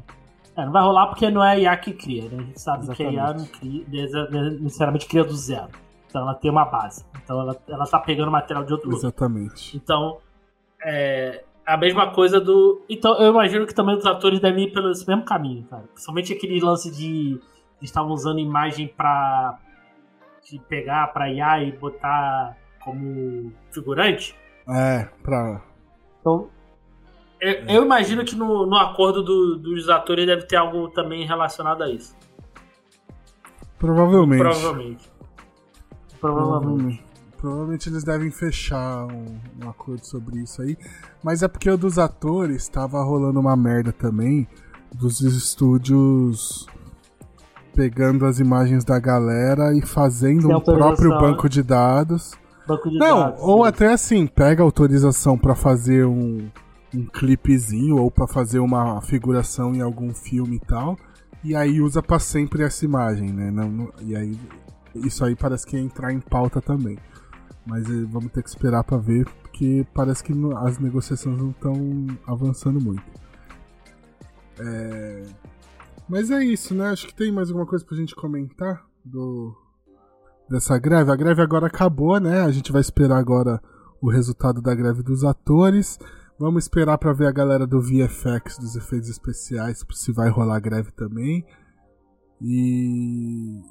[0.57, 2.37] É, não vai rolar porque não é a IA que cria, né?
[2.39, 3.59] A gente sabe que a IA não Exatamente.
[3.59, 5.69] cria, nece- necessariamente cria do zero.
[6.07, 7.05] Então ela tem uma base.
[7.23, 8.91] Então ela, ela tá pegando material de outro.
[8.91, 9.77] Exatamente.
[9.77, 10.17] Então,
[10.83, 12.81] é a mesma coisa do.
[12.89, 15.83] Então, eu imagino que também os atores devem ir pelo esse mesmo caminho, cara.
[15.93, 17.39] Principalmente aquele lance de.
[17.79, 19.57] Eles estavam usando imagem pra.
[20.49, 24.35] de pegar pra IA e botar como figurante.
[24.67, 25.61] É, pra.
[26.19, 26.49] Então.
[27.39, 31.81] Eu, eu imagino que no, no acordo do- dos atores deve ter algo também relacionado
[31.83, 32.15] a isso.
[33.79, 34.41] Provavelmente.
[34.43, 35.11] Provavelmente.
[36.19, 37.05] Provavelmente.
[37.37, 37.89] Provavelmente.
[37.89, 40.77] Eles devem fechar um, um acordo sobre isso aí.
[41.23, 44.47] Mas é porque o dos atores tava rolando uma merda também
[44.93, 46.67] dos estúdios
[47.73, 52.33] pegando as imagens da galera e fazendo Sem um próprio banco de dados.
[52.67, 53.65] Banco de Não, dados, ou isso.
[53.65, 56.49] até assim, pega autorização pra fazer um,
[56.95, 60.97] um clipezinho ou pra fazer uma figuração em algum filme e tal,
[61.43, 63.49] e aí usa pra sempre essa imagem, né?
[63.51, 64.37] Não, não- e aí
[64.95, 66.97] isso aí parece que ia entrar em pauta também.
[67.65, 72.07] Mas eh, vamos ter que esperar pra ver, porque parece que as negociações não estão
[72.27, 73.03] avançando muito.
[74.59, 75.23] É,
[76.07, 76.89] Mas é isso, né?
[76.89, 79.55] Acho que tem mais alguma coisa pra gente comentar do
[80.51, 81.11] dessa greve.
[81.11, 82.41] A greve agora acabou, né?
[82.41, 83.61] A gente vai esperar agora
[84.01, 85.97] o resultado da greve dos atores.
[86.37, 90.91] Vamos esperar para ver a galera do VFX, dos efeitos especiais, se vai rolar greve
[90.91, 91.45] também.
[92.41, 93.61] E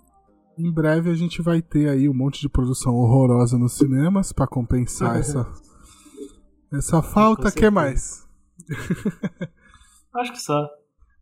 [0.56, 4.46] em breve a gente vai ter aí um monte de produção horrorosa nos cinemas para
[4.46, 5.46] compensar essa
[6.72, 7.50] essa falta.
[7.50, 8.26] que mais?
[10.14, 10.68] Acho que só.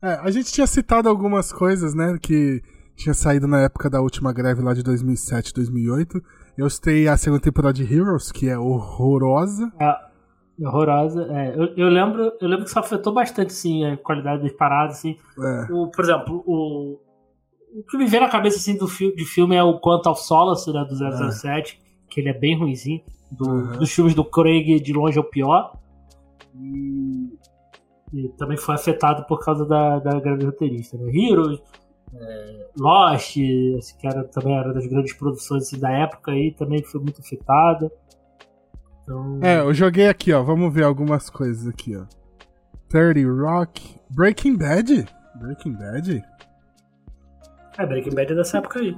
[0.03, 2.63] É, a gente tinha citado algumas coisas, né, que
[2.99, 6.21] tinha saído na época da última greve lá de 2007, 2008.
[6.57, 9.73] Eu citei a segunda temporada de Heroes, que é horrorosa.
[9.81, 11.23] É, horrorosa.
[11.31, 14.97] É, eu, eu, lembro, eu lembro que isso afetou bastante, sim, a qualidade das paradas,
[14.97, 15.17] assim.
[15.39, 15.73] É.
[15.73, 16.99] O, por exemplo, o,
[17.73, 20.73] o que me vem na cabeça, assim, do de filme é o Quantum of Solace,
[20.73, 22.11] né, do 007, é.
[22.11, 23.01] que ele é bem ruimzinho.
[23.31, 23.79] Do, uhum.
[23.79, 25.79] Dos filmes do Craig, de longe é o pior.
[26.53, 27.29] E,
[28.13, 31.13] e também foi afetado por causa da, da grande roteirista, né?
[31.15, 31.61] Heroes,
[32.15, 37.01] é, Lost, que era, também era das grandes produções assim, da época aí, também foi
[37.01, 37.91] muito afetada.
[39.03, 39.41] Então...
[39.43, 40.43] É, eu joguei aqui, ó.
[40.43, 42.05] Vamos ver algumas coisas aqui, ó.
[42.89, 43.99] 30 Rock.
[44.11, 45.07] Breaking Bad?
[45.37, 46.25] Breaking Bad?
[47.79, 48.97] É, Breaking Bad é dessa época aí.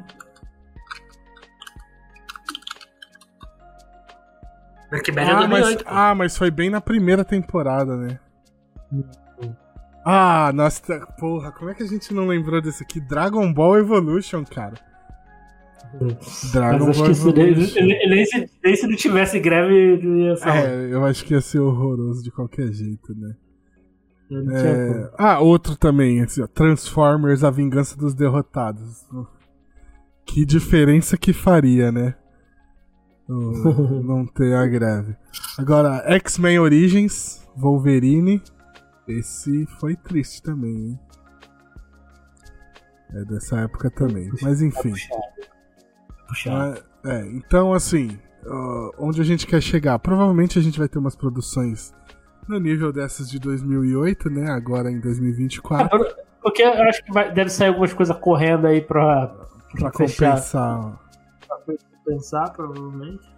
[4.90, 5.84] Breaking Bad é ah, é 2008.
[5.84, 8.18] Mas, ah, mas foi bem na primeira temporada, né?
[8.92, 9.04] Hum.
[10.04, 13.00] Ah, nossa, porra, como é que a gente não lembrou desse aqui?
[13.00, 14.74] Dragon Ball Evolution, cara.
[16.52, 17.80] Dragon Ball Evolution.
[17.84, 20.68] Nem, se, nem se não tivesse greve, ia falar.
[20.68, 23.34] É, eu acho que ia ser horroroso de qualquer jeito, né?
[24.52, 25.10] É...
[25.18, 29.04] Ah, outro também, assim, ó, Transformers, A Vingança dos Derrotados.
[30.24, 32.14] Que diferença que faria, né?
[33.28, 35.16] não ter a greve.
[35.58, 38.42] Agora, X-Men Origins, Wolverine.
[39.10, 41.00] Esse foi triste também, hein?
[43.12, 44.30] É dessa época também.
[44.40, 44.94] Mas enfim.
[46.28, 46.82] Puxado.
[47.04, 48.18] É, então, assim,
[48.98, 49.98] onde a gente quer chegar?
[49.98, 51.92] Provavelmente a gente vai ter umas produções
[52.48, 54.50] no nível dessas de 2008, né?
[54.50, 56.04] Agora em 2024.
[56.04, 59.46] É, porque eu acho que vai, deve sair algumas coisas correndo aí pra, pra,
[59.78, 61.00] pra compensar.
[61.46, 61.58] Pra
[62.04, 63.28] compensar, provavelmente.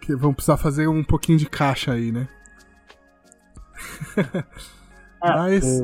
[0.00, 2.28] Que vão precisar fazer um pouquinho de caixa aí, né?
[5.24, 5.80] Ah, mas.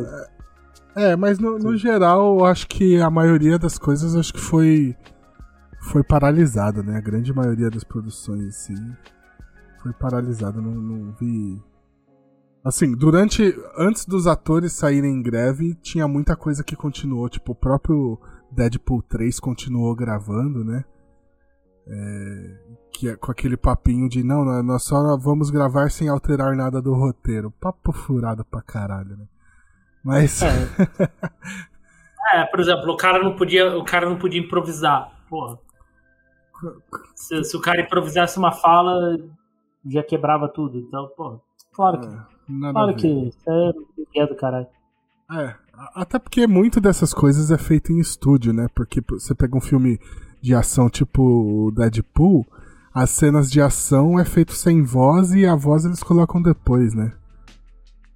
[0.94, 4.40] É, é, mas no, no, geral, eu acho que a maioria das coisas acho que
[4.40, 4.94] foi.
[5.82, 6.98] Foi paralisada, né?
[6.98, 8.76] A grande maioria das produções, assim.
[9.82, 10.60] Foi paralisada.
[10.60, 11.58] Não, não vi.
[12.62, 13.54] Assim, durante.
[13.78, 17.30] Antes dos atores saírem em greve, tinha muita coisa que continuou.
[17.30, 18.20] Tipo, o próprio
[18.52, 20.84] Deadpool 3 continuou gravando, né?
[21.86, 22.56] É,
[22.92, 26.94] que é com aquele papinho de não, nós só vamos gravar sem alterar nada do
[26.94, 27.50] roteiro.
[27.60, 29.26] Papo furado pra caralho, né?
[30.04, 30.42] Mas.
[30.42, 30.48] É.
[32.34, 35.12] é, por exemplo, o cara não podia, o cara não podia improvisar.
[35.28, 35.58] Porra.
[37.14, 39.16] Se, se o cara improvisasse uma fala,
[39.86, 40.78] já quebrava tudo.
[40.78, 41.40] Então, pô,
[41.72, 42.06] claro que.
[42.06, 43.50] É, claro que isso
[44.16, 44.66] é do caralho.
[45.32, 45.54] É,
[45.94, 48.66] até porque muito dessas coisas é feito em estúdio, né?
[48.74, 49.98] Porque você pega um filme
[50.40, 52.46] de ação tipo Deadpool,
[52.92, 57.12] as cenas de ação é feito sem voz e a voz eles colocam depois, né?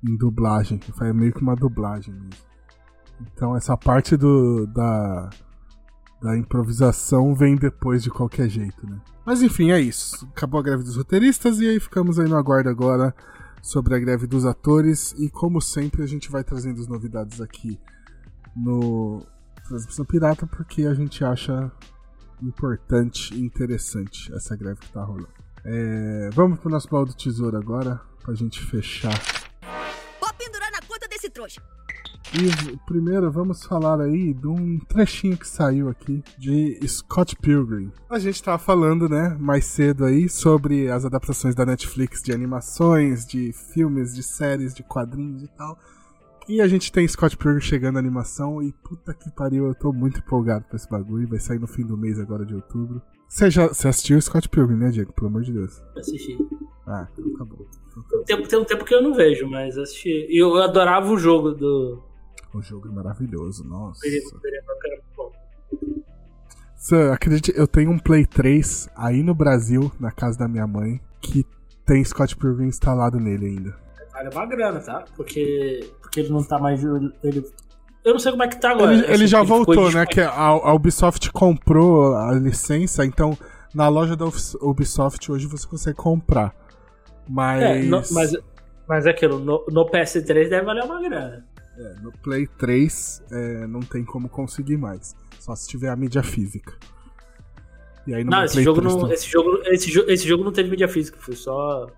[0.02, 0.80] Em dublagem.
[0.96, 2.30] Faz meio que uma dublagem mesmo.
[3.20, 5.30] Então essa parte do, da,
[6.20, 9.00] da improvisação vem depois de qualquer jeito, né?
[9.24, 10.26] Mas enfim, é isso.
[10.36, 13.14] Acabou a greve dos roteiristas e aí ficamos aí no aguardo agora
[13.62, 17.78] sobre a greve dos atores e como sempre a gente vai trazendo as novidades aqui
[18.54, 19.24] no
[19.66, 21.72] Transmissão Pirata porque a gente acha
[22.46, 25.28] importante e interessante essa greve que tá rolando.
[25.64, 29.18] É, vamos pro nosso baú do tesouro agora, pra gente fechar.
[30.20, 31.62] Vou pendurar na conta desse trouxa.
[32.32, 37.92] E primeiro vamos falar aí de um trechinho que saiu aqui de Scott Pilgrim.
[38.10, 43.24] A gente tava falando, né, mais cedo aí sobre as adaptações da Netflix de animações,
[43.24, 45.78] de filmes, de séries, de quadrinhos e tal.
[46.46, 49.92] E a gente tem Scott Pilgrim chegando na animação e puta que pariu, eu tô
[49.92, 51.26] muito empolgado pra esse bagulho.
[51.26, 53.00] Vai sair no fim do mês agora de outubro.
[53.26, 55.12] Você já você assistiu Scott Pilgrim, né, Diego?
[55.12, 55.82] Pelo amor de Deus.
[55.96, 56.36] Assisti.
[56.86, 57.64] Ah, então tá bom.
[57.88, 58.24] Então.
[58.24, 60.26] Tem, tem um tempo que eu não vejo, mas assisti.
[60.28, 62.02] E eu adorava o jogo do.
[62.52, 64.00] O jogo é maravilhoso, nossa.
[66.76, 71.00] Você acredita, eu tenho um Play 3 aí no Brasil, na casa da minha mãe,
[71.20, 71.44] que
[71.86, 73.84] tem Scott Pilgrim instalado nele ainda
[74.14, 75.04] vale uma grana, tá?
[75.16, 76.82] Porque, porque ele não tá mais.
[76.84, 77.44] Ele,
[78.04, 78.94] eu não sei como é que tá agora.
[78.94, 80.06] Ele, ele já voltou, né?
[80.06, 83.36] Que a, a, Ubisoft comprou a licença, então
[83.74, 84.24] na loja da
[84.60, 86.54] Ubisoft hoje você consegue comprar.
[87.28, 87.62] Mas.
[87.62, 88.32] É, no, mas,
[88.86, 91.44] mas é aquilo, no, no, PS3 deve valer uma grana.
[91.76, 95.16] É, no Play 3 é, não tem como conseguir mais.
[95.40, 96.72] Só se tiver a mídia física.
[98.06, 100.52] E aí no Não, esse Play jogo, 3 não, esse, jogo, esse, esse jogo não
[100.52, 101.88] teve mídia física, foi só.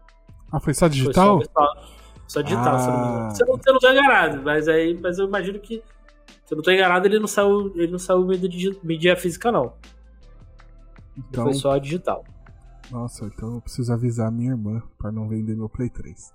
[0.50, 1.42] Ah, foi só Foi digital?
[1.42, 1.95] só, só,
[2.28, 3.10] só digital, se eu não me Ah.
[3.18, 3.30] engano.
[3.30, 4.98] Você não, você não tá enganado, mas aí.
[5.00, 5.82] Mas eu imagino que.
[6.44, 9.72] Se eu não tô enganado, ele não saiu, ele não saiu mídia, mídia física, não.
[11.16, 12.24] Ele Então, Foi só digital.
[12.90, 16.32] nossa, então eu preciso avisar a minha irmã pra não vender meu Play 3.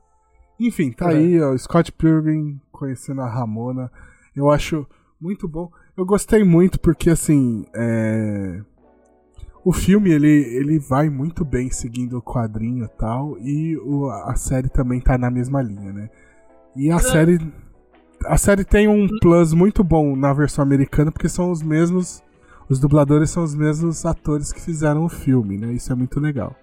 [0.59, 1.15] Enfim, tá É.
[1.15, 3.91] aí, ó, Scott Pilgrim conhecendo a Ramona.
[4.35, 4.85] Eu acho
[5.19, 5.72] muito bom.
[5.95, 8.61] Eu gostei muito porque, assim, é...
[9.64, 14.36] o filme ele, ele vai muito bem seguindo o quadrinho e tal, e o- a
[14.36, 16.10] série também tá na mesma linha, né?
[16.76, 17.40] E a série.
[18.26, 22.24] A série tem um plus muito bom na versão americana, porque são os mesmos.
[22.70, 25.74] Os dubladores são os mesmos atores que fizeram o filme, né?
[25.74, 26.56] Isso é muito legal.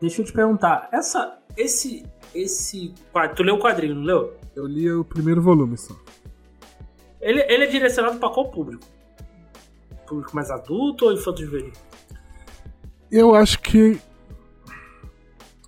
[0.00, 1.38] Deixa eu te perguntar, essa.
[1.56, 2.04] Esse.
[2.34, 2.94] Esse.
[3.34, 4.34] Tu leu o quadrinho, não leu?
[4.54, 5.94] Eu li o primeiro volume só.
[7.20, 8.84] Ele, ele é direcionado pra qual público?
[10.06, 11.72] Público mais adulto ou infanto juvenil?
[13.10, 13.98] Eu acho que.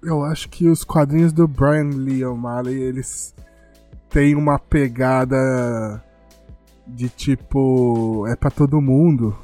[0.02, 3.34] Eu acho que os quadrinhos do Brian Lee O'Malley, eles
[4.08, 6.02] têm uma pegada
[6.86, 8.26] de tipo.
[8.26, 9.36] É pra todo mundo.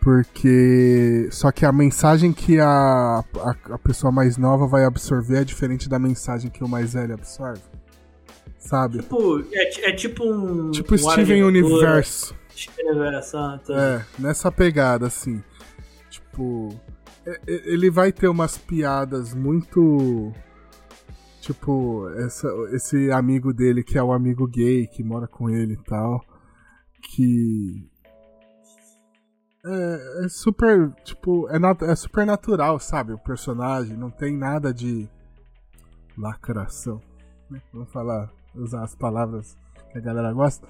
[0.00, 1.28] Porque.
[1.30, 5.88] Só que a mensagem que a, a, a pessoa mais nova vai absorver é diferente
[5.88, 7.62] da mensagem que o mais velho absorve.
[8.58, 8.98] Sabe?
[8.98, 10.70] Tipo, é, é tipo um.
[10.70, 12.34] Tipo um Steven Universo.
[13.38, 13.74] Ah, tá.
[13.74, 15.42] É, nessa pegada, assim.
[16.10, 16.68] Tipo.
[17.46, 20.32] Ele vai ter umas piadas muito.
[21.40, 25.84] Tipo, essa, esse amigo dele que é o amigo gay que mora com ele e
[25.84, 26.24] tal.
[27.02, 27.88] Que.
[29.64, 30.92] É, é super.
[31.04, 31.58] Tipo, é,
[31.90, 33.12] é super natural, sabe?
[33.12, 33.96] O personagem.
[33.96, 35.08] Não tem nada de.
[36.16, 37.00] Lacração.
[37.50, 37.62] né?
[37.72, 39.56] Vamos falar, usar as palavras
[39.90, 40.66] que a galera gosta.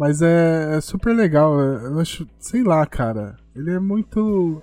[0.00, 1.60] Mas é, é super legal.
[1.60, 3.36] é- Eu acho, sei lá, cara.
[3.54, 4.62] Ele é muito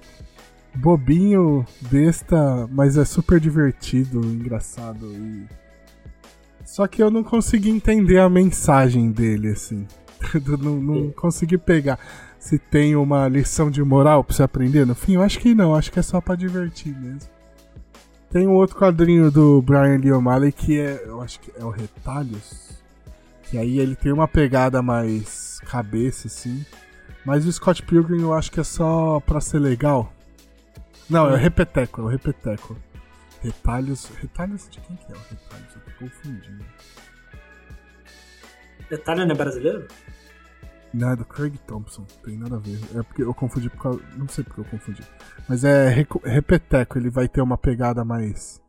[0.75, 5.45] bobinho, besta, mas é super divertido, engraçado e.
[6.65, 9.85] Só que eu não consegui entender a mensagem dele, assim.
[10.59, 11.99] Não, não consegui pegar
[12.39, 15.13] se tem uma lição de moral pra você aprender no fim.
[15.13, 17.29] Eu acho que não, acho que é só pra divertir mesmo.
[18.31, 21.03] Tem um outro quadrinho do Brian Lee O'Malley que é.
[21.05, 22.76] Eu acho que é o Retalhos.
[23.49, 26.65] Que aí ele tem uma pegada mais cabeça, assim.
[27.25, 30.13] Mas o Scott Pilgrim eu acho que é só pra ser legal.
[31.09, 32.77] Não, é o Repeteco, é o Repeteco.
[33.41, 34.05] Retalhos.
[34.21, 35.75] Retalhos de quem que é o Retalhos?
[35.75, 36.65] Eu tô confundindo.
[38.89, 39.87] Detalhe, não é brasileiro?
[40.93, 42.79] Não, é do Craig Thompson, tem nada a ver.
[42.95, 44.01] É porque eu confundi por causa.
[44.15, 45.03] Não sei porque eu confundi.
[45.47, 45.89] Mas é
[46.23, 48.61] Repeteco, ele vai ter uma pegada mais.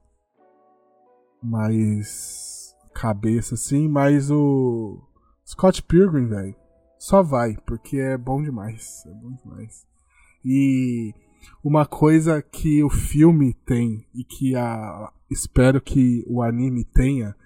[1.42, 2.47] Mais.
[2.98, 5.00] Cabeça, assim, mas o.
[5.46, 6.54] Scott Pilgrim, velho.
[6.98, 9.04] Só vai, porque é bom demais.
[9.06, 9.86] É bom demais.
[10.44, 11.14] E
[11.62, 15.12] uma coisa que o filme tem e que a.
[15.30, 17.36] Espero que o anime tenha,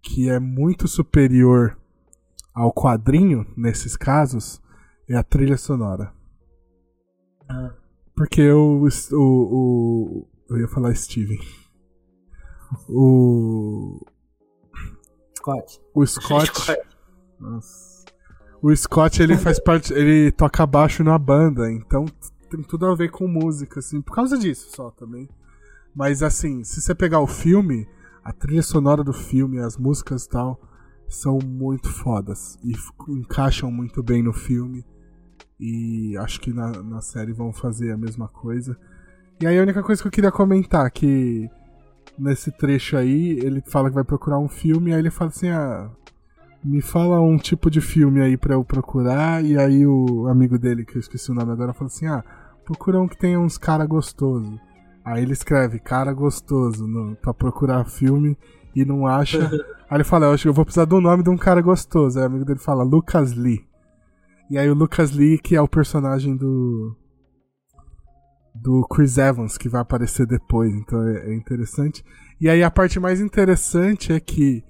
[0.00, 1.76] que é muito superior
[2.54, 4.62] ao quadrinho, nesses casos,
[5.08, 6.14] é a trilha sonora.
[7.48, 7.74] Ah.
[8.16, 10.28] Porque o, o, o.
[10.48, 11.40] Eu ia falar Steven.
[12.88, 14.13] O.
[15.44, 15.80] Scott.
[15.92, 16.76] O Scott.
[17.38, 18.04] Nossa.
[18.62, 19.92] O Scott, ele faz parte.
[19.94, 22.06] Ele toca baixo na banda, então
[22.50, 25.28] tem tudo a ver com música, assim, por causa disso só também.
[25.94, 27.86] Mas assim, se você pegar o filme,
[28.22, 30.58] a trilha sonora do filme, as músicas e tal,
[31.08, 32.58] são muito fodas.
[32.64, 32.72] E
[33.10, 34.84] encaixam muito bem no filme.
[35.60, 38.76] E acho que na, na série vão fazer a mesma coisa.
[39.40, 41.50] E aí a única coisa que eu queria comentar, que
[42.18, 45.90] nesse trecho aí, ele fala que vai procurar um filme, aí ele fala assim, ah,
[46.62, 50.84] me fala um tipo de filme aí pra eu procurar, e aí o amigo dele,
[50.84, 52.24] que eu esqueci o nome agora, fala assim, ah,
[52.64, 54.58] procura um que tenha uns cara gostoso.
[55.04, 58.38] Aí ele escreve cara gostoso no, pra procurar filme
[58.74, 59.38] e não acha.
[59.90, 62.18] aí ele fala, eu acho que eu vou precisar do nome de um cara gostoso.
[62.18, 63.66] Aí o amigo dele fala, Lucas Lee.
[64.50, 66.96] E aí o Lucas Lee, que é o personagem do.
[68.54, 72.04] Do Chris Evans, que vai aparecer depois, então é, é interessante.
[72.40, 74.62] E aí a parte mais interessante é que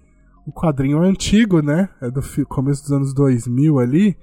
[0.47, 1.89] o quadrinho é antigo, né?
[2.01, 4.17] É do começo dos anos 2000 ali.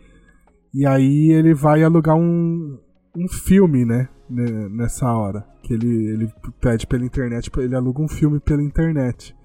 [0.74, 2.80] E aí ele vai alugar um,
[3.16, 4.08] um filme, né?
[4.30, 5.46] ne- Nessa hora.
[5.62, 9.36] Que ele, ele pede pela internet, ele aluga um filme pela internet.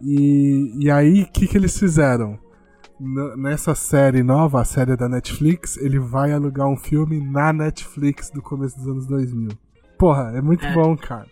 [0.00, 2.38] E, e aí, o que, que eles fizeram?
[3.00, 8.40] Nessa série nova, a série da Netflix, ele vai alugar um filme na Netflix do
[8.40, 9.50] começo dos anos 2000.
[9.98, 10.72] Porra, é muito É.
[10.72, 11.26] bom, cara.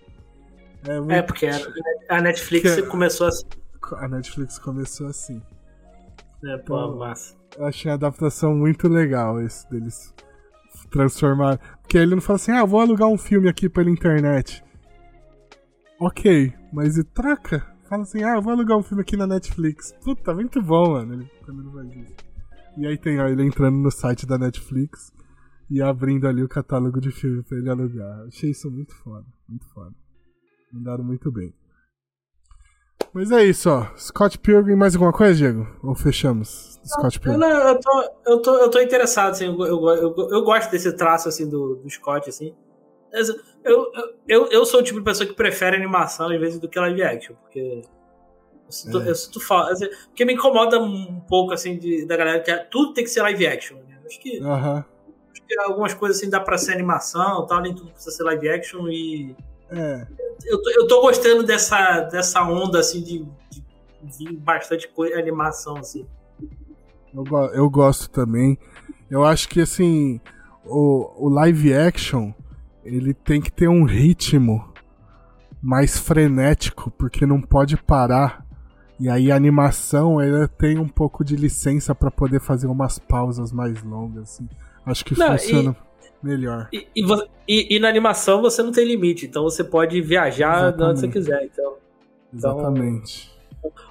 [0.87, 1.13] É, muito...
[1.13, 1.49] É, porque
[2.09, 3.45] a Netflix Que- começou assim.
[3.97, 5.41] A Netflix começou assim.
[6.43, 7.35] Né, pô, massa.
[7.57, 10.13] Eu achei a adaptação muito legal esse deles
[10.91, 11.59] transformar.
[11.81, 14.65] Porque ele não fala assim, ah, vou alugar um filme aqui pela internet.
[16.01, 17.65] Ok, mas e troca?
[17.93, 19.93] Fala assim, ah, vou alugar um filme aqui na Netflix.
[20.03, 21.13] Puta, muito bom, mano.
[21.13, 22.17] Ele, quando ele faz isso.
[22.79, 25.13] E aí tem ó, ele entrando no site da Netflix
[25.71, 28.27] e abrindo ali o catálogo de filme pra ele alugar.
[28.27, 29.95] Achei isso muito foda, muito foda.
[30.73, 31.53] Mandaram muito bem.
[33.13, 33.87] Mas é isso, ó.
[33.95, 35.67] Scott Pilgrim, mais alguma coisa, Diego?
[35.83, 36.81] Ou fechamos?
[36.87, 37.41] Scott Eu, Pilgrim.
[37.41, 40.91] não, eu, tô, eu, tô, eu tô interessado, assim, eu, eu, eu, eu gosto desse
[40.97, 42.55] traço, assim, do, do Scott, assim.
[43.65, 43.93] Eu,
[44.27, 47.03] eu, eu, sou o tipo de pessoa que prefere animação às vezes do que live
[47.03, 47.83] action, porque
[48.67, 49.11] eu sinto, É.
[49.11, 52.59] eu sinto falta, assim, porque me incomoda um pouco, assim, de, da galera que é-
[52.65, 53.99] tudo tem que ser live action, né?
[54.05, 54.85] Acho que, Aham.
[55.33, 58.49] acho que algumas coisas, assim, dá pra ser animação, tal, nem tudo precisa ser live
[58.49, 59.37] action e
[59.71, 60.07] É.
[60.45, 63.19] eu tô, eu tô gostando dessa, dessa onda, assim, de,
[63.51, 63.65] de
[64.19, 66.05] vir bastante coisa, animação, assim.
[67.15, 67.25] Eu,
[67.55, 68.59] eu gosto também.
[69.11, 70.21] Eu acho que assim,
[70.65, 72.33] o, o live action
[72.85, 74.73] ele tem que ter um ritmo
[75.63, 78.45] mais frenético, porque não pode parar.
[78.99, 83.53] E aí a animação ela tem um pouco de licença pra poder fazer umas pausas
[83.53, 84.23] mais longas.
[84.35, 84.49] Assim.
[84.87, 85.77] Acho que Não, funciona
[86.23, 86.69] melhor.
[86.73, 87.03] E, e,
[87.49, 91.09] e- e na animação você não tem limite, então você pode viajar de onde você
[91.09, 91.45] quiser.
[91.45, 91.75] Então,
[92.33, 93.33] então- Exatamente.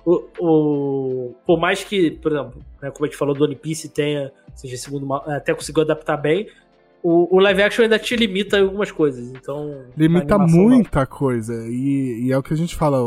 [0.05, 3.89] o, o- por mais que, por exemplo, né, como a gente falou do One Piece
[3.89, 6.47] tenha, seja segundo até conseguiu adaptar bem,
[7.03, 9.29] o, o live action ainda te limita em algumas coisas.
[9.29, 11.67] Então, Limita muita coisa.
[11.67, 12.97] E, e é o que a gente fala,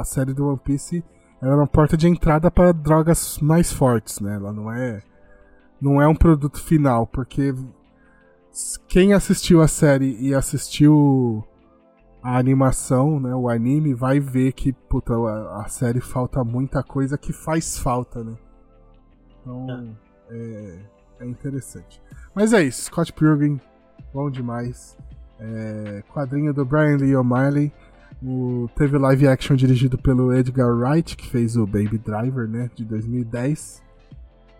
[0.00, 1.04] a série do One Piece
[1.42, 4.36] ela é uma porta de entrada para drogas mais fortes, né?
[4.36, 5.02] Ela não é
[5.80, 7.52] não é um produto final, porque
[8.86, 11.44] quem assistiu a série e assistiu
[12.22, 17.18] a animação, né, o anime, vai ver que puta, a, a série falta muita coisa
[17.18, 18.36] que faz falta, né?
[19.40, 19.96] Então,
[20.30, 20.78] é,
[21.18, 22.00] é interessante.
[22.34, 23.60] Mas é isso, Scott Pilgrim,
[24.12, 24.96] bom demais.
[25.38, 27.72] É, quadrinho do Brian Lee O'Malley.
[28.24, 32.84] O, teve live action dirigido pelo Edgar Wright, que fez o Baby Driver, né, de
[32.84, 33.82] 2010.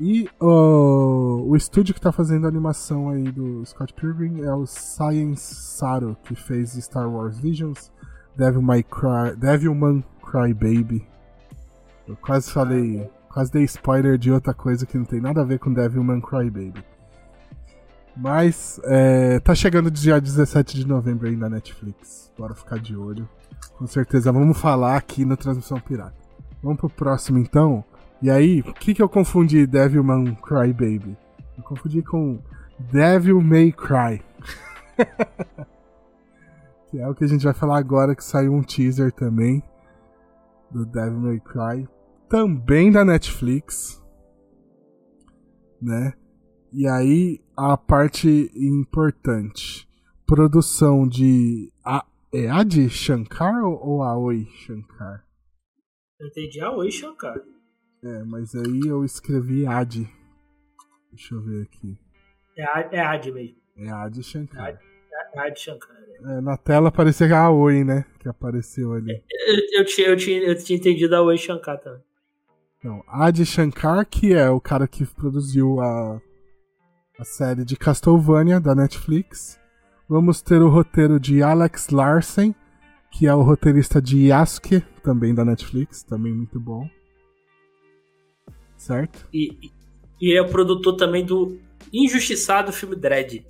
[0.01, 4.66] E o, o estúdio que tá fazendo a animação aí do Scott Pilgrim é o
[4.66, 7.93] Science Saru, que fez Star Wars Visions,
[8.36, 11.07] Devil May Cry, Devilman Cry Baby.
[12.09, 15.61] Eu quase falei, quase dei spoiler de outra coisa que não tem nada a ver
[15.61, 16.91] com Devilman Cry Baby.
[18.16, 22.30] Mas é, tá chegando dia 17 de novembro aí na Netflix.
[22.36, 23.28] Bora ficar de olho.
[23.78, 26.14] Com certeza vamos falar aqui na Transmissão Pirata.
[26.62, 27.84] Vamos pro próximo então.
[28.20, 31.16] E aí, o que, que eu confundi Devilman Cry Baby?
[31.56, 32.39] Eu confundi com
[32.78, 34.22] Devil May Cry.
[36.90, 39.62] que é o que a gente vai falar agora, que saiu um teaser também
[40.70, 41.89] do Devil May Cry.
[42.28, 44.01] Também da Netflix.
[45.80, 46.12] Né?
[46.73, 49.89] E aí, a parte importante.
[50.27, 51.70] Produção de...
[51.85, 55.23] A, é Adi Shankar ou ou Aoi Shankar?
[56.19, 57.39] Eu entendi a Oi Shankar.
[58.03, 60.09] É, mas aí eu escrevi Adi.
[61.11, 61.99] Deixa eu ver aqui.
[62.57, 63.57] É é a Ad mesmo.
[63.77, 64.81] É Adi Shankar.
[65.35, 65.94] É a Ad Shankar.
[66.24, 68.07] É, na tela parecia a Aoi, né?
[68.19, 69.23] Que apareceu ali.
[69.31, 72.03] Eu, eu, tinha, eu, tinha, eu tinha entendido a Oi Shankar também.
[72.82, 76.20] Não, Adi Shankar, que é o cara que produziu a,
[77.23, 79.57] a série de Castlevania da Netflix.
[80.09, 82.53] Vamos ter o roteiro de Alex Larsen,
[83.12, 86.90] que é o roteirista de Yasuke, também da Netflix, também muito bom.
[88.77, 89.28] Certo?
[89.32, 89.70] E,
[90.20, 91.61] e, é o produtor também do
[91.93, 93.47] injustiçado filme Dread,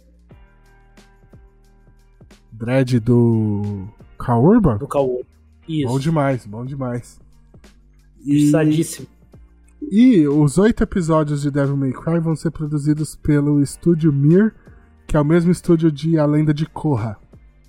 [2.52, 3.88] Dread do
[4.18, 4.76] Carl Urban?
[4.76, 5.24] do Kaoru.
[5.66, 5.88] Isso.
[5.88, 7.18] Bom demais, bom demais.
[8.22, 8.50] E.
[9.90, 14.54] e os oito episódios de Devil May Cry vão ser produzidos pelo estúdio Mir,
[15.06, 17.18] que é o mesmo estúdio de A Lenda de Korra,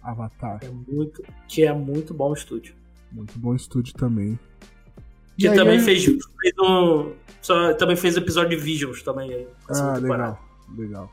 [0.01, 0.59] Avatar.
[0.61, 2.75] É muito, que é muito bom estúdio.
[3.11, 4.39] Muito bom estúdio também.
[5.37, 7.11] Que aí, também é- fez, fez um.
[7.41, 9.47] Só, também fez episódio de Visions também aí.
[9.69, 10.39] Ah, segunda temporada.
[10.77, 11.11] legal, legal.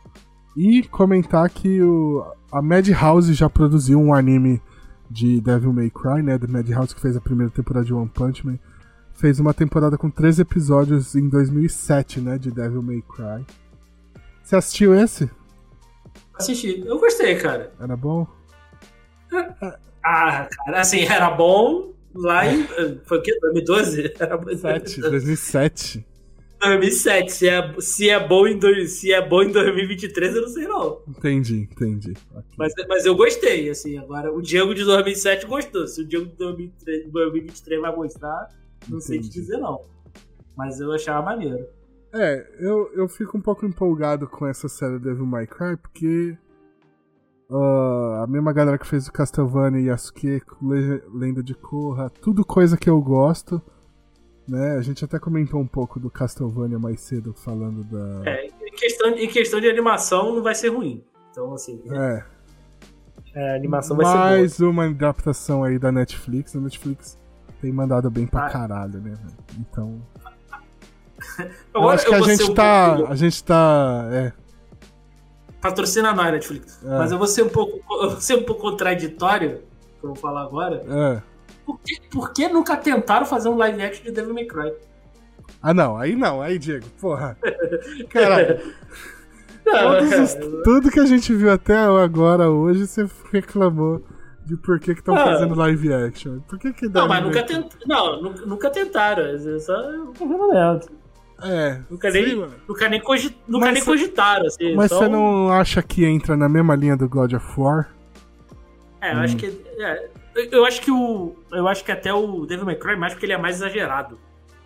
[0.56, 4.60] E comentar que o, a Madhouse já produziu um anime
[5.10, 6.38] de Devil May Cry, né?
[6.38, 8.58] Da Madhouse que fez a primeira temporada de One Punch Man.
[9.20, 12.38] Fez uma temporada com três episódios em 2007, né?
[12.38, 13.44] De Devil May Cry.
[14.42, 15.28] Você assistiu esse?
[16.32, 16.82] Assisti.
[16.86, 17.70] Eu gostei, cara.
[17.78, 18.26] Era bom?
[20.02, 22.66] Ah, cara, assim, era bom lá em.
[23.04, 23.38] Foi o quê?
[23.42, 24.14] 2012?
[24.18, 26.06] Era bom em 7, 2007.
[26.58, 27.30] 2007.
[27.30, 30.66] Se é, se é, bom em dois, se é bom em 2023, eu não sei
[30.66, 31.02] não.
[31.06, 32.14] Entendi, entendi.
[32.56, 33.98] Mas, mas eu gostei, assim.
[33.98, 35.86] Agora, o Diego de 2007 gostou.
[35.86, 38.48] Se o Diego de 2003, 2023 vai gostar,
[38.88, 39.40] não sei te Entendi.
[39.40, 39.80] dizer não.
[40.56, 41.66] Mas eu achava maneiro.
[42.12, 46.36] É, eu, eu fico um pouco empolgado com essa série Devil May Cry, porque
[48.28, 52.88] mesma galera que fez o Castlevania e Yasuke, Le- Lenda de Korra, tudo coisa que
[52.88, 53.60] eu gosto.
[54.48, 54.76] Né?
[54.76, 58.28] A gente até comentou um pouco do Castlevania mais cedo, falando da.
[58.28, 61.04] É, em questão, em questão de animação não vai ser ruim.
[61.30, 62.24] Então, assim, É,
[63.34, 64.24] é, a animação vai ser boa.
[64.24, 66.56] mais uma adaptação aí da Netflix.
[66.56, 67.16] A Netflix
[67.60, 68.50] tem mandado bem pra Ah.
[68.50, 69.10] caralho, né?
[69.10, 69.20] velho?
[69.58, 70.00] Então.
[71.74, 72.94] Eu Agora acho que a vou ser gente um tá.
[72.96, 74.08] pouco- A gente tá.
[74.12, 74.32] É.
[75.60, 76.80] Patrocina nós, Netflix.
[76.84, 76.88] É.
[76.98, 79.58] Mas eu vou ser um pouco, eu vou ser um pouco contraditório,
[80.00, 80.82] que eu vou falar agora.
[80.88, 81.22] é.
[81.66, 84.72] Por que, por que nunca tentaram fazer um live action de Devil May Cry?
[85.62, 87.36] Ah, não, aí não, aí, Diego, porra.
[88.10, 88.58] Caralho,
[89.64, 90.34] Não, todos os-
[90.64, 94.02] tudo que a gente viu até agora hoje, você reclamou
[94.44, 95.24] de por que estão Ah.
[95.24, 96.40] fazendo live action.
[96.40, 97.66] Por que que Não, mas nunca, tent...
[97.86, 99.22] não, nunca, tentaram.
[99.24, 99.74] É só.
[101.42, 102.36] É, Nunca nem,
[102.68, 103.34] nunca nem, cogi...
[103.48, 104.46] nunca Mas nem cogitaram.
[104.46, 107.88] Assim, Mas você um- não acha que entra na mesma linha do God of War?
[109.00, 109.20] É, eu Hum.
[109.20, 109.46] acho que.
[109.78, 110.08] é,
[110.52, 111.34] eu- acho que o.
[111.50, 114.18] Eu acho que até o Devil May Cry é mais porque ele é mais exagerado.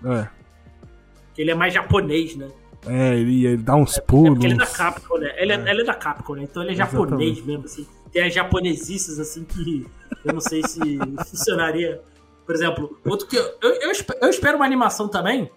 [0.05, 0.27] É.
[1.27, 2.49] Porque ele é mais japonês, né?
[2.87, 4.31] É, ele, ele dá uns É pulos.
[4.31, 5.33] porque ele é da Capcom, né?
[5.37, 6.43] Ele é, ele é da Capcom, né?
[6.43, 7.43] Então ele é japonês Exatamente.
[7.47, 7.87] mesmo, assim.
[8.15, 9.85] Tem as japonesices, assim, que
[10.25, 10.79] eu não sei se
[11.29, 12.03] funcionaria.
[12.47, 13.37] Por exemplo, outro que.
[13.37, 15.51] Eu, eu, eu espe- eu espero uma animação também.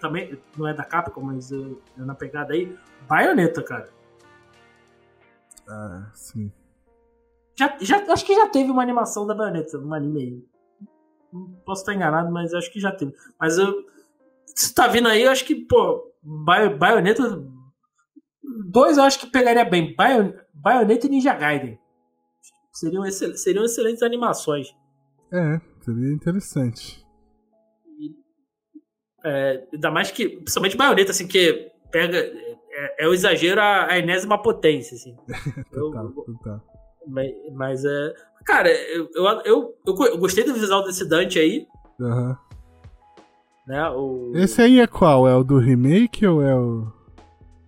[0.00, 2.74] Também, não é da Capcom, mas eu, eu na pegada aí.
[3.08, 3.90] Bayonetta, cara.
[5.68, 6.52] Ah, sim.
[7.58, 10.44] Já, já, acho que já teve uma animação da Bayonetta, um anime aí.
[11.32, 13.12] Não Posso estar enganado, mas acho que já teve.
[13.40, 13.84] Mas eu.
[14.46, 17.42] Se tá vindo aí, eu acho que, pô, Bayonetta.
[18.70, 19.94] Dois eu acho que pegaria bem.
[19.96, 20.32] Bayon,
[20.62, 21.78] Bayonetta e Ninja Gaiden.
[22.72, 24.74] Seriam, excel- seriam excelentes animações.
[25.32, 27.04] É, seria interessante.
[29.24, 30.28] É, ainda mais que.
[30.28, 32.18] Principalmente Bayonetta, assim, que pega.
[32.18, 35.16] É, é o exagero à, à enésima potência, assim.
[35.72, 36.60] Eu- Total, total.
[37.06, 38.14] mas, mas é.
[38.44, 41.66] Cara, eu, eu, eu, eu go- eu gostei do visual desse Dante aí.
[42.00, 42.38] Aham.
[43.66, 43.90] né?
[43.90, 45.28] O, Esse aí é qual?
[45.28, 46.86] É o do remake ou é o.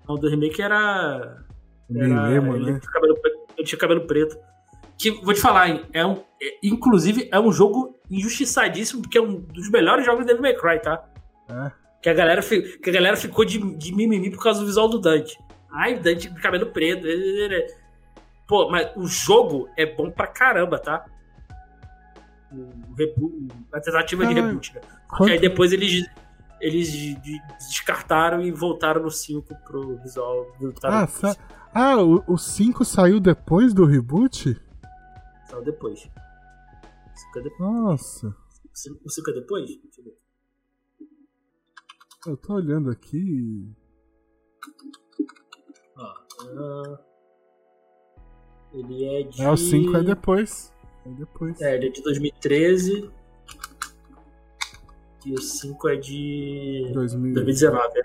[0.08, 1.44] o do remake era.
[1.90, 2.78] Meio era ele, né?
[2.80, 3.18] tinha cabelo,
[3.56, 4.38] ele tinha cabelo preto.
[4.98, 9.36] Que, vou te falar, é um, é- inclusive é um jogo injustiçadíssimo, porque é um
[9.40, 11.02] dos melhores jogos do Devil May Cry, tá?
[11.48, 11.70] É.
[12.02, 14.98] Que a galera, que a galera ficou de, de mimimi por causa do visual do
[14.98, 15.38] Dante.
[15.70, 17.06] Ai, Dante com cabelo preto.
[18.46, 21.04] Pô, mas o jogo é bom pra caramba, tá?
[23.72, 24.46] A tentativa de Caralho.
[24.48, 24.80] reboot, né?
[24.80, 26.04] Porque Quanto- aí depois eles,
[26.60, 30.46] eles de- de- descartaram e voltaram no 5 pro visual.
[30.82, 31.36] Ah, pro.
[31.74, 34.60] Ah o 5 saiu depois do reboot?
[35.48, 36.04] Só depois.
[36.04, 37.60] O 5 é depois.
[37.60, 38.36] Nossa,
[39.04, 39.66] O 5 é depois?
[39.66, 40.16] Deixa eu ver.
[42.26, 43.72] eu tô olhando aqui.
[45.96, 46.14] Ah,
[48.72, 49.42] ele é de.
[49.42, 50.72] É, o 5 é depois.
[51.04, 51.60] É depois.
[51.60, 53.10] É, ele é de 2013.
[55.26, 57.34] E o 5 é de 2000.
[57.34, 57.98] 2019.
[57.98, 58.00] é.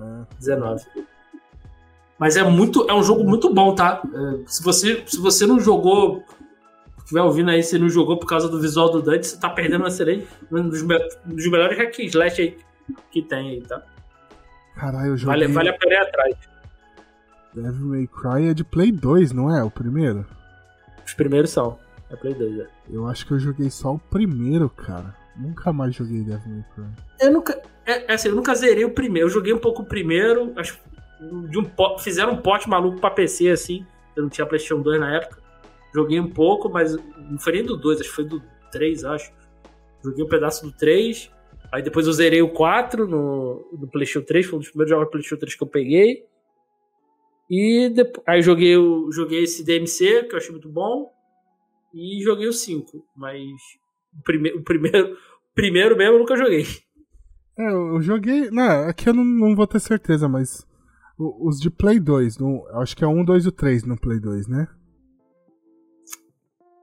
[0.00, 0.34] É.
[0.38, 0.84] 19.
[2.18, 4.02] Mas é muito, é um jogo muito bom, tá?
[4.04, 6.24] É, se você, se você não jogou,
[6.98, 9.84] estiver ouvindo aí, se não jogou por causa do visual do Dante, você tá perdendo
[9.84, 12.56] um excelente, um dos, um dos melhores hack and slash aí
[13.10, 13.82] que tem aí, tá?
[14.74, 15.40] Caralho, eu joguei.
[15.40, 16.36] Vale, vale a pena ir atrás.
[17.54, 19.62] Devil May Cry é de Play 2, não é?
[19.62, 20.26] O primeiro?
[21.04, 21.78] Os primeiros são.
[22.10, 22.66] É Play 2, é.
[22.90, 25.14] Eu acho que eu joguei só o primeiro, cara.
[25.36, 27.04] Nunca mais joguei Devil May Cry.
[27.20, 27.60] Eu nunca.
[27.86, 29.28] É, é assim, eu nunca zerei o primeiro.
[29.28, 30.52] Eu joguei um pouco o primeiro.
[30.56, 30.78] Acho,
[31.20, 33.86] de um, fizeram um pote maluco pra PC, assim.
[34.14, 35.42] Eu não tinha PlayStation 2 na época.
[35.94, 39.32] Joguei um pouco, mas não foi nem do 2, acho que foi do 3, acho.
[40.04, 41.30] Joguei um pedaço do 3.
[41.72, 44.46] Aí depois eu zerei o 4 no, no PlayStation 3.
[44.46, 46.24] Foi um dos primeiros jogos do PlayStation 3 que eu peguei.
[47.50, 48.74] E depois, aí joguei,
[49.10, 51.10] joguei esse DMC, que eu achei muito bom.
[51.94, 53.04] E joguei o 5.
[53.16, 53.42] Mas
[54.18, 55.16] o, prime, o primeiro,
[55.54, 56.64] primeiro mesmo eu nunca joguei.
[57.58, 58.50] É, eu joguei.
[58.50, 60.67] Não, aqui eu não, não vou ter certeza, mas.
[61.18, 63.52] O- Os de Play 2, no, eu acho que é o 1, 2 e o
[63.52, 64.68] 3 no Play 2, né?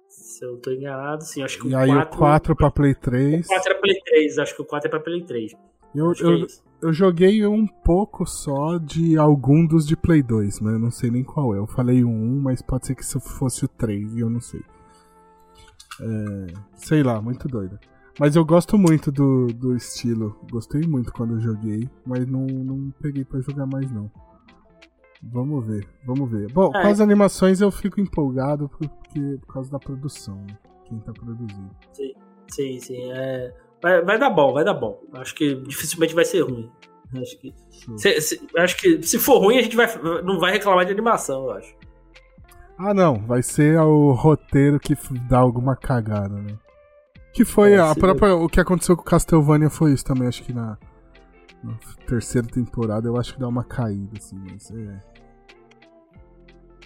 [0.09, 1.41] Se eu tô enganado, sim.
[1.43, 2.15] Acho que E o aí 4.
[2.15, 3.45] o 4 pra Play 3.
[3.45, 5.53] O 4 é Play 3, acho que o 4 é pra Play 3.
[5.93, 6.47] Eu, que é eu,
[6.81, 11.09] eu joguei um pouco só de algum dos de Play 2, mas eu não sei
[11.09, 11.57] nem qual é.
[11.57, 14.41] Eu falei o 1, mas pode ser que isso fosse o 3 e eu não
[14.41, 14.61] sei.
[16.01, 17.79] É, sei lá, muito doido.
[18.19, 20.39] Mas eu gosto muito do, do estilo.
[20.51, 24.09] Gostei muito quando eu joguei, mas não, não peguei pra jogar mais não.
[25.21, 26.51] Vamos ver, vamos ver.
[26.51, 26.81] Bom, É.
[26.81, 30.57] com as animações eu fico empolgado porque, por causa da produção, né?
[30.85, 31.69] Quem tá produzindo.
[32.49, 33.11] Sim, sim.
[33.11, 33.53] É...
[33.81, 35.01] Vai, vai dar bom, vai dar bom.
[35.13, 36.69] Acho que dificilmente vai ser ruim.
[37.21, 37.53] Acho que,
[37.97, 39.87] se, se- acho que se for ruim, a gente vai,
[40.23, 41.75] não vai reclamar de animação, eu acho.
[42.77, 44.95] Ah, não, vai ser o roteiro que
[45.29, 46.57] dá alguma cagada, né?
[47.35, 48.33] Que foi É, a própria.
[48.33, 50.77] O que aconteceu com Castlevania foi isso também, acho que na,
[51.61, 51.73] na
[52.07, 55.03] terceira temporada eu acho que dá uma caída, assim, mas é.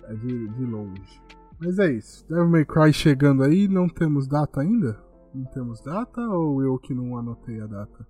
[0.05, 1.21] É de, de longe.
[1.59, 2.27] Mas é isso.
[2.27, 4.99] Devil May Cry chegando aí, não temos data ainda?
[5.35, 8.07] Não temos data ou eu que não anotei a data?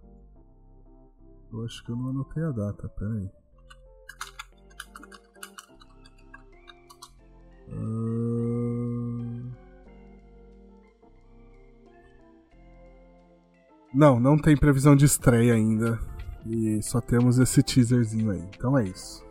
[1.51, 3.29] Eu acho que eu não anotei a data, peraí.
[7.73, 8.78] Ahn.
[13.93, 15.99] Não, não tem previsão de estreia ainda.
[16.45, 18.43] E só temos esse teaserzinho aí.
[18.55, 19.23] Então é isso.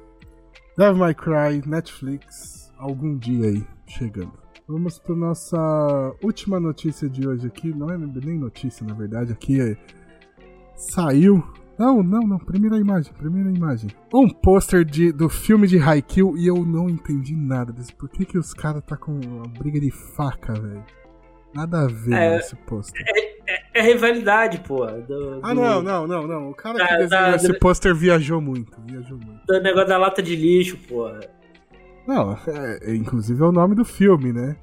[0.77, 4.33] Devil May Cry, Netflix, algum dia aí, chegando.
[4.69, 5.57] Vamos para nossa
[6.23, 7.75] última notícia de hoje aqui.
[7.75, 9.33] Não é nem notícia, na verdade.
[9.33, 9.77] Aqui é...
[10.77, 11.43] saiu.
[11.79, 12.39] Não, não, não.
[12.39, 13.91] Primeira imagem, primeira imagem.
[14.13, 17.95] Um pôster do filme de Haikyuu e eu não entendi nada disso.
[17.97, 20.85] Por que, que os caras tá com uma briga de faca, velho?
[21.55, 23.05] Nada a ver É, esse pôster.
[23.75, 24.85] É rivalidade, pô.
[24.87, 26.51] Do, Ah, do- não, não, não, não.
[26.51, 29.47] O cara que desenhou esse pôster viajou muito, viajou muito.
[29.47, 31.09] Do negócio da lata de lixo, pô.
[32.07, 34.57] Não, é, é, inclusive é o nome do filme, né?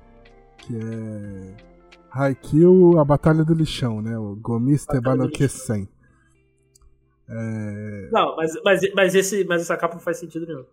[0.58, 1.66] Que é.
[2.12, 4.18] Haikyuu, a Batalha do Lixão, né?
[4.18, 5.48] O Gomis Batalha Tebano do Lixão.
[5.48, 5.90] Kesen.
[7.28, 8.10] É...
[8.12, 10.64] Não, mas, mas, mas, esse, mas essa capa não faz sentido nenhum.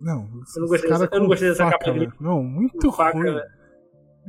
[0.00, 2.08] Não, Eu não os gostei dessa- eu não com gostei dessa faca, capa, né?
[2.20, 3.34] Não, muito Faca, ruim.
[3.34, 3.42] né?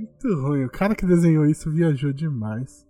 [0.01, 0.65] Muito ruim.
[0.65, 2.85] O cara que desenhou isso viajou demais.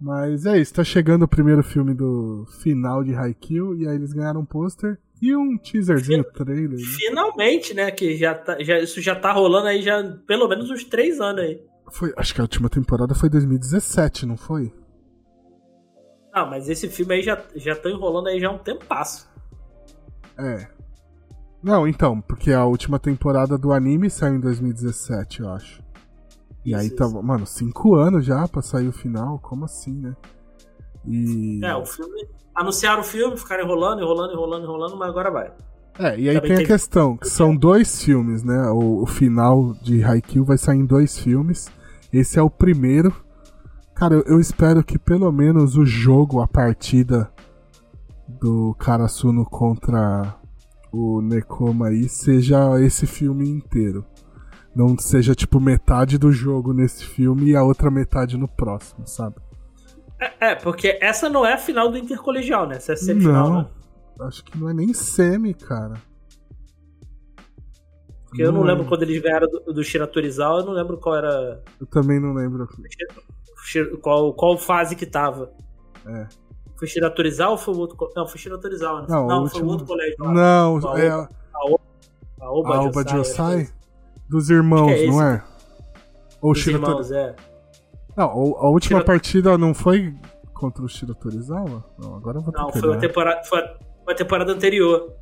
[0.00, 4.12] Mas é isso, tá chegando o primeiro filme do final de Haikyuu e aí eles
[4.12, 6.70] ganharam um pôster e um teaserzinho, trailer.
[6.70, 6.84] né?
[6.98, 7.88] Finalmente, né?
[7.92, 11.44] Que já tá, já, isso já tá rolando aí já pelo menos uns três anos
[11.44, 11.62] aí.
[11.92, 14.72] Foi, acho que a última temporada foi 2017, não foi?
[16.32, 19.30] Ah, mas esse filme aí já, já tá enrolando aí já há um tempo passo.
[20.36, 20.66] É.
[21.62, 25.81] Não, então, porque a última temporada do anime saiu em 2017, eu acho.
[26.64, 30.14] E aí Isso, tava, mano, cinco anos já pra sair o final, como assim, né?
[31.06, 31.60] E.
[31.64, 32.28] É, o filme.
[32.54, 35.52] Anunciaram o filme, ficaram enrolando, enrolando, enrolando, enrolando, mas agora vai.
[35.98, 38.70] É, e aí Também tem a tem- questão, que são dois filmes, né?
[38.70, 41.70] O, o final de Haikyuu vai sair em dois filmes.
[42.12, 43.12] Esse é o primeiro.
[43.94, 47.30] Cara, eu, eu espero que pelo menos o jogo, a partida
[48.28, 50.34] do Karasuno contra
[50.92, 54.04] o Nekoma aí, seja esse filme inteiro.
[54.74, 59.36] Não seja tipo metade do jogo nesse filme e a outra metade no próximo, sabe?
[60.18, 62.76] É, é, porque essa não é a final do Intercolegial, né?
[62.76, 63.68] Essa é a semifinal, Não, né?
[64.20, 65.94] acho que não é nem semi, cara.
[68.26, 68.68] Porque eu não é.
[68.72, 71.62] lembro quando eles ganharam do, do Shiratorizawa, eu não lembro qual era.
[71.78, 72.66] Eu também não lembro.
[74.00, 75.52] Qual, qual fase que tava.
[76.06, 76.26] É.
[76.78, 77.96] Foi Shiratorizawa ou foi o outro.
[78.16, 79.06] Não, foi Shiratorizawa, né?
[79.10, 80.32] Não, Não, foi o último- outro colégio lá.
[80.32, 81.28] Não, A é Oba-
[82.40, 83.72] a A Oba, Alba Josai, Josai acho
[84.28, 85.44] dos irmãos, é não é?
[86.40, 86.90] Ou Os Shiratori...
[86.92, 87.36] irmãos, é.
[88.16, 90.14] Não, a última Shira- partida não foi
[90.52, 91.84] contra o Shiratorizawa?
[91.98, 93.62] Não, agora eu vou ter Não, que foi uma temporada, foi
[94.06, 95.12] uma temporada anterior.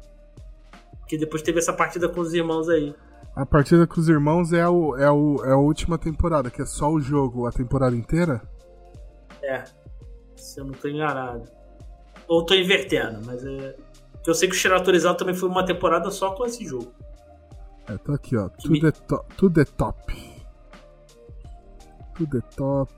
[1.06, 2.94] Que depois teve essa partida com os irmãos aí.
[3.34, 6.66] A partida com os irmãos é, o, é, o, é a última temporada, que é
[6.66, 8.40] só o jogo, a temporada inteira?
[9.42, 9.64] É.
[10.36, 11.44] Se eu não tô enganado.
[12.28, 13.76] Ou tô invertendo, mas é.
[14.26, 16.92] Eu sei que o Shiratorizawa também foi uma temporada só com esse jogo.
[17.88, 18.48] É, tô aqui, ó.
[18.48, 20.12] To me- the, to to the top.
[22.16, 22.92] To the top.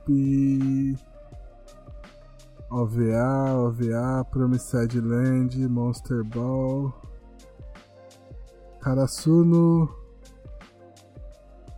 [2.71, 6.93] OVA, OVA, Promised Land, Monster Ball.
[8.81, 9.95] Karasuno.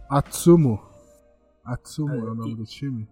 [0.08, 0.80] Atsumo.
[1.64, 3.08] Atsumo é, É, o nome e- do time?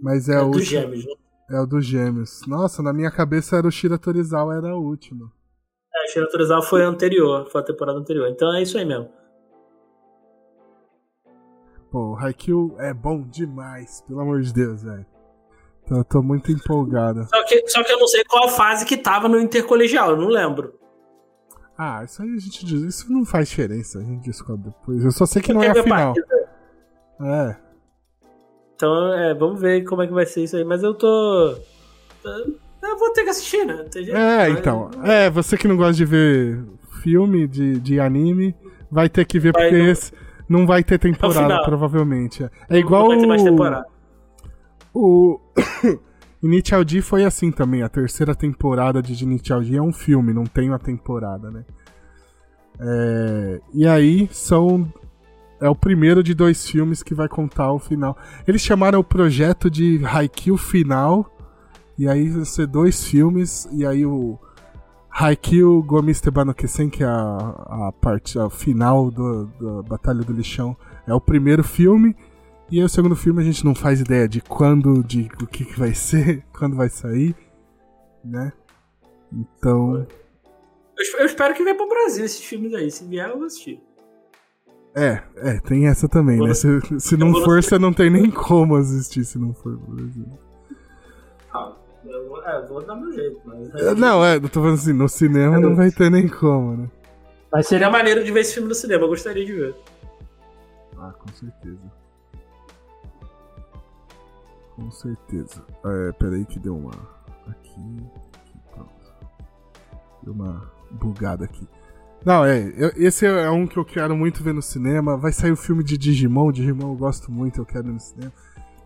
[0.00, 0.80] Mas é, É, o dos último.
[0.80, 1.12] gêmeos, né?
[1.50, 2.40] É o dos gêmeos.
[2.46, 5.30] Nossa, na minha cabeça era o Shira Torizawa, era o último.
[6.02, 8.28] É, o Shiratorizawa foi a anterior, foi a temporada anterior.
[8.28, 9.08] Então é isso aí mesmo.
[11.90, 15.06] Pô, o Haikyuu é bom demais, pelo amor de Deus, velho.
[15.84, 17.26] Então eu tô muito empolgado.
[17.28, 20.16] Só que, só que eu não sei qual a fase que tava no intercolegial, eu
[20.16, 20.78] não lembro.
[21.76, 22.82] Ah, isso aí a gente diz.
[22.82, 25.04] Isso não faz diferença, a gente descobre depois.
[25.04, 26.14] Eu só sei que não é a final.
[26.14, 26.50] partida.
[27.20, 27.56] É.
[28.74, 30.64] Então, é, vamos ver como é que vai ser isso aí.
[30.64, 31.56] Mas eu tô.
[32.82, 33.84] Eu vou ter que assistir, né?
[34.12, 34.16] Não.
[34.18, 34.90] É, então.
[35.04, 36.62] É, você que não gosta de ver
[37.02, 38.54] filme, de, de anime,
[38.90, 40.12] vai ter que ver, Vai porque no- esse
[40.48, 41.64] não vai ter temporada, final.
[41.64, 42.42] provavelmente.
[42.42, 43.86] É, é Não igual vai ter mais o- temporada.
[44.94, 45.40] O
[46.42, 47.82] Initial D foi assim também.
[47.82, 51.64] A terceira temporada de Initial D é um filme, não tem uma temporada, né?
[52.80, 54.92] É, E aí são.
[55.60, 58.18] É o primeiro de dois filmes que vai contar o final.
[58.48, 61.30] Eles chamaram o projeto de Haikyuu Final.
[61.98, 63.68] E aí ser dois filmes.
[63.72, 64.38] E aí o
[65.10, 70.32] Haikyuu Gomi Stebano Kesen, que é a, a parte a final do, da Batalha do
[70.32, 72.16] Lixão, é o primeiro filme.
[72.70, 75.62] E aí, o segundo filme a gente não faz ideia de quando, de o que,
[75.62, 77.36] que vai ser, quando vai sair,
[78.24, 78.50] né?
[79.30, 80.06] Então.
[80.96, 82.90] Eu, eu espero que venha pro Brasil esses filmes aí.
[82.90, 83.78] Se vier, eu vou assistir.
[84.94, 86.54] É, é, tem essa também, né?
[86.54, 86.66] Se,
[86.98, 90.26] se não for, você não tem nem como assistir se não for pro Brasil.
[92.42, 93.74] Vou, é, vou dar meu jeito, mas.
[93.74, 96.90] É, Não, é, eu tô falando assim, no cinema não vai ter nem como, né?
[97.52, 99.74] Mas seria maneiro de ver esse filme no cinema, eu gostaria de ver.
[100.98, 101.92] Ah, com certeza.
[104.76, 105.62] Com certeza.
[105.84, 106.92] É, peraí que deu uma.
[107.48, 107.80] Aqui.
[108.34, 108.90] aqui pronto.
[110.22, 111.66] Deu uma bugada aqui.
[112.24, 112.72] Não, é.
[112.76, 115.16] eu- esse é um que eu quero muito ver no cinema.
[115.16, 116.50] Vai sair o filme de Digimon.
[116.52, 118.32] Digimon eu gosto muito, eu quero ir no cinema.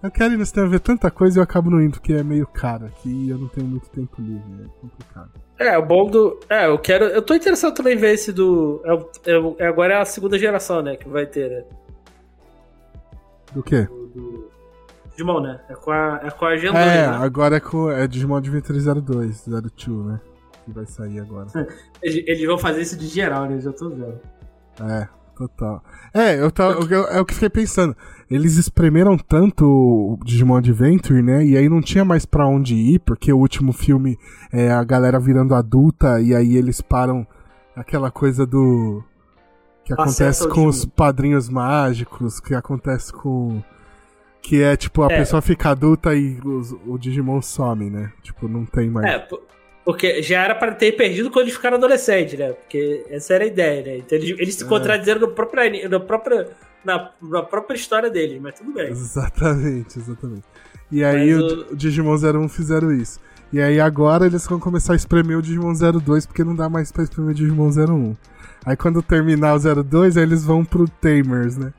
[0.07, 2.23] Eu quero ir no cinema ver tanta coisa e eu acabo não indo, porque é
[2.23, 4.65] meio caro aqui e eu não tenho muito tempo livre.
[4.65, 5.31] É complicado.
[5.59, 6.39] É, o bom do.
[6.49, 7.07] É, eu quero.
[7.07, 8.81] Eu tô interessado também em ver esse do.
[8.85, 10.97] É, é é agora é a segunda geração, né?
[10.97, 11.65] Que vai ter, né?
[13.53, 13.83] Do quê?
[13.83, 14.07] Do.
[14.09, 14.51] do...
[15.11, 15.61] Digimon, né?
[15.69, 17.17] É com a, é com a Gen 2, É, né?
[17.17, 20.21] agora é com é Digimon Adventure 02, 02, né?
[20.65, 21.47] Que vai sair agora.
[22.03, 23.57] Eles vão fazer isso de geral, né?
[23.57, 24.21] Eu já tô vendo.
[24.81, 25.85] É, total.
[26.15, 27.95] É, eu tava, eu- é o que fiquei pensando.
[28.31, 31.45] Eles espremeram tanto o Digimon Adventure, né?
[31.45, 34.19] E aí não tinha mais pra onde ir, porque o último filme
[34.53, 37.27] é a galera virando adulta e aí eles param
[37.77, 39.05] aquela coisa do.
[39.85, 43.63] Que acontece com os padrinhos mágicos, que acontece com.
[44.43, 45.19] Que é tipo, a É.
[45.19, 48.13] pessoa fica adulta e os- o Digimon some, né?
[48.23, 49.07] Tipo, não tem mais.
[49.07, 49.29] É,
[49.87, 52.53] porque já era pra ter perdido quando eles ficaram adolescentes, né?
[52.53, 53.97] Porque essa era a ideia, né?
[53.99, 54.67] Então eles, eles se É.
[54.67, 56.47] contradizeram no próprio, no próprio,
[56.85, 58.89] na, na própria história deles, mas tudo bem.
[58.91, 60.43] Exatamente, exatamente.
[60.91, 63.21] E aí Mas o, o Digimon 01 fizeram isso.
[63.53, 66.91] E aí agora eles vão começar a espremer o Digimon 02, porque não dá mais
[66.91, 68.17] pra espremer o Digimon 01.
[68.67, 71.73] Aí quando terminar o 02, aí eles vão pro Tamers, né?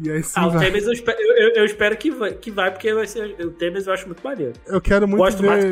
[0.00, 0.64] E aí sim Ah, o vai.
[0.66, 3.50] Temes eu espero, eu, eu- eu espero que, vai, que vai, porque vai ser, o
[3.52, 4.52] Temes eu acho muito maneiro.
[4.66, 5.64] Eu quero muito gosto mais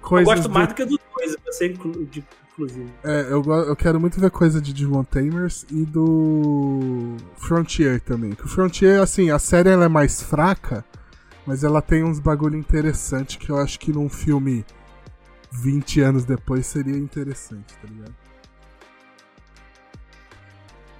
[0.00, 2.88] ver Eu coisas gosto do- mais do que do 2, você inclu, de- inclusive.
[3.04, 8.32] É, eu, eu quero muito ver coisa de Digimon Tamers e do Frontier também.
[8.32, 10.84] Que o Frontier, assim, a série ela é mais fraca,
[11.46, 14.64] mas ela tem uns bagulho interessante que eu acho que num filme
[15.50, 18.14] 20 anos depois seria interessante, tá ligado?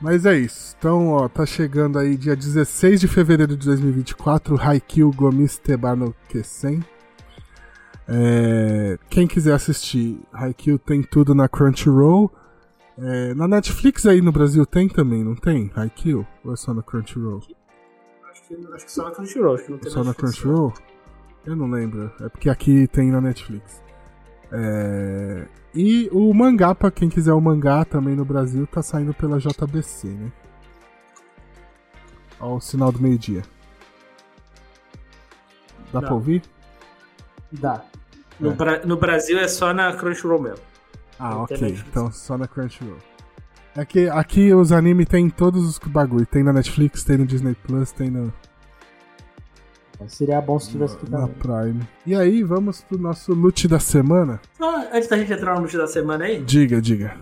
[0.00, 0.76] Mas é isso.
[0.78, 6.84] Então, ó, tá chegando aí dia 16 de fevereiro de 2024, Haikyuu Gomis Tebano Kesen.
[8.10, 12.32] É, quem quiser assistir Haikyuu tem tudo na Crunchyroll.
[12.96, 15.70] É, na Netflix aí no Brasil tem também, não tem?
[15.74, 16.26] Haikyuu?
[16.44, 17.42] Ou é só na Crunchyroll?
[18.30, 20.72] Acho que, acho que só na Crunchyroll, acho que não tem Só na Netflix, Crunchyroll?
[21.44, 22.10] Eu não lembro.
[22.20, 23.82] É porque aqui tem na Netflix.
[24.50, 29.38] É, E o mangá, pra quem quiser o mangá também no Brasil, tá saindo pela
[29.38, 30.32] JBC, né?
[32.40, 33.42] Ó, o sinal do meio-dia.
[35.92, 36.06] Dá Dá.
[36.06, 36.42] pra ouvir?
[37.52, 37.84] Dá.
[38.40, 38.54] No, É.
[38.54, 40.64] Bra- no Brasil é só na Crunchyroll mesmo.
[41.18, 41.56] Ah, Não ok.
[41.56, 41.88] Netflix.
[41.90, 42.98] Então só na Crunchyroll.
[43.76, 46.26] É que aqui os animes tem todos os bagulho.
[46.26, 48.32] Tem na Netflix, tem no Disney Plus, tem no,
[50.06, 51.26] Seria bom se tivesse aqui na.
[51.28, 51.80] Prime.
[52.06, 54.40] E aí, vamos pro nosso loot da semana?
[54.60, 57.16] Ah, antes da gente entrar no noite da semana aí, Diga, diga.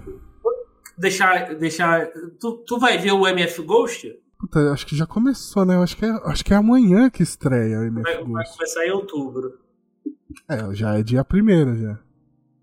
[0.98, 1.54] deixar.
[1.54, 2.06] deixar
[2.38, 4.14] tu, tu vai ver o MF Ghost?
[4.38, 5.76] Puta, acho que já começou, né?
[5.82, 8.56] Acho que é, acho que é amanhã que estreia o Vai, MF vai Ghost.
[8.58, 9.54] começar em outubro.
[10.48, 11.98] É, já é dia primeiro já.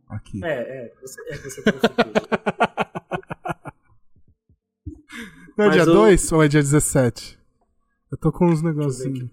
[0.10, 0.44] Aqui.
[0.44, 0.94] É, é.
[1.02, 2.14] Você, é você tem certeza.
[5.58, 7.40] Não é mas dia o- 2 ou é dia 17?
[8.12, 9.30] Eu tô com uns negocinhos.
[9.30, 9.32] Deixa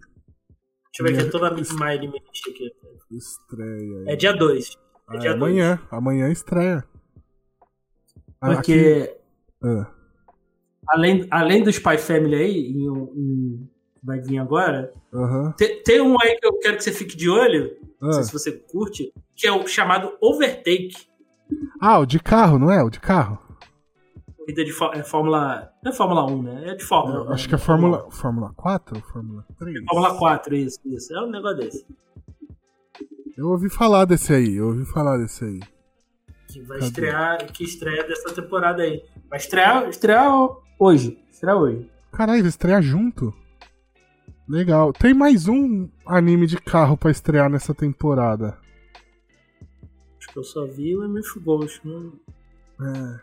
[1.01, 2.75] eu ver aqui, é toda a My Limit aqui.
[3.11, 4.05] Estreia.
[4.07, 4.77] É dia 2.
[5.09, 5.43] Ah, É dia 2.
[5.43, 5.81] amanhã.
[5.91, 6.85] Amanhã estreia.
[8.41, 9.17] Ah, Porque,
[9.63, 9.93] Ah,
[10.89, 13.69] além, além do Spy Family aí, em, um-
[14.03, 15.53] vai vir agora, Aham.
[15.57, 18.13] tem, tem um aí que eu quero que você fique de olho, não Ah.
[18.15, 20.97] sei se você curte, que é o chamado Overtake.
[21.81, 22.83] Ah, o de carro, não é?
[22.83, 23.39] O de carro?
[24.37, 25.71] Corrida de é Fórmula.
[25.85, 26.71] Não é Fórmula 1, né?
[26.71, 27.25] É de Fórmula.
[27.27, 27.35] Né?
[27.35, 29.85] acho que é Fórmula, Fórmula 4 ou Fórmula 3?
[29.85, 31.15] Fórmula 4, isso, isso.
[31.15, 31.87] É um negócio desse.
[33.37, 35.61] Eu ouvi falar desse aí, eu ouvi falar desse aí.
[36.49, 36.87] Que vai Cadê?
[36.89, 39.03] estrear, que estreia dessa temporada aí.
[39.29, 40.33] Vai estrear, estrear
[40.79, 41.19] hoje.
[41.31, 41.89] Estrear hoje.
[42.13, 43.33] Caralho, vai estrear junto?
[44.51, 44.93] Legal.
[44.93, 48.59] Tem mais um anime de carro pra estrear nessa temporada.
[50.19, 51.81] Acho que eu só vi o MF Ghost.
[51.87, 52.13] Não...
[52.81, 53.21] É.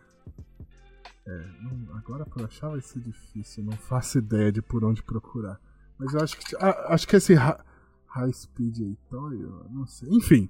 [1.27, 5.59] É, não- agora pra achar vai ser difícil, não faço ideia de por onde procurar.
[5.99, 6.55] Mas eu acho que.
[6.55, 7.59] ah, acho que esse Hi-
[8.05, 8.79] High Speed
[9.11, 10.07] eu não sei.
[10.09, 10.49] Enfim,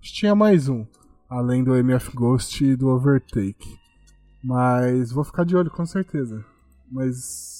[0.00, 0.86] acho que tinha mais um.
[1.28, 3.78] Além do MF Ghost e do Overtake.
[4.42, 6.42] Mas vou ficar de olho com certeza.
[6.90, 7.55] Mas.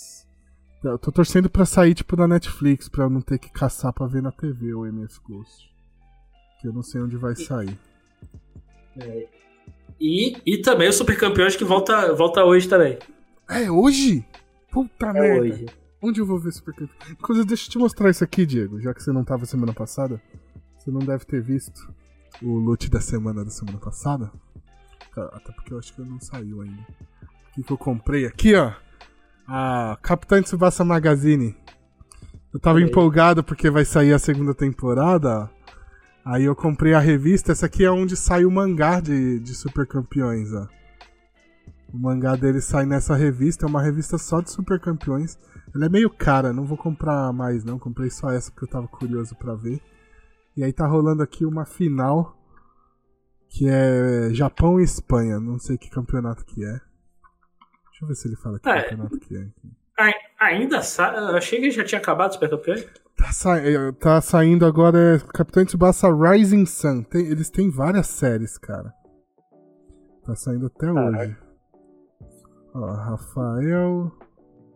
[0.85, 4.07] Eu tô torcendo pra sair tipo da Netflix, pra eu não ter que caçar pra
[4.07, 5.71] ver na TV o MF Ghost.
[6.61, 7.77] Que eu não sei onde vai sair.
[8.99, 9.29] É.
[10.01, 12.99] E, e também o Super Campeões que volta, volta hoje também.
[13.49, 14.25] É hoje?
[14.71, 15.41] Puta É merda.
[15.43, 15.67] hoje.
[16.03, 17.11] Onde eu vou ver Super Campeões?
[17.11, 18.81] Inclusive, deixa eu te mostrar isso aqui, Diego.
[18.81, 20.21] Já que você não tava semana passada.
[20.79, 21.93] Você não deve ter visto
[22.43, 24.31] o loot da semana da semana passada.
[25.33, 26.83] Até porque eu acho que não saiu ainda.
[26.83, 28.73] O que, que eu comprei aqui, ó?
[29.49, 31.57] A Capitã Tsubasa Magazine.
[32.53, 32.91] Eu tava Olha aí.
[32.91, 35.51] empolgado porque vai sair a segunda temporada.
[36.25, 37.53] Aí eu comprei a revista.
[37.53, 40.67] Essa aqui é onde sai o mangá de, de Super Campeões, ó.
[41.93, 45.39] O mangá dele sai nessa revista, é uma revista só de Super Campeões.
[45.75, 48.89] Ela é meio cara, não vou comprar mais não, comprei só essa porque eu tava
[48.89, 49.81] curioso pra ver.
[50.57, 52.37] E aí tá rolando aqui uma final
[53.49, 56.81] que é Japão e Espanha, não sei que campeonato que é.
[57.97, 58.83] Deixa eu ver se ele fala que é.
[58.83, 59.49] campeonato que é.
[59.99, 61.17] Ai- ainda sai.
[61.17, 62.85] Eu achei que já tinha acabado o Super Campeões.
[63.17, 67.03] Tá, sa- eh, tá saindo agora é Capitão Tsubasa Rising Sun.
[67.05, 68.93] Tem- eles têm várias séries, cara.
[70.25, 71.19] Tá saindo até Caraca.
[71.23, 71.37] hoje.
[72.75, 74.13] Ó, Rafael,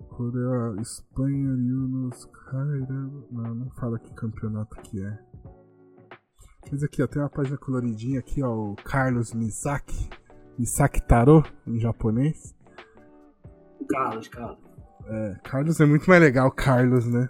[0.08, 3.26] Coreia, Espanha, Yunus, caramba.
[3.30, 5.18] Não, não fala que campeonato que é.
[6.72, 10.08] Mas aqui, ó, tem uma página coloridinha aqui, ó, o Carlos Misaki.
[10.58, 12.54] Misaki Taro, em japonês.
[13.88, 14.58] Carlos, Carlos.
[15.06, 17.28] É, Carlos é muito mais legal, Carlos, né?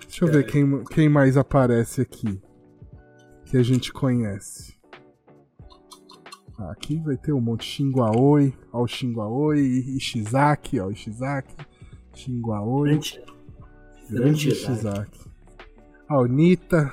[0.00, 2.40] Deixa eu ver quem, quem mais aparece aqui.
[3.44, 4.76] Que a gente conhece.
[6.58, 7.64] Ah, aqui vai ter um monte.
[7.64, 8.52] Shingo Aoi.
[8.72, 9.60] Ó, o Shingo Aoi.
[9.60, 11.54] Ishizaki, ó, Ishizaki.
[12.12, 12.98] Shingo Aoi.
[14.10, 15.30] Grande, Ishizaki.
[16.08, 16.90] Ah, o Nita.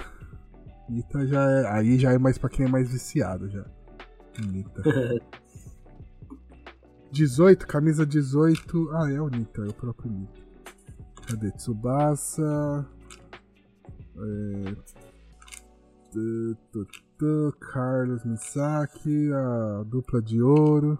[0.87, 1.67] Nita já é.
[1.67, 3.65] Aí já é mais pra quem é mais viciado já.
[4.39, 4.83] Nita.
[7.15, 8.89] 18, camisa 18.
[8.91, 10.41] Ah, é o Nita, é o próprio Nita.
[11.27, 11.49] Cadê?
[11.51, 12.85] Tsubasa.
[14.17, 14.75] É...
[17.71, 20.99] Carlos Misaki, a dupla de ouro.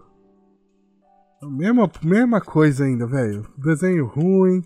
[1.42, 3.46] A Mesma, mesma coisa ainda, velho.
[3.58, 4.62] Desenho ruim.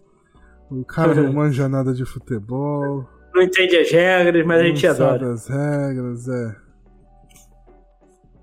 [0.70, 3.08] O cara não manja nada de futebol.
[3.34, 5.32] Não entende as regras, mas a gente não sabe adora.
[5.32, 6.69] as regras, é.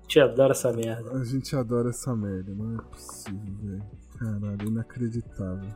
[0.08, 1.12] A gente adora essa merda.
[1.12, 3.82] A gente adora essa merda, não é possível, velho.
[4.18, 5.68] Caralho, inacreditável.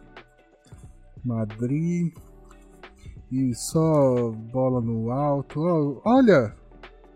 [1.23, 2.15] Madrid.
[3.31, 5.61] E só bola no alto.
[5.61, 6.55] Ó, olha!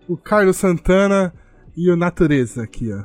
[0.06, 1.32] O Carlos Santana
[1.74, 3.02] e o Natureza aqui, ó.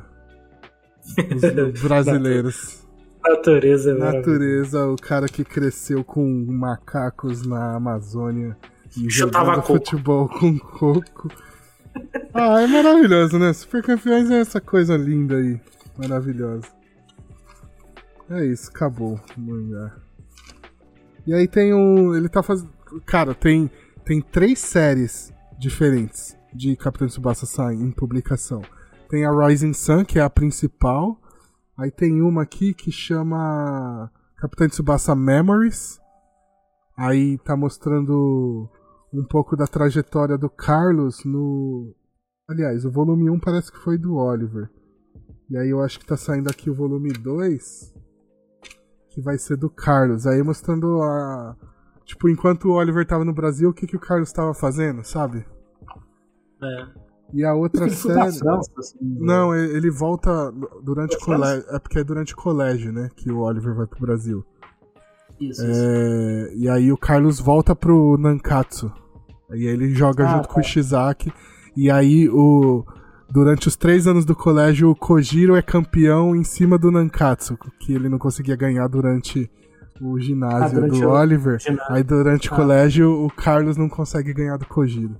[1.34, 2.86] Os brasileiros.
[3.24, 4.28] Natureza, é maravilhosa.
[4.30, 8.56] Natureza, o cara que cresceu com macacos na Amazônia
[8.94, 9.72] e Chutava jogando coco.
[9.74, 11.28] futebol com coco.
[12.34, 13.52] Ah, é maravilhoso, né?
[13.52, 15.60] Super campeões é essa coisa linda aí.
[15.98, 16.66] Maravilhosa.
[18.30, 19.94] É isso, acabou o mangá.
[21.26, 22.14] E aí tem um.
[22.14, 22.72] Ele tá fazendo.
[23.04, 23.70] Cara, tem,
[24.04, 28.62] tem três séries diferentes de Capitão Tsubasa Sai em publicação.
[29.08, 31.20] Tem a Rising Sun, que é a principal.
[31.76, 36.00] Aí tem uma aqui que chama Capitão Tsubasa Memories.
[36.96, 38.68] Aí tá mostrando
[39.12, 41.94] um pouco da trajetória do Carlos no.
[42.48, 44.70] Aliás, o volume 1 parece que foi do Oliver.
[45.50, 47.94] E aí eu acho que tá saindo aqui o volume 2.
[49.10, 50.26] Que vai ser do Carlos.
[50.26, 51.56] Aí mostrando a.
[52.04, 55.44] Tipo, enquanto o Oliver tava no Brasil, o que, que o Carlos tava fazendo, sabe?
[56.62, 56.86] É.
[57.32, 58.38] E a outra Isso série.
[58.38, 60.52] França, assim, Não, ele volta
[60.82, 61.64] durante colégio.
[61.68, 63.08] É porque é durante o colégio, né?
[63.14, 64.44] Que o Oliver vai pro Brasil.
[65.40, 65.82] Isso, isso.
[65.84, 68.92] É, e aí o Carlos volta pro Nankatsu.
[69.54, 70.54] E ele joga Ah, junto tá.
[70.54, 71.32] com o Shizaki.
[71.76, 72.84] E aí o.
[73.30, 77.94] Durante os três anos do colégio, o Kojiro é campeão em cima do Nankatsu, que
[77.94, 79.50] ele não conseguia ganhar durante
[80.00, 81.58] o ginásio Ah, do o Oliver.
[81.58, 81.94] ginásio.
[81.94, 82.56] Aí durante o Ah.
[82.56, 85.16] colégio, o Carlos não consegue ganhar do Kojiro.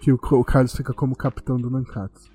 [0.00, 2.30] Que o, o Carlos fica como capitão do Nankatsu.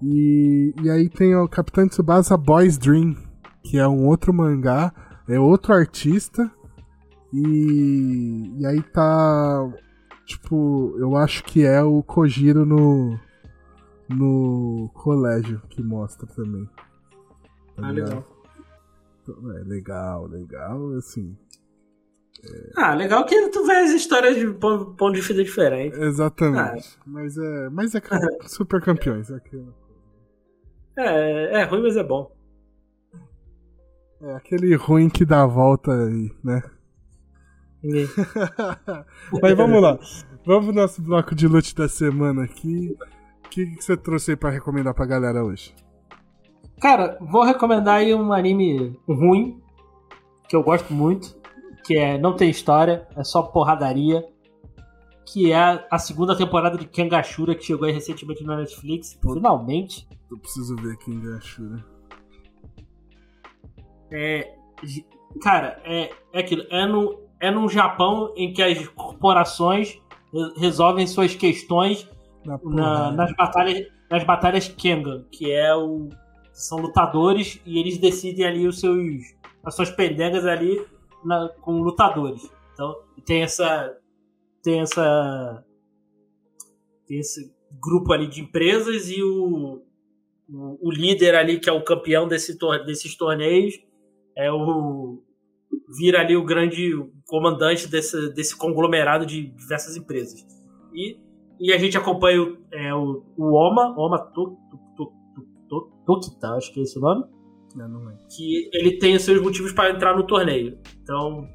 [0.00, 3.16] E, e aí tem o Capitão Tsubasa Boys Dream,
[3.64, 4.92] que é um outro mangá,
[5.26, 6.48] é outro artista.
[7.32, 9.68] E, e aí tá.
[10.26, 13.18] Tipo, eu acho que é o Kojiro no.
[14.08, 16.68] No colégio que mostra também.
[17.74, 18.24] Tá Ah, legal.
[19.28, 21.34] É legal, legal, assim.
[22.76, 25.98] Ah, legal que tu vê as histórias de ponto, de vista diferente.
[25.98, 26.98] Exatamente.
[27.06, 27.68] Mas é.
[27.70, 28.02] Mas é
[28.46, 29.30] super campeões.
[29.30, 29.40] É.
[30.98, 32.30] É, é ruim, mas é bom.
[34.20, 36.62] é aquele ruim que dá a volta aí, né?
[37.84, 38.08] Ninguém-
[39.42, 39.98] Mas vamos lá.
[40.46, 42.96] Vamos pro nosso bloco de loot da semana aqui.
[43.50, 45.74] que, que você trouxe aí pra recomendar pra galera hoje?
[46.80, 49.62] Cara, vou recomendar aí um anime ruim,
[50.48, 51.36] que eu gosto muito,
[51.84, 54.24] que é Não Tem História, é só porradaria,
[55.24, 60.06] que é a segunda temporada de Kengashura, que chegou aí recentemente na Netflix, finalmente.
[60.30, 61.84] Eu preciso ver Kengashura.
[64.12, 64.54] É,
[65.42, 70.00] cara, é, é aquilo, é no, é num Japão em que as corporações
[70.56, 72.08] resolvem suas questões
[72.44, 76.08] Na na- nas batalhas nas batalhas Kengan, que é o
[76.52, 78.98] são lutadores e eles decidem ali os seus
[79.64, 80.84] as suas pendengas ali
[81.24, 82.48] na- com lutadores.
[82.72, 82.94] Então
[83.24, 83.96] tem essa
[84.62, 85.64] tem essa
[87.06, 89.82] tem esse grupo ali de empresas e o
[90.46, 93.74] o, o líder ali que é o campeão desse tor- desses torneios
[94.36, 95.22] é o
[95.98, 96.90] vira ali o grande
[97.26, 100.44] comandante desse, desse conglomerado de diversas empresas.
[100.94, 101.16] E,
[101.60, 105.92] e a gente acompanha o, é, o, o Oma, Oma To- To- To- To- To-
[106.06, 107.24] Tokita, acho que é esse o nome,
[107.76, 108.18] Eu não lembro.
[108.34, 110.78] que ele tem os seus motivos para entrar no torneio.
[111.02, 111.48] Então,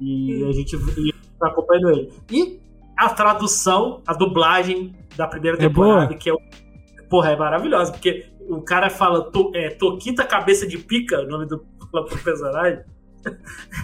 [0.00, 2.12] e a gente e tá acompanhando ele.
[2.30, 2.60] E
[2.96, 6.18] a tradução, a dublagem da primeira É temporada, boa?
[6.18, 6.38] que é o
[7.08, 11.46] Porra, é maravilhosa, porque o cara fala to, é, Toquita Cabeça de Pica, o nome
[11.46, 11.64] do,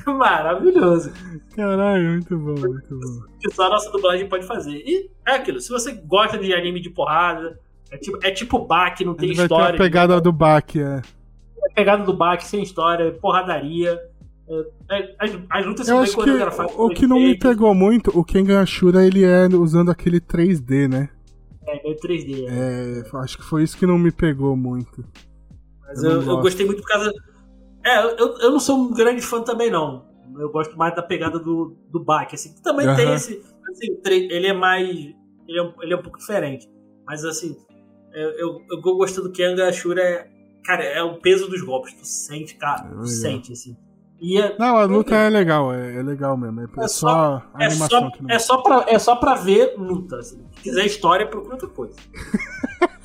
[0.07, 1.13] É maravilhoso.
[1.57, 3.27] Caralho, muito bom, muito bom.
[3.41, 4.83] Que só a nossa dublagem pode fazer.
[4.85, 7.59] E é aquilo, se você gosta de anime de porrada,
[7.91, 9.79] é tipo, é tipo Bach, não tem Ele vai ter a história.
[9.79, 11.03] pegada do Bach, é.
[11.65, 13.99] É pegada do Bach, sem história, porradaria.
[14.49, 18.11] É, é, as, as lutas Eu acho que o, o que não me pegou muito,
[18.19, 21.09] o Kengan Ashura, ele é usando aquele 3D, né?
[21.67, 22.47] É meio 3D.
[22.47, 23.01] né?
[23.01, 25.05] É, acho que foi isso que não me pegou muito.
[25.83, 27.13] Mas eu eu, eu gostei muito por causa.
[27.85, 30.05] É, eu, eu não sou um grande fã também, não.
[30.39, 32.29] Eu gosto mais da pegada do, do Bach.
[32.33, 32.97] Assim, que também Aham.
[32.97, 33.43] tem esse.
[33.71, 34.89] assim, ele é mais.
[34.89, 36.69] Ele é, um- ele é um pouco diferente.
[37.07, 37.57] Mas assim,
[38.13, 40.03] eu, eu, eu gosto do Kenga Ashura.
[40.03, 40.29] É,
[40.65, 41.93] cara, é o peso dos golpes.
[41.95, 42.87] Tu sente, cara.
[42.87, 43.77] É Tu sente, assim.
[44.21, 46.61] E é, Não, a luta é legal, é, é legal mesmo.
[46.61, 48.31] É, É só a é, animação só, não.
[48.31, 50.19] é, só pra, é só pra ver luta.
[50.19, 50.45] Assim.
[50.57, 51.97] Se quiser história, procura outra coisa.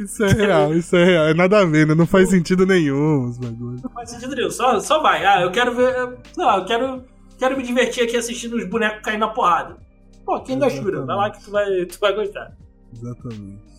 [0.00, 1.24] Isso é real, isso é real.
[1.26, 1.94] É nada a ver, né?
[1.94, 3.82] Não faz sentido nenhum os bagulhos.
[3.82, 4.50] Não faz sentido nenhum.
[4.50, 5.24] Só, só vai.
[5.24, 6.16] Ah, eu quero ver.
[6.36, 7.04] Não, eu quero,
[7.38, 9.76] quero me divertir aqui assistindo os bonecos caindo na porrada.
[10.24, 11.04] Pô, quem da Shura?
[11.04, 12.52] Vai lá que tu vai, tu vai gostar.
[12.92, 13.70] Exatamente.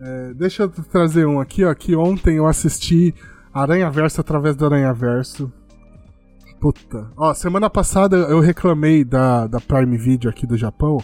[0.00, 1.74] É, deixa eu trazer um aqui, ó.
[1.74, 3.14] Que ontem eu assisti
[3.52, 5.52] Aranha Verso através do Aranha Verso.
[6.60, 7.10] Puta.
[7.16, 10.98] Ó, semana passada eu reclamei da, da Prime Video aqui do Japão.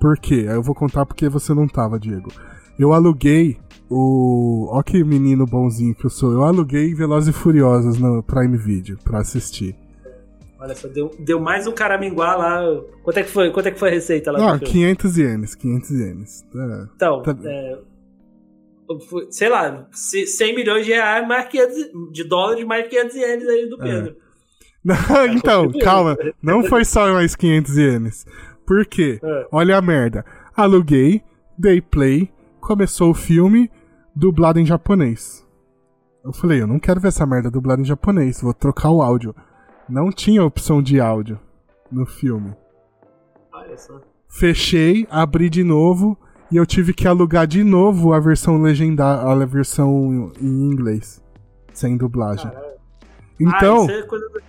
[0.00, 0.46] Por quê?
[0.48, 2.30] Aí eu vou contar porque você não tava, Diego.
[2.78, 3.58] Eu aluguei
[3.88, 4.68] o.
[4.70, 6.32] Ó, que menino bonzinho que eu sou.
[6.32, 9.74] Eu aluguei Velozes e Furiosos no Prime Video pra assistir.
[10.58, 12.60] Olha só, deu, deu mais um caraminguá lá.
[13.02, 14.38] Quanto é que foi, quanto é que foi a receita lá?
[14.38, 14.72] Não, do filme?
[14.72, 16.44] 500 ienes, 500 ienes.
[16.54, 16.86] É.
[16.96, 17.78] Então, tá- é,
[19.30, 21.76] sei lá, se- 100 milhões de reais, mais 500,
[22.12, 24.16] de dólares, mais 500 ienes aí do Pedro.
[24.84, 24.94] Não,
[25.26, 25.78] então, contribuindo.
[25.84, 26.16] calma.
[26.42, 28.26] Não foi só mais 500 ienes.
[28.66, 29.18] Por quê?
[29.22, 29.46] É.
[29.52, 30.24] Olha a merda.
[30.56, 31.22] Aluguei,
[31.58, 32.30] dei play,
[32.66, 33.70] começou o filme,
[34.12, 35.46] dublado em japonês.
[36.24, 39.32] Eu falei, eu não quero ver essa merda dublada em japonês, vou trocar o áudio.
[39.88, 41.38] Não tinha opção de áudio
[41.92, 42.52] no filme.
[43.52, 44.00] Olha só.
[44.28, 46.18] Fechei, abri de novo
[46.50, 51.22] e eu tive que alugar de novo a versão legendada, a versão em inglês,
[51.72, 52.50] sem dublagem.
[52.50, 52.74] Caralho.
[53.38, 54.42] Então, Ah, isso é coisa do...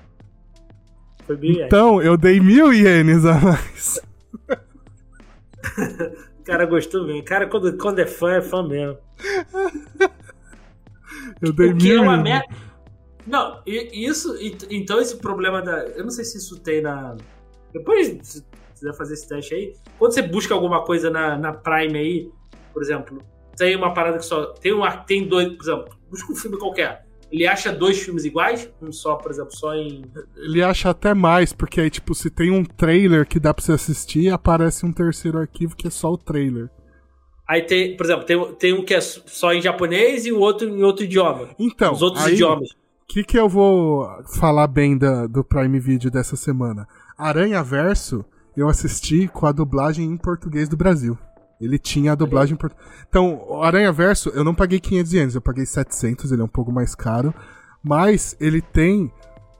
[1.27, 1.67] Foi bem, é.
[1.67, 4.01] então eu dei mil ienes a mais.
[6.47, 7.19] Cara gostou mesmo.
[7.19, 8.97] O cara, quando, quando é fã, é fã mesmo.
[11.41, 12.47] Eu dei O que é uma merda.
[13.25, 14.33] Não, e- isso.
[14.69, 15.83] Então, esse problema da.
[15.87, 17.17] Eu não sei se isso tem na.
[17.73, 19.75] Depois, se quiser fazer esse teste aí.
[19.99, 22.31] Quando você busca alguma coisa na, na Prime aí,
[22.73, 23.21] por exemplo,
[23.57, 24.53] tem uma parada que só.
[24.53, 25.49] Tem, uma, tem dois.
[25.49, 27.05] Por exemplo, busca um filme qualquer.
[27.31, 28.69] Ele acha dois filmes iguais?
[28.81, 30.03] Um só, por exemplo, só em.
[30.37, 33.73] Ele acha até mais, porque aí, tipo, se tem um trailer que dá pra você
[33.73, 36.69] assistir, aparece um terceiro arquivo que é só o trailer.
[37.47, 40.67] Aí tem, por exemplo, tem, tem um que é só em japonês e o outro
[40.67, 41.49] em outro idioma.
[41.57, 42.71] Então, Os outros aí, idiomas.
[42.71, 42.75] O
[43.07, 44.05] que, que eu vou
[44.37, 46.85] falar bem da, do Prime Video dessa semana?
[47.17, 48.25] Aranha Verso,
[48.55, 51.17] eu assisti com a dublagem em português do Brasil.
[51.59, 52.87] Ele tinha a dublagem em português.
[53.09, 56.49] Então, o Aranha Verso, eu não paguei 500 ienes, eu paguei 700, ele é um
[56.49, 57.33] pouco mais caro.
[57.83, 59.11] Mas ele tem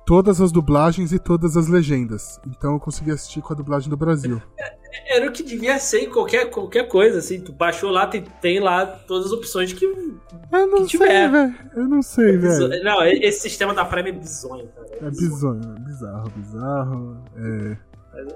[0.05, 2.39] todas as dublagens e todas as legendas.
[2.47, 4.41] Então eu consegui assistir com a dublagem do Brasil.
[5.05, 7.41] Era o que devia ser em qualquer, qualquer coisa, assim.
[7.41, 9.85] Tu baixou lá, tem, tem lá todas as opções que.
[9.85, 11.55] Eu não Que sei, velho.
[11.75, 12.83] Eu não sei, velho.
[12.83, 14.87] Não, esse sistema da Prime é bizonho, cara.
[15.01, 17.23] É bizonho, é bizarro, bizarro.
[17.35, 17.77] É.
[18.13, 18.33] Mas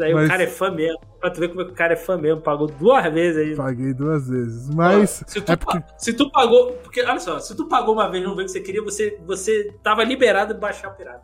[0.00, 0.98] aí Mas- o cara é fã mesmo.
[1.20, 2.40] Pra tu ver como é que o cara é fã mesmo.
[2.40, 3.56] Pagou duas vezes aí.
[3.56, 4.68] Paguei duas vezes.
[4.74, 5.82] Mas se, tu, é porque.
[5.98, 6.72] se tu pagou.
[6.82, 8.82] Porque, olha só, se tu pagou uma vez e não veio o que você queria,
[8.82, 11.22] você, você tava liberado de baixar o pirata.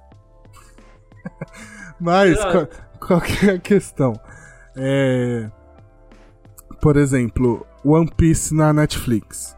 [2.01, 2.69] Mas qual,
[3.01, 4.13] qual que é a questão?
[4.77, 5.51] É,
[6.81, 9.57] por exemplo, One Piece na Netflix,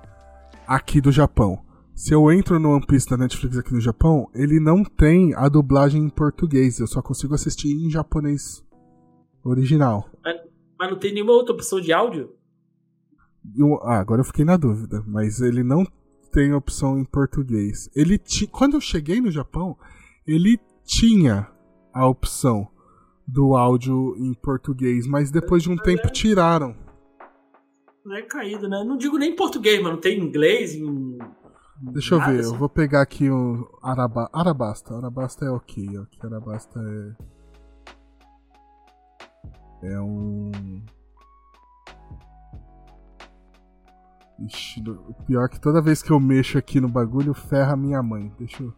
[0.66, 1.62] aqui do Japão.
[1.94, 5.48] Se eu entro no One Piece da Netflix aqui no Japão, ele não tem a
[5.48, 6.80] dublagem em português.
[6.80, 8.63] Eu só consigo assistir em japonês
[9.44, 10.08] original.
[10.78, 12.34] Mas não tem nenhuma outra opção de áudio?
[13.54, 15.86] E um- ah, agora eu fiquei na dúvida, mas ele não
[16.32, 17.88] tem opção em português.
[17.94, 19.76] Ele ti, quando eu cheguei no Japão,
[20.26, 21.48] ele tinha
[21.92, 22.68] a opção
[23.26, 26.74] do áudio em português, mas depois de um tempo tiraram.
[28.04, 28.84] Não é caído, né?
[28.84, 29.96] Não digo nem em português, mano.
[29.98, 31.16] Tem em inglês, em.
[31.92, 32.52] Deixa eu ver, assim.
[32.52, 34.94] eu vou pegar aqui o Araba, Arabasta.
[34.94, 36.18] Arabasta é ok, ok.
[36.22, 37.33] Arabasta é.
[39.84, 40.50] É um.
[44.46, 47.76] Ixi, o pior é que toda vez que eu mexo aqui no bagulho, ferra a
[47.76, 48.32] minha mãe.
[48.38, 48.72] Deixa eu.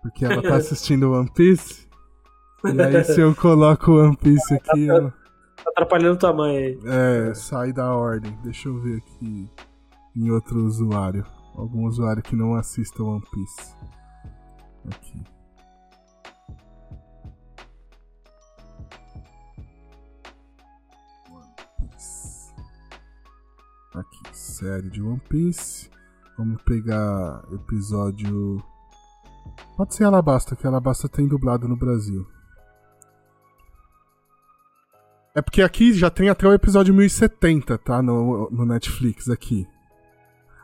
[0.00, 1.88] Porque ela tá assistindo One Piece.
[2.64, 4.86] E aí se eu coloco o One Piece aqui.
[4.86, 6.78] Tá atrapalhando tua mãe aí.
[6.84, 8.36] É, sai da ordem.
[8.42, 9.50] Deixa eu ver aqui
[10.16, 11.26] em outro usuário.
[11.56, 13.74] Algum usuário que não assista One Piece.
[14.86, 15.22] Aqui.
[24.32, 25.90] Série de One Piece.
[26.36, 28.62] Vamos pegar episódio.
[29.76, 32.26] Pode ser Alabasta, que Alabasta tem dublado no Brasil.
[35.34, 38.02] É porque aqui já tem até o episódio 1070, tá?
[38.02, 39.66] No, no Netflix aqui.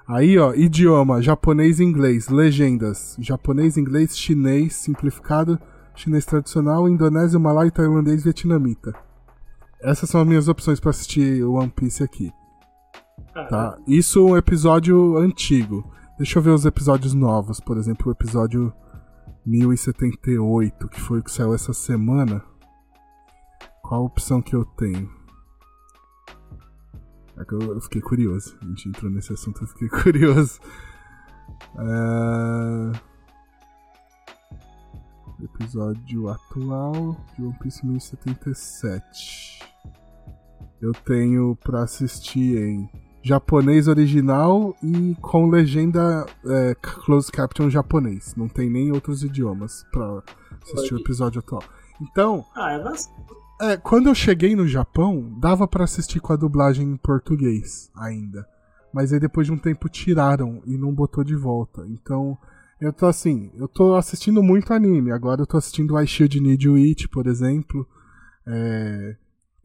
[0.07, 5.59] Aí, ó, idioma, japonês e inglês, legendas, japonês, inglês, chinês, simplificado,
[5.95, 8.95] chinês tradicional, indonésio, malai, tailandês, vietnamita.
[9.81, 12.33] Essas são as minhas opções pra assistir One Piece aqui,
[13.47, 13.79] tá?
[13.87, 15.91] Isso é um episódio antigo.
[16.17, 18.73] Deixa eu ver os episódios novos, por exemplo, o episódio
[19.47, 22.43] 1078, que foi o que saiu essa semana.
[23.83, 25.11] Qual a opção que eu tenho?
[27.37, 28.59] É que eu fiquei curioso.
[28.61, 30.61] A gente entrou nesse assunto, eu fiquei curioso.
[31.79, 32.93] É...
[35.45, 39.61] Episódio atual de One Piece 1077.
[40.81, 42.91] Eu tenho pra assistir em
[43.23, 48.35] japonês original e com legenda é, closed caption japonês.
[48.37, 50.23] Não tem nem outros idiomas pra
[50.63, 51.63] assistir o episódio atual.
[52.01, 53.15] Então, Ah, é vacilo.
[53.61, 58.47] é, quando eu cheguei no Japão, dava pra assistir com a dublagem em português ainda.
[58.95, 61.85] Mas aí depois de um tempo tiraram e não botou de volta.
[61.89, 62.39] Então,
[62.81, 65.11] eu tô assim, eu tô assistindo muito anime.
[65.13, 67.87] Agora eu tô assistindo I Shield Need You Eat, por exemplo.
[68.47, 69.17] É,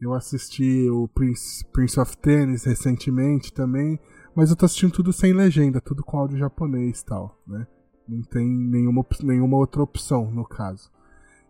[0.04, 3.98] eu assisti o Prince, Prince of Tennis recentemente também.
[4.34, 7.66] Mas eu tô assistindo tudo sem legenda, tudo com áudio japonês e tal, né?
[8.06, 10.90] Não tem nenhuma, nenhuma outra opção, no caso.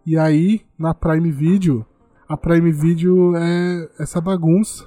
[0.06, 1.84] E aí, na Prime Video,
[2.28, 4.86] a Prime Video é essa bagunça.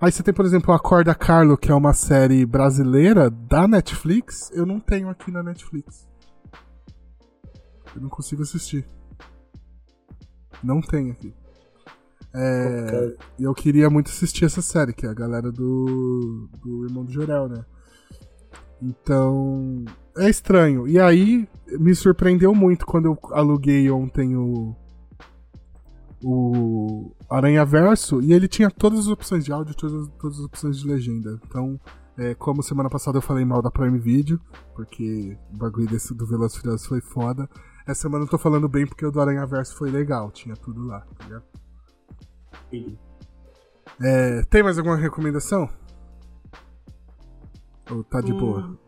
[0.00, 4.50] Aí você tem, por exemplo, Acorda Carlo, que é uma série brasileira da Netflix.
[4.54, 6.06] Eu não tenho aqui na Netflix.
[7.96, 8.86] Eu não consigo assistir.
[10.62, 11.34] Não tem aqui.
[12.34, 17.12] É, eu queria muito assistir essa série, que é a galera do, do Irmão do
[17.12, 17.64] Jorel, né?
[18.82, 19.84] Então,
[20.16, 20.88] é estranho.
[20.88, 21.48] E aí,
[21.78, 24.74] me surpreendeu muito quando eu aluguei ontem o,
[26.22, 30.78] o Aranha Verso e ele tinha todas as opções de áudio, todas, todas as opções
[30.78, 31.40] de legenda.
[31.46, 31.80] Então,
[32.18, 34.40] é, como semana passada eu falei mal da Prime Video,
[34.74, 37.48] porque o bagulho desse do Velozes Furiosos foi foda.
[37.86, 40.84] Essa semana eu tô falando bem porque o do Aranha Verso foi legal, tinha tudo
[40.84, 41.44] lá, tá ligado?
[44.02, 45.68] É, tem mais alguma recomendação?
[47.90, 48.38] Ou tá de Hum.
[48.38, 48.78] boa?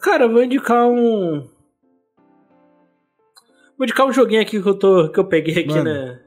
[0.00, 1.40] Cara, eu vou indicar um.
[3.76, 5.84] Vou indicar um joguinho aqui que eu, tô, que eu peguei aqui, Mano.
[5.84, 6.20] né?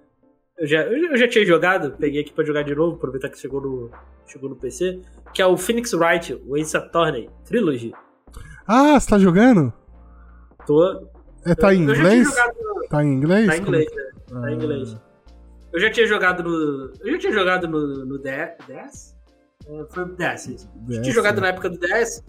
[0.57, 3.61] Eu já, eu já- tinha jogado, peguei aqui pra jogar de novo, aproveitar que chegou
[3.61, 3.91] no,
[4.25, 4.99] chegou no PC,
[5.33, 7.93] que é o Phoenix Wright, o Ace Attorney Trilogy.
[8.67, 9.71] Ah, você tá jogando?
[10.65, 11.07] Tô,
[11.45, 12.27] É, tá em eu inglês?
[12.27, 12.55] jogado.
[12.89, 13.47] Tá em inglês?
[13.47, 14.11] Tá em inglês, Como- né?
[14.27, 14.51] Tá Ah.
[14.51, 14.97] em inglês.
[15.71, 16.93] Eu já tinha jogado no.
[16.99, 18.57] Eu já tinha jogado no, no 10.
[18.67, 19.17] 10?
[19.67, 20.69] É, foi o 10, isso.
[20.89, 21.41] Eu tinha jogado né?
[21.41, 22.23] na época do 10.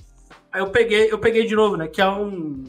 [0.52, 1.86] Aí eu peguei, eu peguei de novo, né?
[1.86, 2.64] Que é um.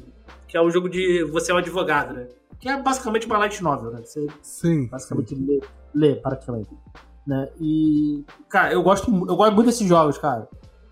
[0.47, 1.23] Que é um jogo de.
[1.25, 2.27] Você é um advogado, né?
[2.59, 4.01] Que é basicamente uma light novel, né?
[4.03, 4.87] Você Sim.
[4.87, 5.61] basicamente lê,
[5.93, 6.69] lê praticamente.
[7.25, 7.49] Né?
[7.59, 8.23] E.
[8.49, 10.47] Cara, eu gosto, eu gosto muito desses jogos, cara.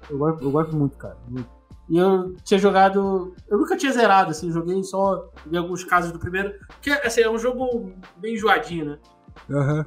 [0.10, 1.18] Eu gosto, eu gosto muito, cara.
[1.28, 1.50] muito.
[1.90, 3.34] E eu tinha jogado.
[3.48, 6.54] Eu nunca tinha zerado, assim, joguei só em alguns casos do primeiro.
[6.68, 9.00] Porque, assim, é um jogo bem enjoadinho, né?
[9.50, 9.86] Aham.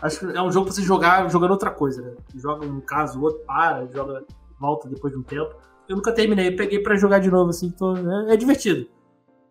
[0.00, 2.14] Acho que é um jogo pra você jogar jogando outra coisa, né?
[2.34, 4.24] Joga um caso, o outro para, joga,
[4.58, 5.54] volta depois de um tempo.
[5.88, 7.94] Eu nunca terminei, eu peguei pra jogar de novo, assim, então
[8.28, 8.88] é, é divertido.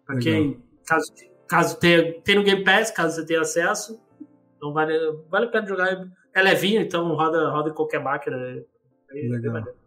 [0.06, 0.22] Pra Legal.
[0.34, 1.12] quem, caso,
[1.48, 4.00] caso tenha, tenha no Game Pass, caso você tenha acesso,
[4.58, 4.94] então vale,
[5.30, 6.08] vale a pena jogar.
[6.34, 8.38] É levinho, então roda, roda em qualquer máquina.
[8.38, 8.64] né?
[9.12, 9.58] É, Legal.
[9.58, 9.81] é.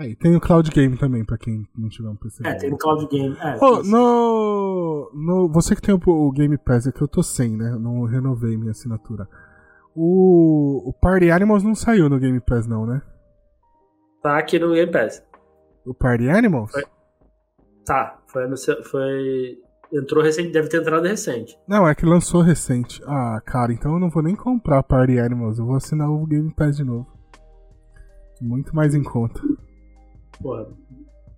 [0.00, 2.42] Aí, tem o Cloud Game também, pra quem não tiver um PC.
[2.46, 3.36] É, tem no Cloud Game.
[3.38, 3.82] É, isso.
[3.90, 5.48] no, no.
[5.52, 7.72] Você que tem o, o Game Pass, é que eu tô sem, né?
[7.72, 9.28] Eu não renovei minha assinatura.
[9.94, 13.02] O, o Party Animals não saiu no Game Pass, não, né?
[14.22, 15.22] Tá aqui no Game Pass.
[15.84, 16.70] O Party Animals?
[16.72, 16.84] Foi.
[17.84, 19.58] Tá, foi, anunci- foi.
[19.92, 21.58] Entrou recente, deve ter entrado recente.
[21.68, 23.02] Não, é que lançou recente.
[23.06, 26.50] Ah, cara, então eu não vou nem comprar Party Animals, eu vou assinar o Game
[26.54, 27.06] Pass de novo.
[28.40, 29.42] Muito mais em conta.
[30.42, 30.66] Porra.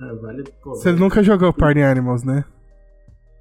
[0.00, 0.44] É, vale.
[0.62, 2.44] Pô, Você nunca jogou Party Animals, né?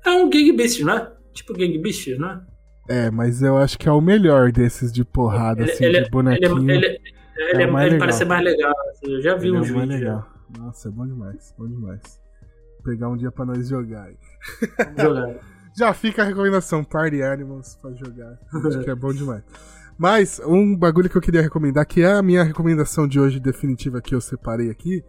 [0.05, 1.11] É um Gang Beast, não é?
[1.33, 2.41] Tipo Gang Beast, não é?
[2.89, 6.09] É, mas eu acho que é o melhor desses de porrada, Ele, assim, ele, de
[6.09, 6.69] bonequinho.
[6.71, 6.99] ele, ele,
[7.37, 8.73] ele, É mais ele parece mais legal.
[8.89, 9.89] assim, eu já vi Ele é mais vídeos.
[9.89, 10.27] legal.
[10.57, 12.01] Nossa, é bom demais, bom demais.
[12.83, 14.17] Vou pegar um dia pra nós jogar aí.
[14.97, 15.03] já.
[15.03, 15.35] Jogar.
[15.73, 18.37] Já fica a recomendação, Party Animals pra jogar.
[18.67, 19.41] Acho que é bom demais.
[19.97, 24.01] Mas, um bagulho que eu queria recomendar, que é a minha recomendação de hoje definitiva
[24.01, 25.01] que eu separei aqui,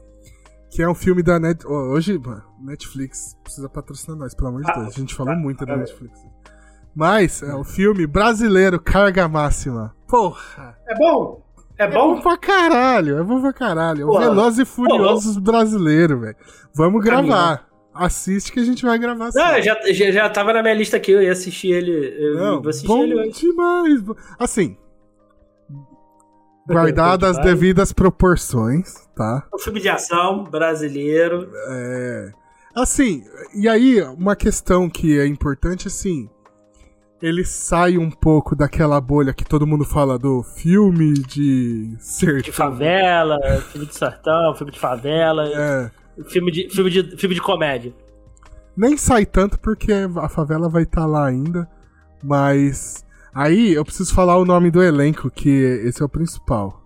[0.73, 1.67] que é um filme da Net...
[1.67, 4.97] hoje, mano, Netflix precisa patrocinar nós, pelo amor de Ah, Deus.
[4.97, 5.77] A gente falou tá, muito da tá.
[5.79, 6.19] Netflix.
[6.95, 9.95] Mas, é o filme brasileiro Carga Máxima.
[10.09, 10.77] Porra!
[10.89, 11.43] É bom?
[11.79, 12.21] É É bom bom?
[12.21, 14.03] pra caralho, é bom pra caralho.
[14.03, 16.37] É o Pô, Velozes e Furiosos brasileiro, velho.
[16.75, 17.29] Vamos Caminho.
[17.29, 17.67] gravar.
[17.95, 19.31] Assiste que a gente vai gravar.
[19.35, 21.93] Não, já, já, já tava na minha lista aqui, eu ia assistir ele.
[22.19, 23.41] Eu Não, vou assistir bom ele hoje.
[23.41, 24.03] demais.
[24.39, 24.77] Assim,
[26.67, 29.47] guardadas as devidas proporções, tá?
[29.55, 31.49] Um filme de ação brasileiro.
[31.69, 32.33] É,
[32.75, 33.25] assim,
[33.55, 36.29] e aí uma questão que é importante, assim,
[37.21, 42.41] ele sai um pouco daquela bolha que todo mundo fala do filme de sertão.
[42.43, 43.39] De favela,
[43.71, 45.91] filme de sertão, filme de favela, É,
[46.29, 47.95] filme, de, filme, de, filme de comédia.
[48.77, 51.69] nem sai tanto porque a favela vai estar lá ainda,
[52.25, 56.83] mas aí eu preciso falar o nome do elenco, que esse é o principal,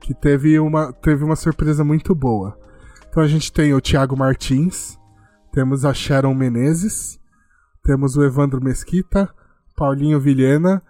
[0.00, 2.58] que teve uma, teve uma surpresa muito boa.
[3.08, 4.98] Então a gente tem o Thiago Martins,
[5.52, 7.18] temos a Sharon Menezes,
[7.82, 9.32] temos o Evandro Mesquita,
[9.76, 10.82] Paulinho Vilhena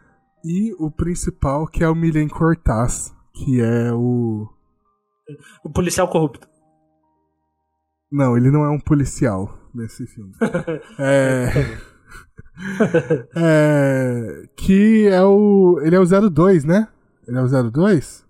[0.44, 4.48] e o principal que é o Milen Cortaz, que é o
[5.64, 6.48] O policial corrupto.
[8.10, 10.32] Não, ele não é um policial nesse filme.
[10.98, 11.78] é...
[13.36, 14.48] é...
[14.56, 15.80] Que é o.
[15.82, 16.88] Ele é o 02, né?
[17.26, 18.26] Ele é o 02?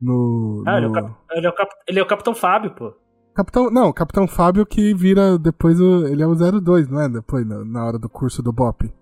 [0.00, 0.64] No.
[0.66, 2.70] Ah, ele, é o no- cap- ele, é o cap- ele é o Capitão Fábio,
[2.74, 2.92] pô.
[3.34, 3.70] Capitão.
[3.70, 6.06] Não, Capitão Fábio que vira depois o.
[6.06, 7.08] Ele é o 02, não é?
[7.08, 8.92] Depois, na, na hora do curso do BOP.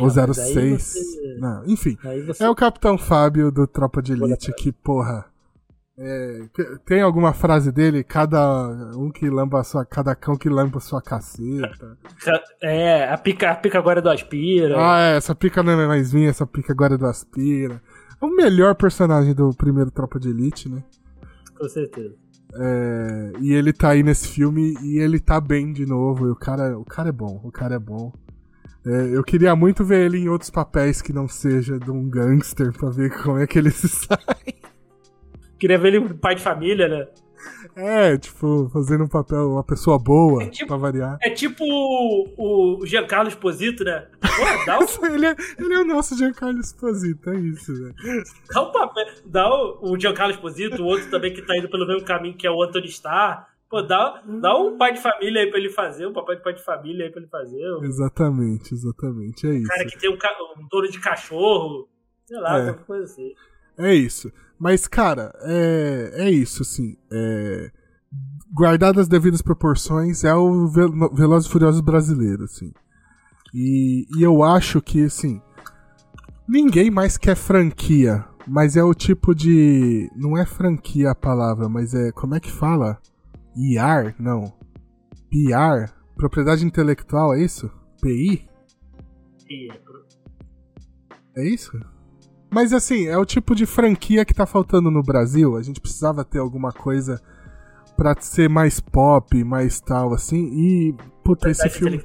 [0.00, 0.82] Ou Ah, mas aí 06.
[0.82, 1.96] você- Não, enfim.
[2.40, 5.24] É o Capitão Fábio do Tropa de Elite que, porra.
[5.96, 6.48] É,
[6.84, 8.02] tem alguma frase dele?
[8.02, 9.84] Cada um que lamba sua.
[9.84, 11.96] Cada cão que lamba sua caceta.
[12.62, 14.74] É, a pica, a pica agora é do Aspira.
[14.78, 17.80] Ah, é, essa pica não é mais minha, essa pica agora é do Aspira.
[18.20, 20.82] É o melhor personagem do primeiro Tropa de Elite, né?
[21.56, 22.14] Com certeza.
[22.56, 26.26] É, e ele tá aí nesse filme e ele tá bem de novo.
[26.26, 28.12] E o cara, o cara é bom, o cara é bom.
[28.86, 32.72] É, eu queria muito ver ele em outros papéis que não seja de um gangster
[32.72, 34.54] pra ver como é que ele se sai.
[35.64, 37.08] Queria ver ele pai de família, né?
[37.74, 41.16] É, tipo, fazendo um papel, uma pessoa boa, É tipo- pra variar.
[41.22, 44.06] É tipo o, o Giancarlo Esposito, né?
[44.20, 44.26] Pô,
[44.66, 47.94] dá, um, ele, é, ele é o nosso Giancarlo Esposito, é isso, velho.
[48.52, 49.06] dá um papel.
[49.24, 52.46] Dá o, o Giancarlo Esposito, o outro também que tá indo pelo mesmo caminho que
[52.46, 53.46] é o Anthony Starr.
[53.70, 56.52] Pô, dá, dá um pai de família aí pra ele fazer, um papai de pai
[56.52, 57.74] de família aí pra ele fazer.
[57.78, 59.68] Um Exatamente, exatamente, é isso.
[59.68, 60.14] cara que tem um,
[60.62, 61.88] um dono de cachorro.
[62.26, 62.64] Sei lá, É.
[62.66, 63.32] qualquer coisa assim.
[63.78, 64.30] É isso.
[64.64, 66.96] Mas, cara, é, é isso, assim.
[67.12, 67.70] É,
[68.50, 72.72] guardado as devidas proporções, é o Vel- Velozes e Furiosos brasileiro, assim.
[73.52, 75.38] E, e eu acho que, assim,
[76.48, 80.10] ninguém mais quer franquia, mas é o tipo de...
[80.16, 82.10] Não é franquia a palavra, mas é...
[82.12, 82.98] Como é que fala?
[83.54, 84.14] IAR?
[84.18, 84.50] Não.
[85.30, 85.92] PR?
[86.16, 87.70] Propriedade intelectual, é isso?
[88.00, 88.48] PI?
[89.50, 89.68] E,
[91.36, 91.78] É isso?
[92.54, 95.56] Mas assim, é o tipo de franquia que tá faltando no Brasil.
[95.56, 97.20] A gente precisava ter alguma coisa
[97.96, 100.46] pra ser mais pop, mais tal, assim.
[100.52, 100.94] E,
[101.24, 101.98] puta, esse filme.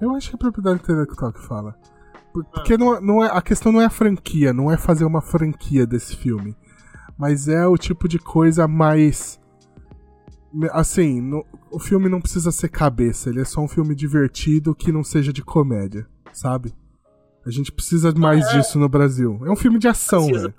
[0.00, 1.76] Eu acho que é propriedade intelectual que fala.
[2.32, 5.04] Por- Porque não, é- não é, a questão não é a franquia, não é fazer
[5.04, 6.54] uma franquia desse filme.
[7.16, 9.40] Mas é o tipo de coisa mais.
[10.72, 14.90] Assim, no, o filme não precisa ser cabeça, ele é só um filme divertido que
[14.92, 16.74] não seja de comédia, sabe?
[17.46, 19.40] A gente precisa mais é, disso no Brasil.
[19.46, 20.52] É um filme de ação, velho.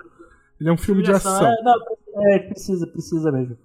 [0.59, 1.35] Ele é um filme, filme de ação.
[1.35, 1.47] ação.
[1.47, 3.57] É, não, é, precisa, precisa mesmo.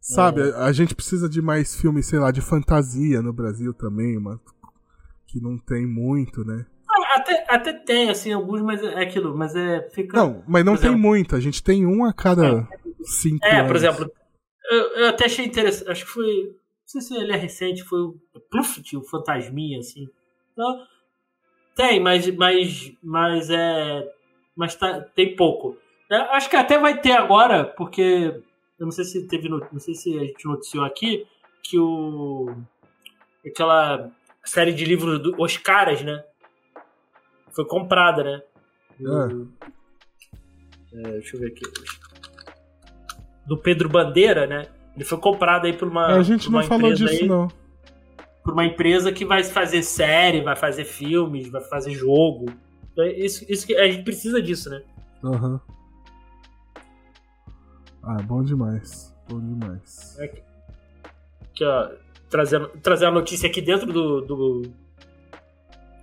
[0.00, 0.54] Sabe, é.
[0.54, 4.40] a gente precisa de mais filmes, sei lá, de fantasia no Brasil também, mano.
[5.26, 6.64] Que não tem muito, né?
[6.88, 9.90] Ah, até, até tem, assim, alguns, mas é aquilo, mas é.
[9.90, 12.66] Fica, não, mas não tem exemplo, muito, a gente tem um a cada é,
[13.02, 13.66] cinco É, anos.
[13.66, 14.10] por exemplo,
[14.70, 16.26] eu, eu, até achei interessante, acho que foi.
[16.26, 18.16] Não sei se ele é recente, foi o
[18.48, 20.06] Pluft, o Fantasminha, assim.
[20.52, 20.86] Então,
[21.76, 24.12] tem, mas, mas, mas é.
[24.56, 25.76] Mas tá, tem pouco.
[26.10, 28.42] Eu acho que até vai ter agora, porque
[28.78, 29.48] eu não sei se teve.
[29.50, 31.26] Não sei se a gente noticiou aqui
[31.62, 32.50] que o.
[33.46, 34.10] Aquela
[34.42, 36.24] série de livros do Os Caras, né?
[37.54, 38.42] Foi comprada, né?
[39.06, 39.28] Ah.
[40.94, 41.62] É, deixa eu ver aqui.
[43.46, 44.66] Do Pedro Bandeira, né?
[44.94, 46.12] Ele foi comprado aí por uma.
[46.12, 47.48] É, a gente não falou disso, aí, não.
[48.46, 52.46] Por uma empresa que vai fazer série, vai fazer filmes, vai fazer jogo.
[52.92, 54.82] Então, isso, isso a gente precisa disso, né?
[55.24, 55.52] Aham.
[55.54, 55.60] Uhum.
[58.04, 59.12] Ah, bom demais.
[59.28, 60.16] Bom demais.
[60.20, 60.42] Aqui,
[61.42, 61.90] aqui ó,
[62.30, 64.20] trazer, trazer a notícia aqui dentro do.
[64.20, 64.62] do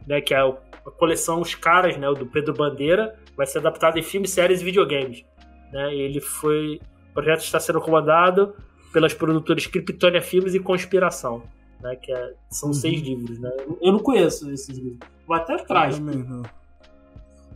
[0.05, 3.97] né, que é a, a coleção Os Caras, né, do Pedro Bandeira, vai ser adaptado
[3.97, 5.23] em filmes, séries e videogames.
[5.71, 6.81] Né, ele foi.
[7.11, 8.53] O projeto está sendo comandado
[8.91, 11.43] pelas produtoras Kryptonia Filmes e Conspiração.
[11.83, 12.73] Né, que é, são uhum.
[12.73, 13.37] seis livros.
[13.37, 13.51] Né?
[13.81, 14.99] Eu não conheço esses livros.
[15.27, 15.99] Vou até atrás.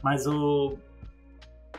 [0.04, 0.78] Mas o.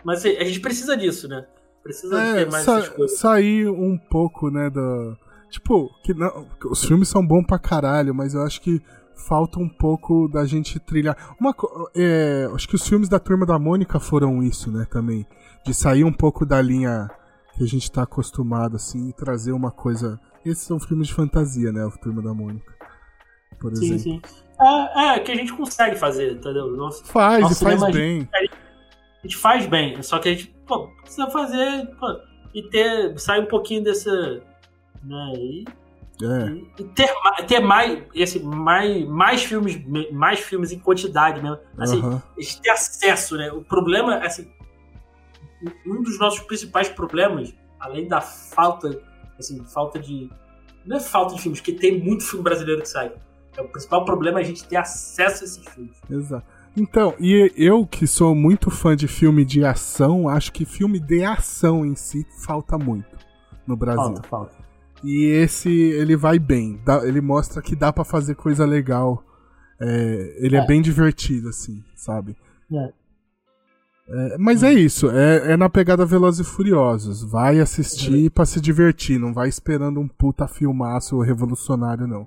[0.03, 1.47] Mas a gente precisa disso, né?
[1.83, 3.19] Precisa é, ter mais sa essas coisas.
[3.19, 5.17] Sair um pouco, né, da.
[5.51, 8.83] Tipo, que não, os filmes são bons pra caralho, mas eu acho que
[9.15, 11.35] falta um pouco da gente trilhar.
[11.41, 11.55] Uma,
[11.95, 15.27] é, acho que os filmes da Turma da Mônica foram isso, né, também.
[15.65, 17.11] De sair um pouco da linha
[17.55, 20.21] que a gente tá acostumado, assim, e trazer uma coisa.
[20.45, 22.75] Esses são filmes de fantasia, né, o Turma da Mônica.
[23.59, 23.99] Por exemplo.
[23.99, 24.23] Sim, sim.
[24.61, 26.71] É, é que a gente consegue fazer, entendeu?
[26.77, 28.29] Nosso, faz, nosso e faz bem.
[28.33, 32.07] A gente, a gente faz bem, só que a gente pô, precisa fazer pô,
[32.55, 34.43] e ter, sair um pouquinho dessa.
[35.03, 35.65] Né, e,
[36.23, 36.81] é.
[36.81, 37.09] e ter,
[37.47, 41.59] ter mais, esse, mais, mais filmes mais filmes em quantidade mesmo.
[41.79, 42.17] Assim, uhum.
[42.17, 43.53] a gente ter acesso, né?
[43.53, 44.51] O problema, assim,
[45.87, 49.01] um dos nossos principais problemas, além da falta,
[49.39, 50.31] assim, falta de.
[50.85, 53.13] Não é falta de filmes, porque tem muito filme brasileiro que sai.
[53.57, 55.97] É, o principal problema é a gente ter acesso a esses filmes.
[56.11, 56.47] Exato.
[56.77, 61.25] Então, e eu que sou muito fã de filme de ação, acho que filme de
[61.25, 63.17] ação em si falta muito
[63.67, 64.03] no Brasil.
[64.03, 64.57] Falta, falta.
[65.03, 66.81] E esse, ele vai bem.
[66.85, 69.25] Dá, ele mostra que dá para fazer coisa legal.
[69.81, 70.61] É, ele é.
[70.61, 70.67] é.
[70.67, 72.37] bem divertido, assim, sabe?
[72.73, 72.93] É.
[74.11, 77.23] É, mas é isso, é, é, na pegada Velozes e Furiosos.
[77.23, 82.27] Vai assistir para se divertir, não vai esperando um puta filmaço revolucionário, não.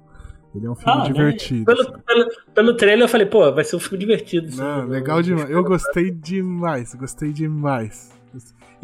[0.53, 1.65] Ele é um filme ah, divertido.
[1.65, 1.91] Pelo, assim.
[2.05, 4.55] pelo, pelo trailer eu falei, pô, vai ser um filme divertido.
[4.55, 5.49] Não, legal demais.
[5.49, 8.11] Eu gostei demais, gostei demais.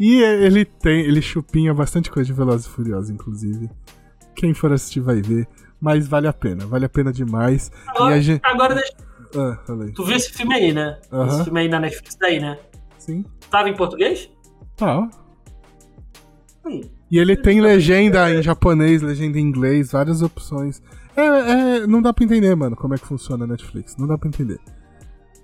[0.00, 3.70] E ele tem, ele chupinha bastante coisa de Velozes e Furiosos, inclusive.
[4.34, 5.46] Quem for assistir vai ver.
[5.80, 7.70] Mas vale a pena, vale a pena demais.
[7.86, 8.40] Agora, e a gente...
[8.44, 8.92] agora deixa...
[9.36, 9.58] Ah.
[9.94, 10.98] Tu viu esse filme aí, né?
[11.28, 12.58] Esse filme aí na Netflix daí, né?
[13.08, 13.24] Sim.
[13.50, 14.30] Tava em português?
[14.76, 15.08] Tá.
[17.10, 20.82] E ele tem legenda em japonês, legenda em inglês, várias opções.
[21.16, 23.96] É, é, não dá pra entender, mano, como é que funciona a Netflix.
[23.96, 24.60] Não dá pra entender.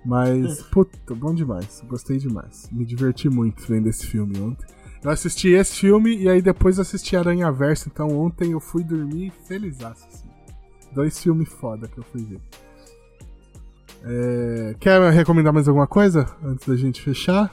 [0.05, 1.83] Mas, puta, bom demais.
[1.89, 2.69] Gostei demais.
[2.71, 4.67] Me diverti muito vendo esse filme ontem.
[5.03, 7.89] Eu assisti esse filme e aí depois assisti Aranha Verso.
[7.89, 9.83] Então ontem eu fui dormir feliz.
[9.83, 10.29] Assim.
[10.93, 12.41] Dois filmes foda que eu fui ver.
[14.05, 14.77] É...
[14.79, 17.51] Quer recomendar mais alguma coisa antes da gente fechar?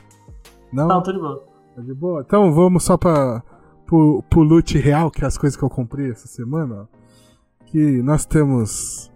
[0.72, 0.88] Não?
[0.88, 1.44] Não, tô de boa.
[1.76, 2.22] Tá de boa?
[2.26, 3.42] Então vamos só pra,
[3.86, 6.88] pro, pro loot real, que é as coisas que eu comprei essa semana.
[7.66, 9.10] Que nós temos.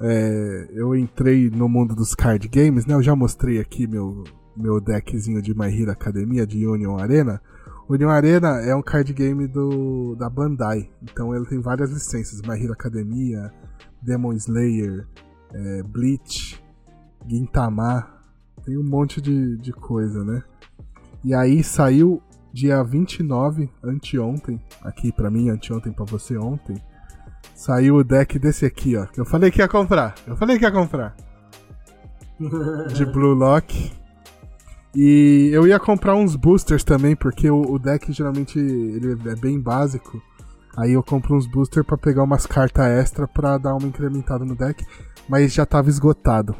[0.00, 2.94] É, eu entrei no mundo dos card games, né?
[2.94, 4.22] Eu já mostrei aqui meu,
[4.56, 7.40] meu deckzinho de My Hero Academia de Union Arena.
[7.88, 12.62] Union Arena é um card game do, da Bandai, então ele tem várias licenças: My
[12.62, 13.50] Hero Academia,
[14.02, 15.06] Demon Slayer,
[15.52, 16.62] é, Bleach,
[17.26, 18.08] Gintama,
[18.64, 20.42] tem um monte de, de coisa, né?
[21.24, 22.22] E aí saiu
[22.52, 26.80] dia 29, anteontem, aqui para mim, anteontem para você ontem,
[27.58, 29.04] Saiu o deck desse aqui, ó.
[29.04, 30.14] Que eu falei que ia comprar.
[30.24, 31.16] Eu falei que ia comprar.
[32.94, 33.90] De Blue Lock.
[34.94, 39.60] E eu ia comprar uns boosters também, porque o, o deck geralmente ele é bem
[39.60, 40.22] básico.
[40.78, 44.54] Aí eu compro uns boosters para pegar umas cartas extra para dar uma incrementada no
[44.54, 44.86] deck,
[45.28, 46.54] mas já tava esgotado.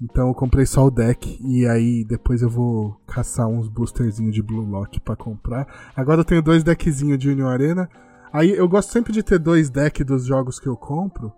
[0.00, 4.42] Então eu comprei só o deck e aí depois eu vou caçar uns boosterzinhos de
[4.42, 5.66] Blue Lock para comprar.
[5.96, 7.88] Agora eu tenho dois deckzinhos de Union Arena
[8.32, 11.30] Aí eu gosto sempre de ter dois decks dos jogos que eu compro,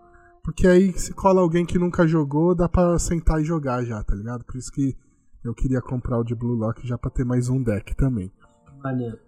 [0.45, 4.15] porque aí se cola alguém que nunca jogou, dá pra sentar e jogar já, tá
[4.15, 4.45] ligado?
[4.45, 4.97] Por isso que
[5.43, 8.31] eu queria comprar o de Blue Lock já pra ter mais um deck também.
[8.81, 9.19] Maneiro.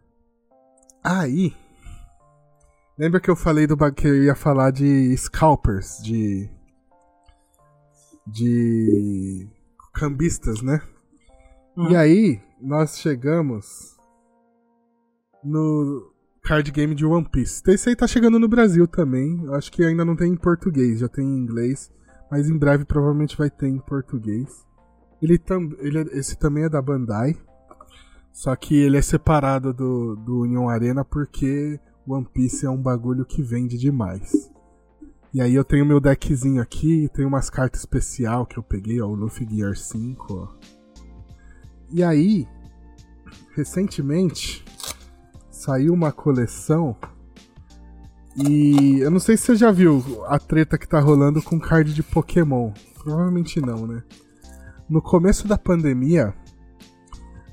[1.03, 1.53] Aí.
[2.99, 6.49] Lembra que eu falei do que eu ia falar de scalpers, de.
[8.27, 9.47] de.
[9.93, 10.81] cambistas, né?
[11.77, 11.91] Uhum.
[11.91, 13.97] E aí, nós chegamos
[15.45, 16.11] no
[16.43, 17.63] card game de One Piece.
[17.69, 19.45] Esse aí tá chegando no Brasil também.
[19.45, 21.93] Eu acho que ainda não tem em português, já tem em inglês.
[22.31, 24.65] Mas em breve provavelmente vai ter em português.
[25.21, 27.37] Ele, tam, ele esse também é da Bandai.
[28.33, 33.25] Só que ele é separado do, do Union Arena porque One Piece é um bagulho
[33.25, 34.51] que vende demais.
[35.35, 39.07] E aí eu tenho meu deckzinho aqui, tem umas cartas especial que eu peguei, ó,
[39.07, 40.49] o Luffy Gear 5, ó.
[41.91, 42.47] E aí,
[43.55, 44.65] recentemente,
[45.51, 46.97] saiu uma coleção
[48.37, 51.95] e eu não sei se você já viu a treta que tá rolando com card
[51.95, 52.71] de Pokémon.
[53.03, 54.03] Provavelmente não, né?
[54.89, 56.35] No começo da pandemia,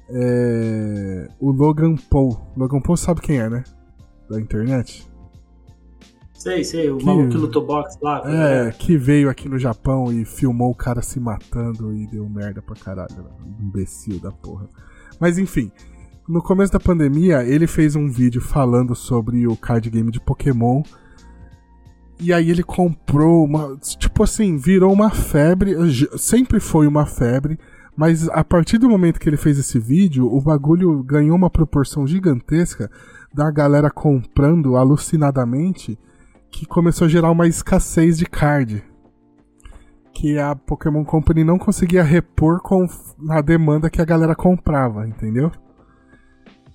[0.10, 2.38] é, o Logan Paul.
[2.58, 3.64] Logan Paul sabe quem é, né?
[4.30, 5.08] Da internet.
[6.34, 8.22] Sei, sei, o Que- maluco que lutou boxe lá.
[8.26, 12.62] É, que veio aqui no Japão e filmou o cara se matando e deu merda
[12.62, 13.16] pra caralho.
[13.16, 13.30] né?
[13.62, 14.68] Imbecil da porra.
[15.20, 15.72] Mas enfim,
[16.28, 20.84] no começo da pandemia, ele fez um vídeo falando sobre o card game de Pokémon.
[22.20, 23.78] E aí ele comprou uma.
[23.78, 25.76] Tipo assim, virou uma febre.
[26.18, 27.58] Sempre foi uma febre.
[27.96, 32.08] Mas a partir do momento que ele fez esse vídeo, o bagulho ganhou uma proporção
[32.08, 32.90] gigantesca
[33.34, 35.98] da galera comprando alucinadamente
[36.52, 38.84] que começou a gerar uma escassez de card.
[40.14, 42.86] Que a Pokémon Company não conseguia repor com
[43.30, 45.52] a demanda que a galera comprava, entendeu?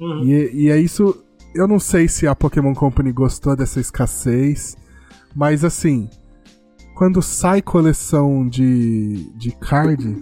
[0.00, 0.24] Uhum.
[0.24, 1.24] E, e é isso.
[1.54, 4.76] Eu não sei se a Pokémon Company gostou dessa escassez,
[5.34, 6.10] mas assim,
[6.96, 10.16] quando sai coleção de, de card,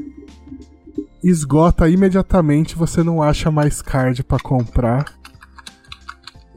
[1.24, 5.15] esgota imediatamente, você não acha mais card pra comprar.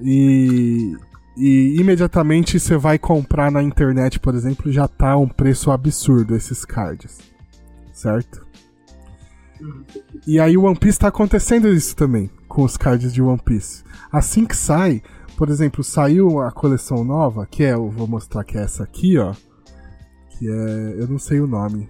[0.02, 0.96] E,
[1.36, 6.64] e imediatamente você vai comprar na internet, por exemplo, já tá um preço absurdo esses
[6.66, 7.20] cards.
[7.94, 8.46] Certo?
[10.26, 13.84] E aí o One Piece tá acontecendo isso também, com os cards de One Piece.
[14.12, 15.02] Assim que sai,
[15.38, 19.18] por exemplo, saiu a coleção nova, que é, eu vou mostrar que é essa aqui,
[19.18, 19.34] ó.
[20.30, 21.90] Que é, eu não sei o nome.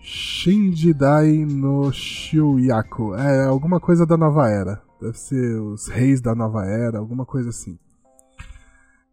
[0.00, 3.14] Shinjidai no Shuyaku.
[3.14, 4.82] É alguma coisa da nova era.
[5.00, 7.78] Deve ser os reis da nova era, alguma coisa assim.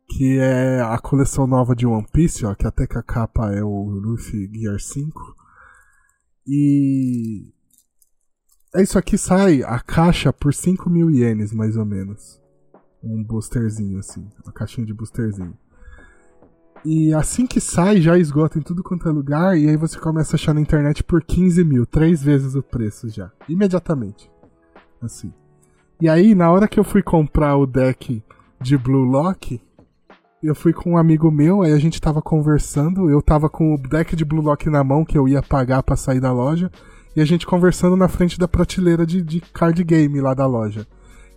[0.09, 3.63] Que é a coleção nova de One Piece, ó, que até que a capa é
[3.63, 5.35] o Luffy Gear 5.
[6.45, 7.51] E.
[8.75, 12.41] É isso aqui sai a caixa por 5 mil ienes, mais ou menos.
[13.01, 14.29] Um boosterzinho, assim.
[14.43, 15.57] Uma caixinha de boosterzinho.
[16.85, 19.57] E assim que sai, já esgota em tudo quanto é lugar.
[19.57, 21.85] E aí você começa a achar na internet por 15 mil.
[21.85, 23.31] Três vezes o preço já.
[23.47, 24.29] Imediatamente.
[25.01, 25.33] Assim.
[25.99, 28.21] E aí, na hora que eu fui comprar o deck
[28.61, 29.59] de Blue Lock,
[30.43, 33.77] eu fui com um amigo meu, aí a gente tava conversando, eu tava com o
[33.79, 36.71] deck de Blue Lock na mão que eu ia pagar pra sair da loja,
[37.15, 40.85] e a gente conversando na frente da prateleira de, de card game lá da loja.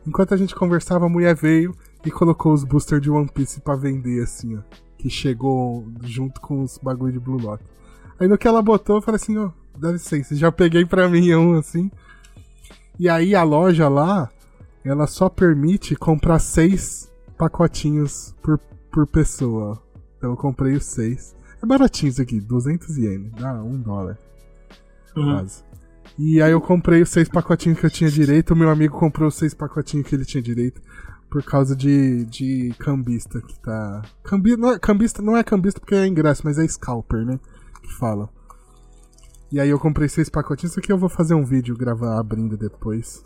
[0.06, 1.74] Enquanto a gente conversava, a mulher veio
[2.04, 4.60] e colocou os boosters de One Piece pra vender, assim, ó.
[4.98, 7.64] Que chegou junto com os bagulho de Blue Lock.
[8.18, 11.34] Aí no que ela botou, eu falei assim, ó, dá licença, já peguei pra mim
[11.34, 11.90] um, assim.
[12.98, 14.30] E aí a loja lá,
[14.84, 18.58] ela só permite comprar seis pacotinhos por,
[18.92, 19.80] por pessoa.
[20.16, 21.34] Então eu comprei os seis.
[21.62, 24.18] É baratinho isso aqui, 200 ienes, dá um dólar
[25.16, 25.34] Uhum.
[25.34, 25.62] quase.
[26.18, 29.28] E aí eu comprei os seis pacotinhos que eu tinha direito, o meu amigo comprou
[29.28, 30.80] os seis pacotinhos que ele tinha direito.
[31.30, 34.02] Por causa de, de cambista que tá.
[34.24, 37.38] Cambi, não, é, cambista não é cambista porque é ingresso, mas é scalper, né?
[37.82, 38.28] Que fala.
[39.52, 42.56] E aí eu comprei seis pacotinhos, isso aqui eu vou fazer um vídeo gravar abrindo
[42.56, 43.22] depois.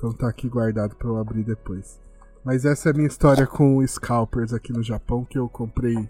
[0.00, 2.00] Então tá aqui guardado pra eu abrir depois.
[2.42, 6.08] Mas essa é a minha história com scalpers aqui no Japão, que eu comprei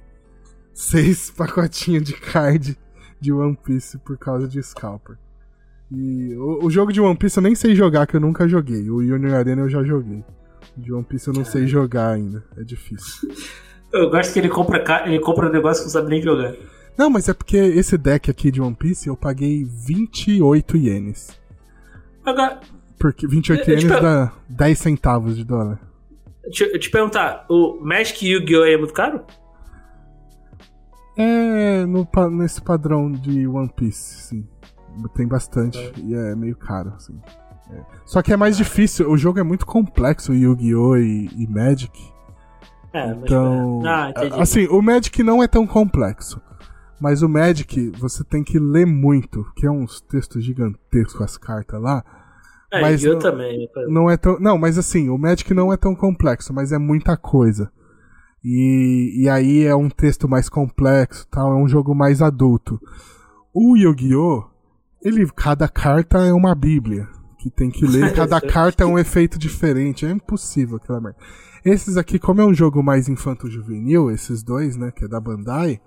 [0.73, 2.79] seis pacotinhos de card
[3.21, 5.19] de One Piece por causa de scalper.
[5.91, 8.89] E o, o jogo de One Piece eu nem sei jogar, que eu nunca joguei.
[8.89, 10.25] O Union Arena eu já joguei.
[10.77, 12.45] De One Piece eu não sei jogar ainda.
[12.57, 13.29] É difícil.
[13.93, 16.55] Eu gosto que ele compra, ele compra um negócio que não sabe nem jogar.
[16.97, 21.37] Não, mas é porque esse deck aqui de One Piece eu paguei 28 ienes.
[22.25, 22.61] Agora,
[23.01, 25.81] Porque 28 Eu- eu per- dá 10 centavos de dólar.
[26.45, 28.65] deixa eu te perguntar, o Magic Yu-Gi-Oh!
[28.65, 29.23] é muito caro?
[31.17, 34.49] É no, nesse padrão de One Piece, sim.
[35.15, 37.19] Tem bastante e é meio caro, assim.
[37.73, 37.81] É.
[38.05, 40.97] Só que é mais difícil, o jogo é muito complexo, Yu-Gi-Oh!
[40.97, 41.93] E, e Magic.
[42.93, 44.41] É, mas Então, Ah, entendi.
[44.41, 46.41] assim, o Magic não é tão complexo.
[47.01, 51.81] Mas o Magic, você tem que ler muito, que é uns textos gigantescos as cartas
[51.81, 52.05] lá.
[52.73, 53.69] É, mas eu não- também.
[53.89, 54.39] Não é tão.
[54.39, 57.71] Não, mas assim, o Magic não é tão complexo, mas é muita coisa.
[58.45, 62.81] E, e aí é um texto mais complexo, tal, é um jogo mais adulto.
[63.53, 64.45] O Yu-Gi-Oh!
[65.03, 67.09] Ele, cada carta é uma bíblia.
[67.39, 70.05] Que tem que ler, cada carta é um efeito diferente.
[70.07, 71.19] É impossível aquela merda.
[71.65, 75.81] Esses aqui, como é um jogo mais infanto-juvenil, esses dois, né, que é da Bandai,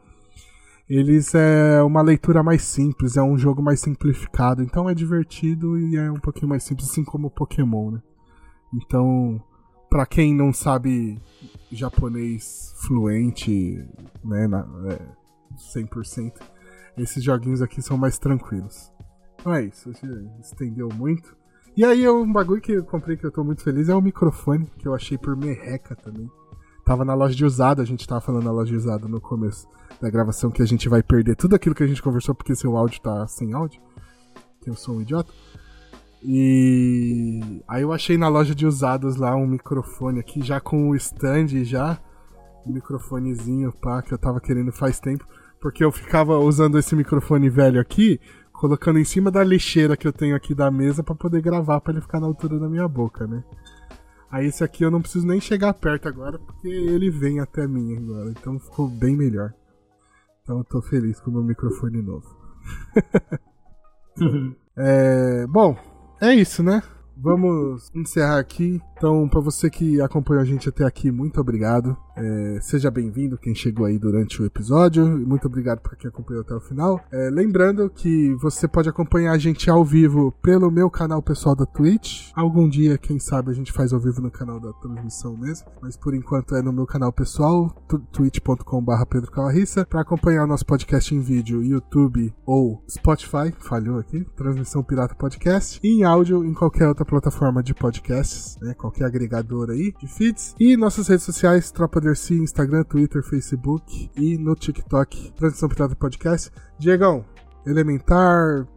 [0.90, 5.96] eles é uma leitura mais simples, é um jogo mais simplificado, então é divertido e
[5.96, 8.02] é um pouquinho mais simples, assim como o Pokémon, né?
[8.74, 9.42] Então,
[9.90, 11.22] pra quem não sabe
[11.72, 13.88] japonês fluente,
[14.24, 15.00] né, na, é,
[15.74, 16.34] 100%,
[16.98, 18.92] esses joguinhos aqui são mais tranquilos.
[19.40, 19.92] Então é isso,
[20.42, 21.36] estendeu muito.
[21.76, 24.68] E aí, um bagulho que eu comprei que eu tô muito feliz é o microfone,
[24.78, 26.30] que eu achei por merreca também.
[26.86, 29.68] Tava na loja de usado, a gente tava falando na loja de usado no começo
[30.02, 32.76] da gravação que a gente vai perder tudo aquilo que a gente conversou porque seu
[32.76, 33.82] áudio tá sem áudio.
[34.62, 35.32] Que eu sou um idiota.
[36.22, 40.96] E aí eu achei na loja de usados lá um microfone aqui, já com o
[40.96, 42.00] stand já.
[42.66, 45.26] Um microfonezinho, pá, que eu tava querendo faz tempo.
[45.62, 48.20] Porque eu ficava usando esse microfone velho aqui,
[48.52, 51.92] colocando em cima da lixeira que eu tenho aqui da mesa pra poder gravar, pra
[51.94, 53.44] ele ficar na altura da minha boca, né?
[54.34, 57.96] Aí esse aqui eu não preciso nem chegar perto agora, porque ele vem até mim
[57.96, 58.32] agora.
[58.32, 59.54] Então ficou bem melhor.
[60.42, 62.28] Então eu tô feliz com o meu microfone novo.
[64.76, 65.76] É, bom,
[66.22, 66.82] é isso, né?
[67.18, 68.80] Vamos encerrar aqui.
[69.04, 71.98] Então, pra você que acompanhou a gente até aqui, muito obrigado.
[72.16, 75.06] É, seja bem-vindo quem chegou aí durante o episódio.
[75.06, 77.02] Muito obrigado pra quem acompanhou até o final.
[77.12, 81.66] É, lembrando que você pode acompanhar a gente ao vivo pelo meu canal pessoal da
[81.66, 82.32] Twitch.
[82.34, 85.68] Algum dia, quem sabe, a gente faz ao vivo no canal da transmissão mesmo.
[85.82, 87.76] Mas por enquanto é no meu canal pessoal,
[88.14, 89.86] twitch.com.br Pedro Calarissa.
[89.86, 95.78] Pra acompanhar o nosso podcast em vídeo, YouTube ou Spotify, falhou aqui, Transmissão Pirata Podcast.
[95.84, 98.74] E em áudio em qualquer outra plataforma de podcasts, né?
[98.94, 100.56] Qualquer agregador aí de feeds.
[100.60, 106.52] E nossas redes sociais, Tropa Dercy, Instagram, Twitter, Facebook e no TikTok, Transmissão Pirata Podcast.
[106.78, 107.26] Diegão,
[107.66, 108.68] Elementar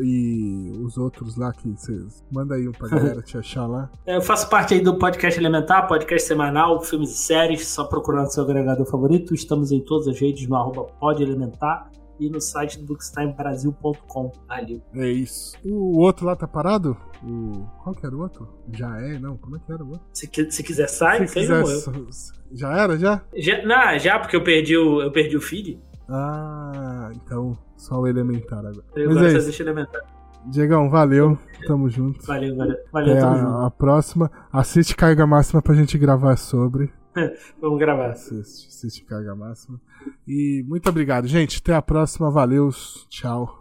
[0.00, 2.24] e os outros lá que vocês.
[2.30, 3.90] Manda aí um pra galera te achar lá.
[4.06, 8.44] Eu faço parte aí do podcast Elementar, podcast semanal, filmes e séries, só procurando seu
[8.44, 9.34] agregador favorito.
[9.34, 11.90] Estamos em todas as redes no arroba podelementar
[12.20, 14.32] e no site do bookstimebrasil.com.
[14.48, 14.82] Ali.
[14.94, 15.56] É isso.
[15.64, 16.96] O outro lá tá parado?
[17.24, 17.66] O...
[17.82, 18.48] Qual que era o outro?
[18.72, 19.36] Já é, não?
[19.36, 20.06] Como é que era o outro?
[20.12, 21.64] Se, se quiser sai, Se quiser,
[22.52, 23.22] Já era, já?
[23.34, 25.80] Já, não, já porque eu perdi o, eu perdi o feed.
[26.08, 28.84] Ah, então só o elementar agora.
[28.94, 30.02] Eu Mas agora é existe Elementar.
[30.46, 31.38] Diegão, valeu.
[31.66, 32.26] Tamo junto.
[32.26, 32.76] Valeu, valeu.
[32.92, 33.50] Valeu, Até tamo junto.
[33.50, 34.30] a, a próxima.
[34.52, 36.90] Assiste Carga Máxima pra gente gravar sobre.
[37.60, 38.10] Vamos gravar.
[38.10, 39.80] Assiste, assiste Carga Máxima.
[40.26, 41.58] E muito obrigado, gente.
[41.58, 42.30] Até a próxima.
[42.30, 42.70] Valeu.
[43.08, 43.58] Tchau.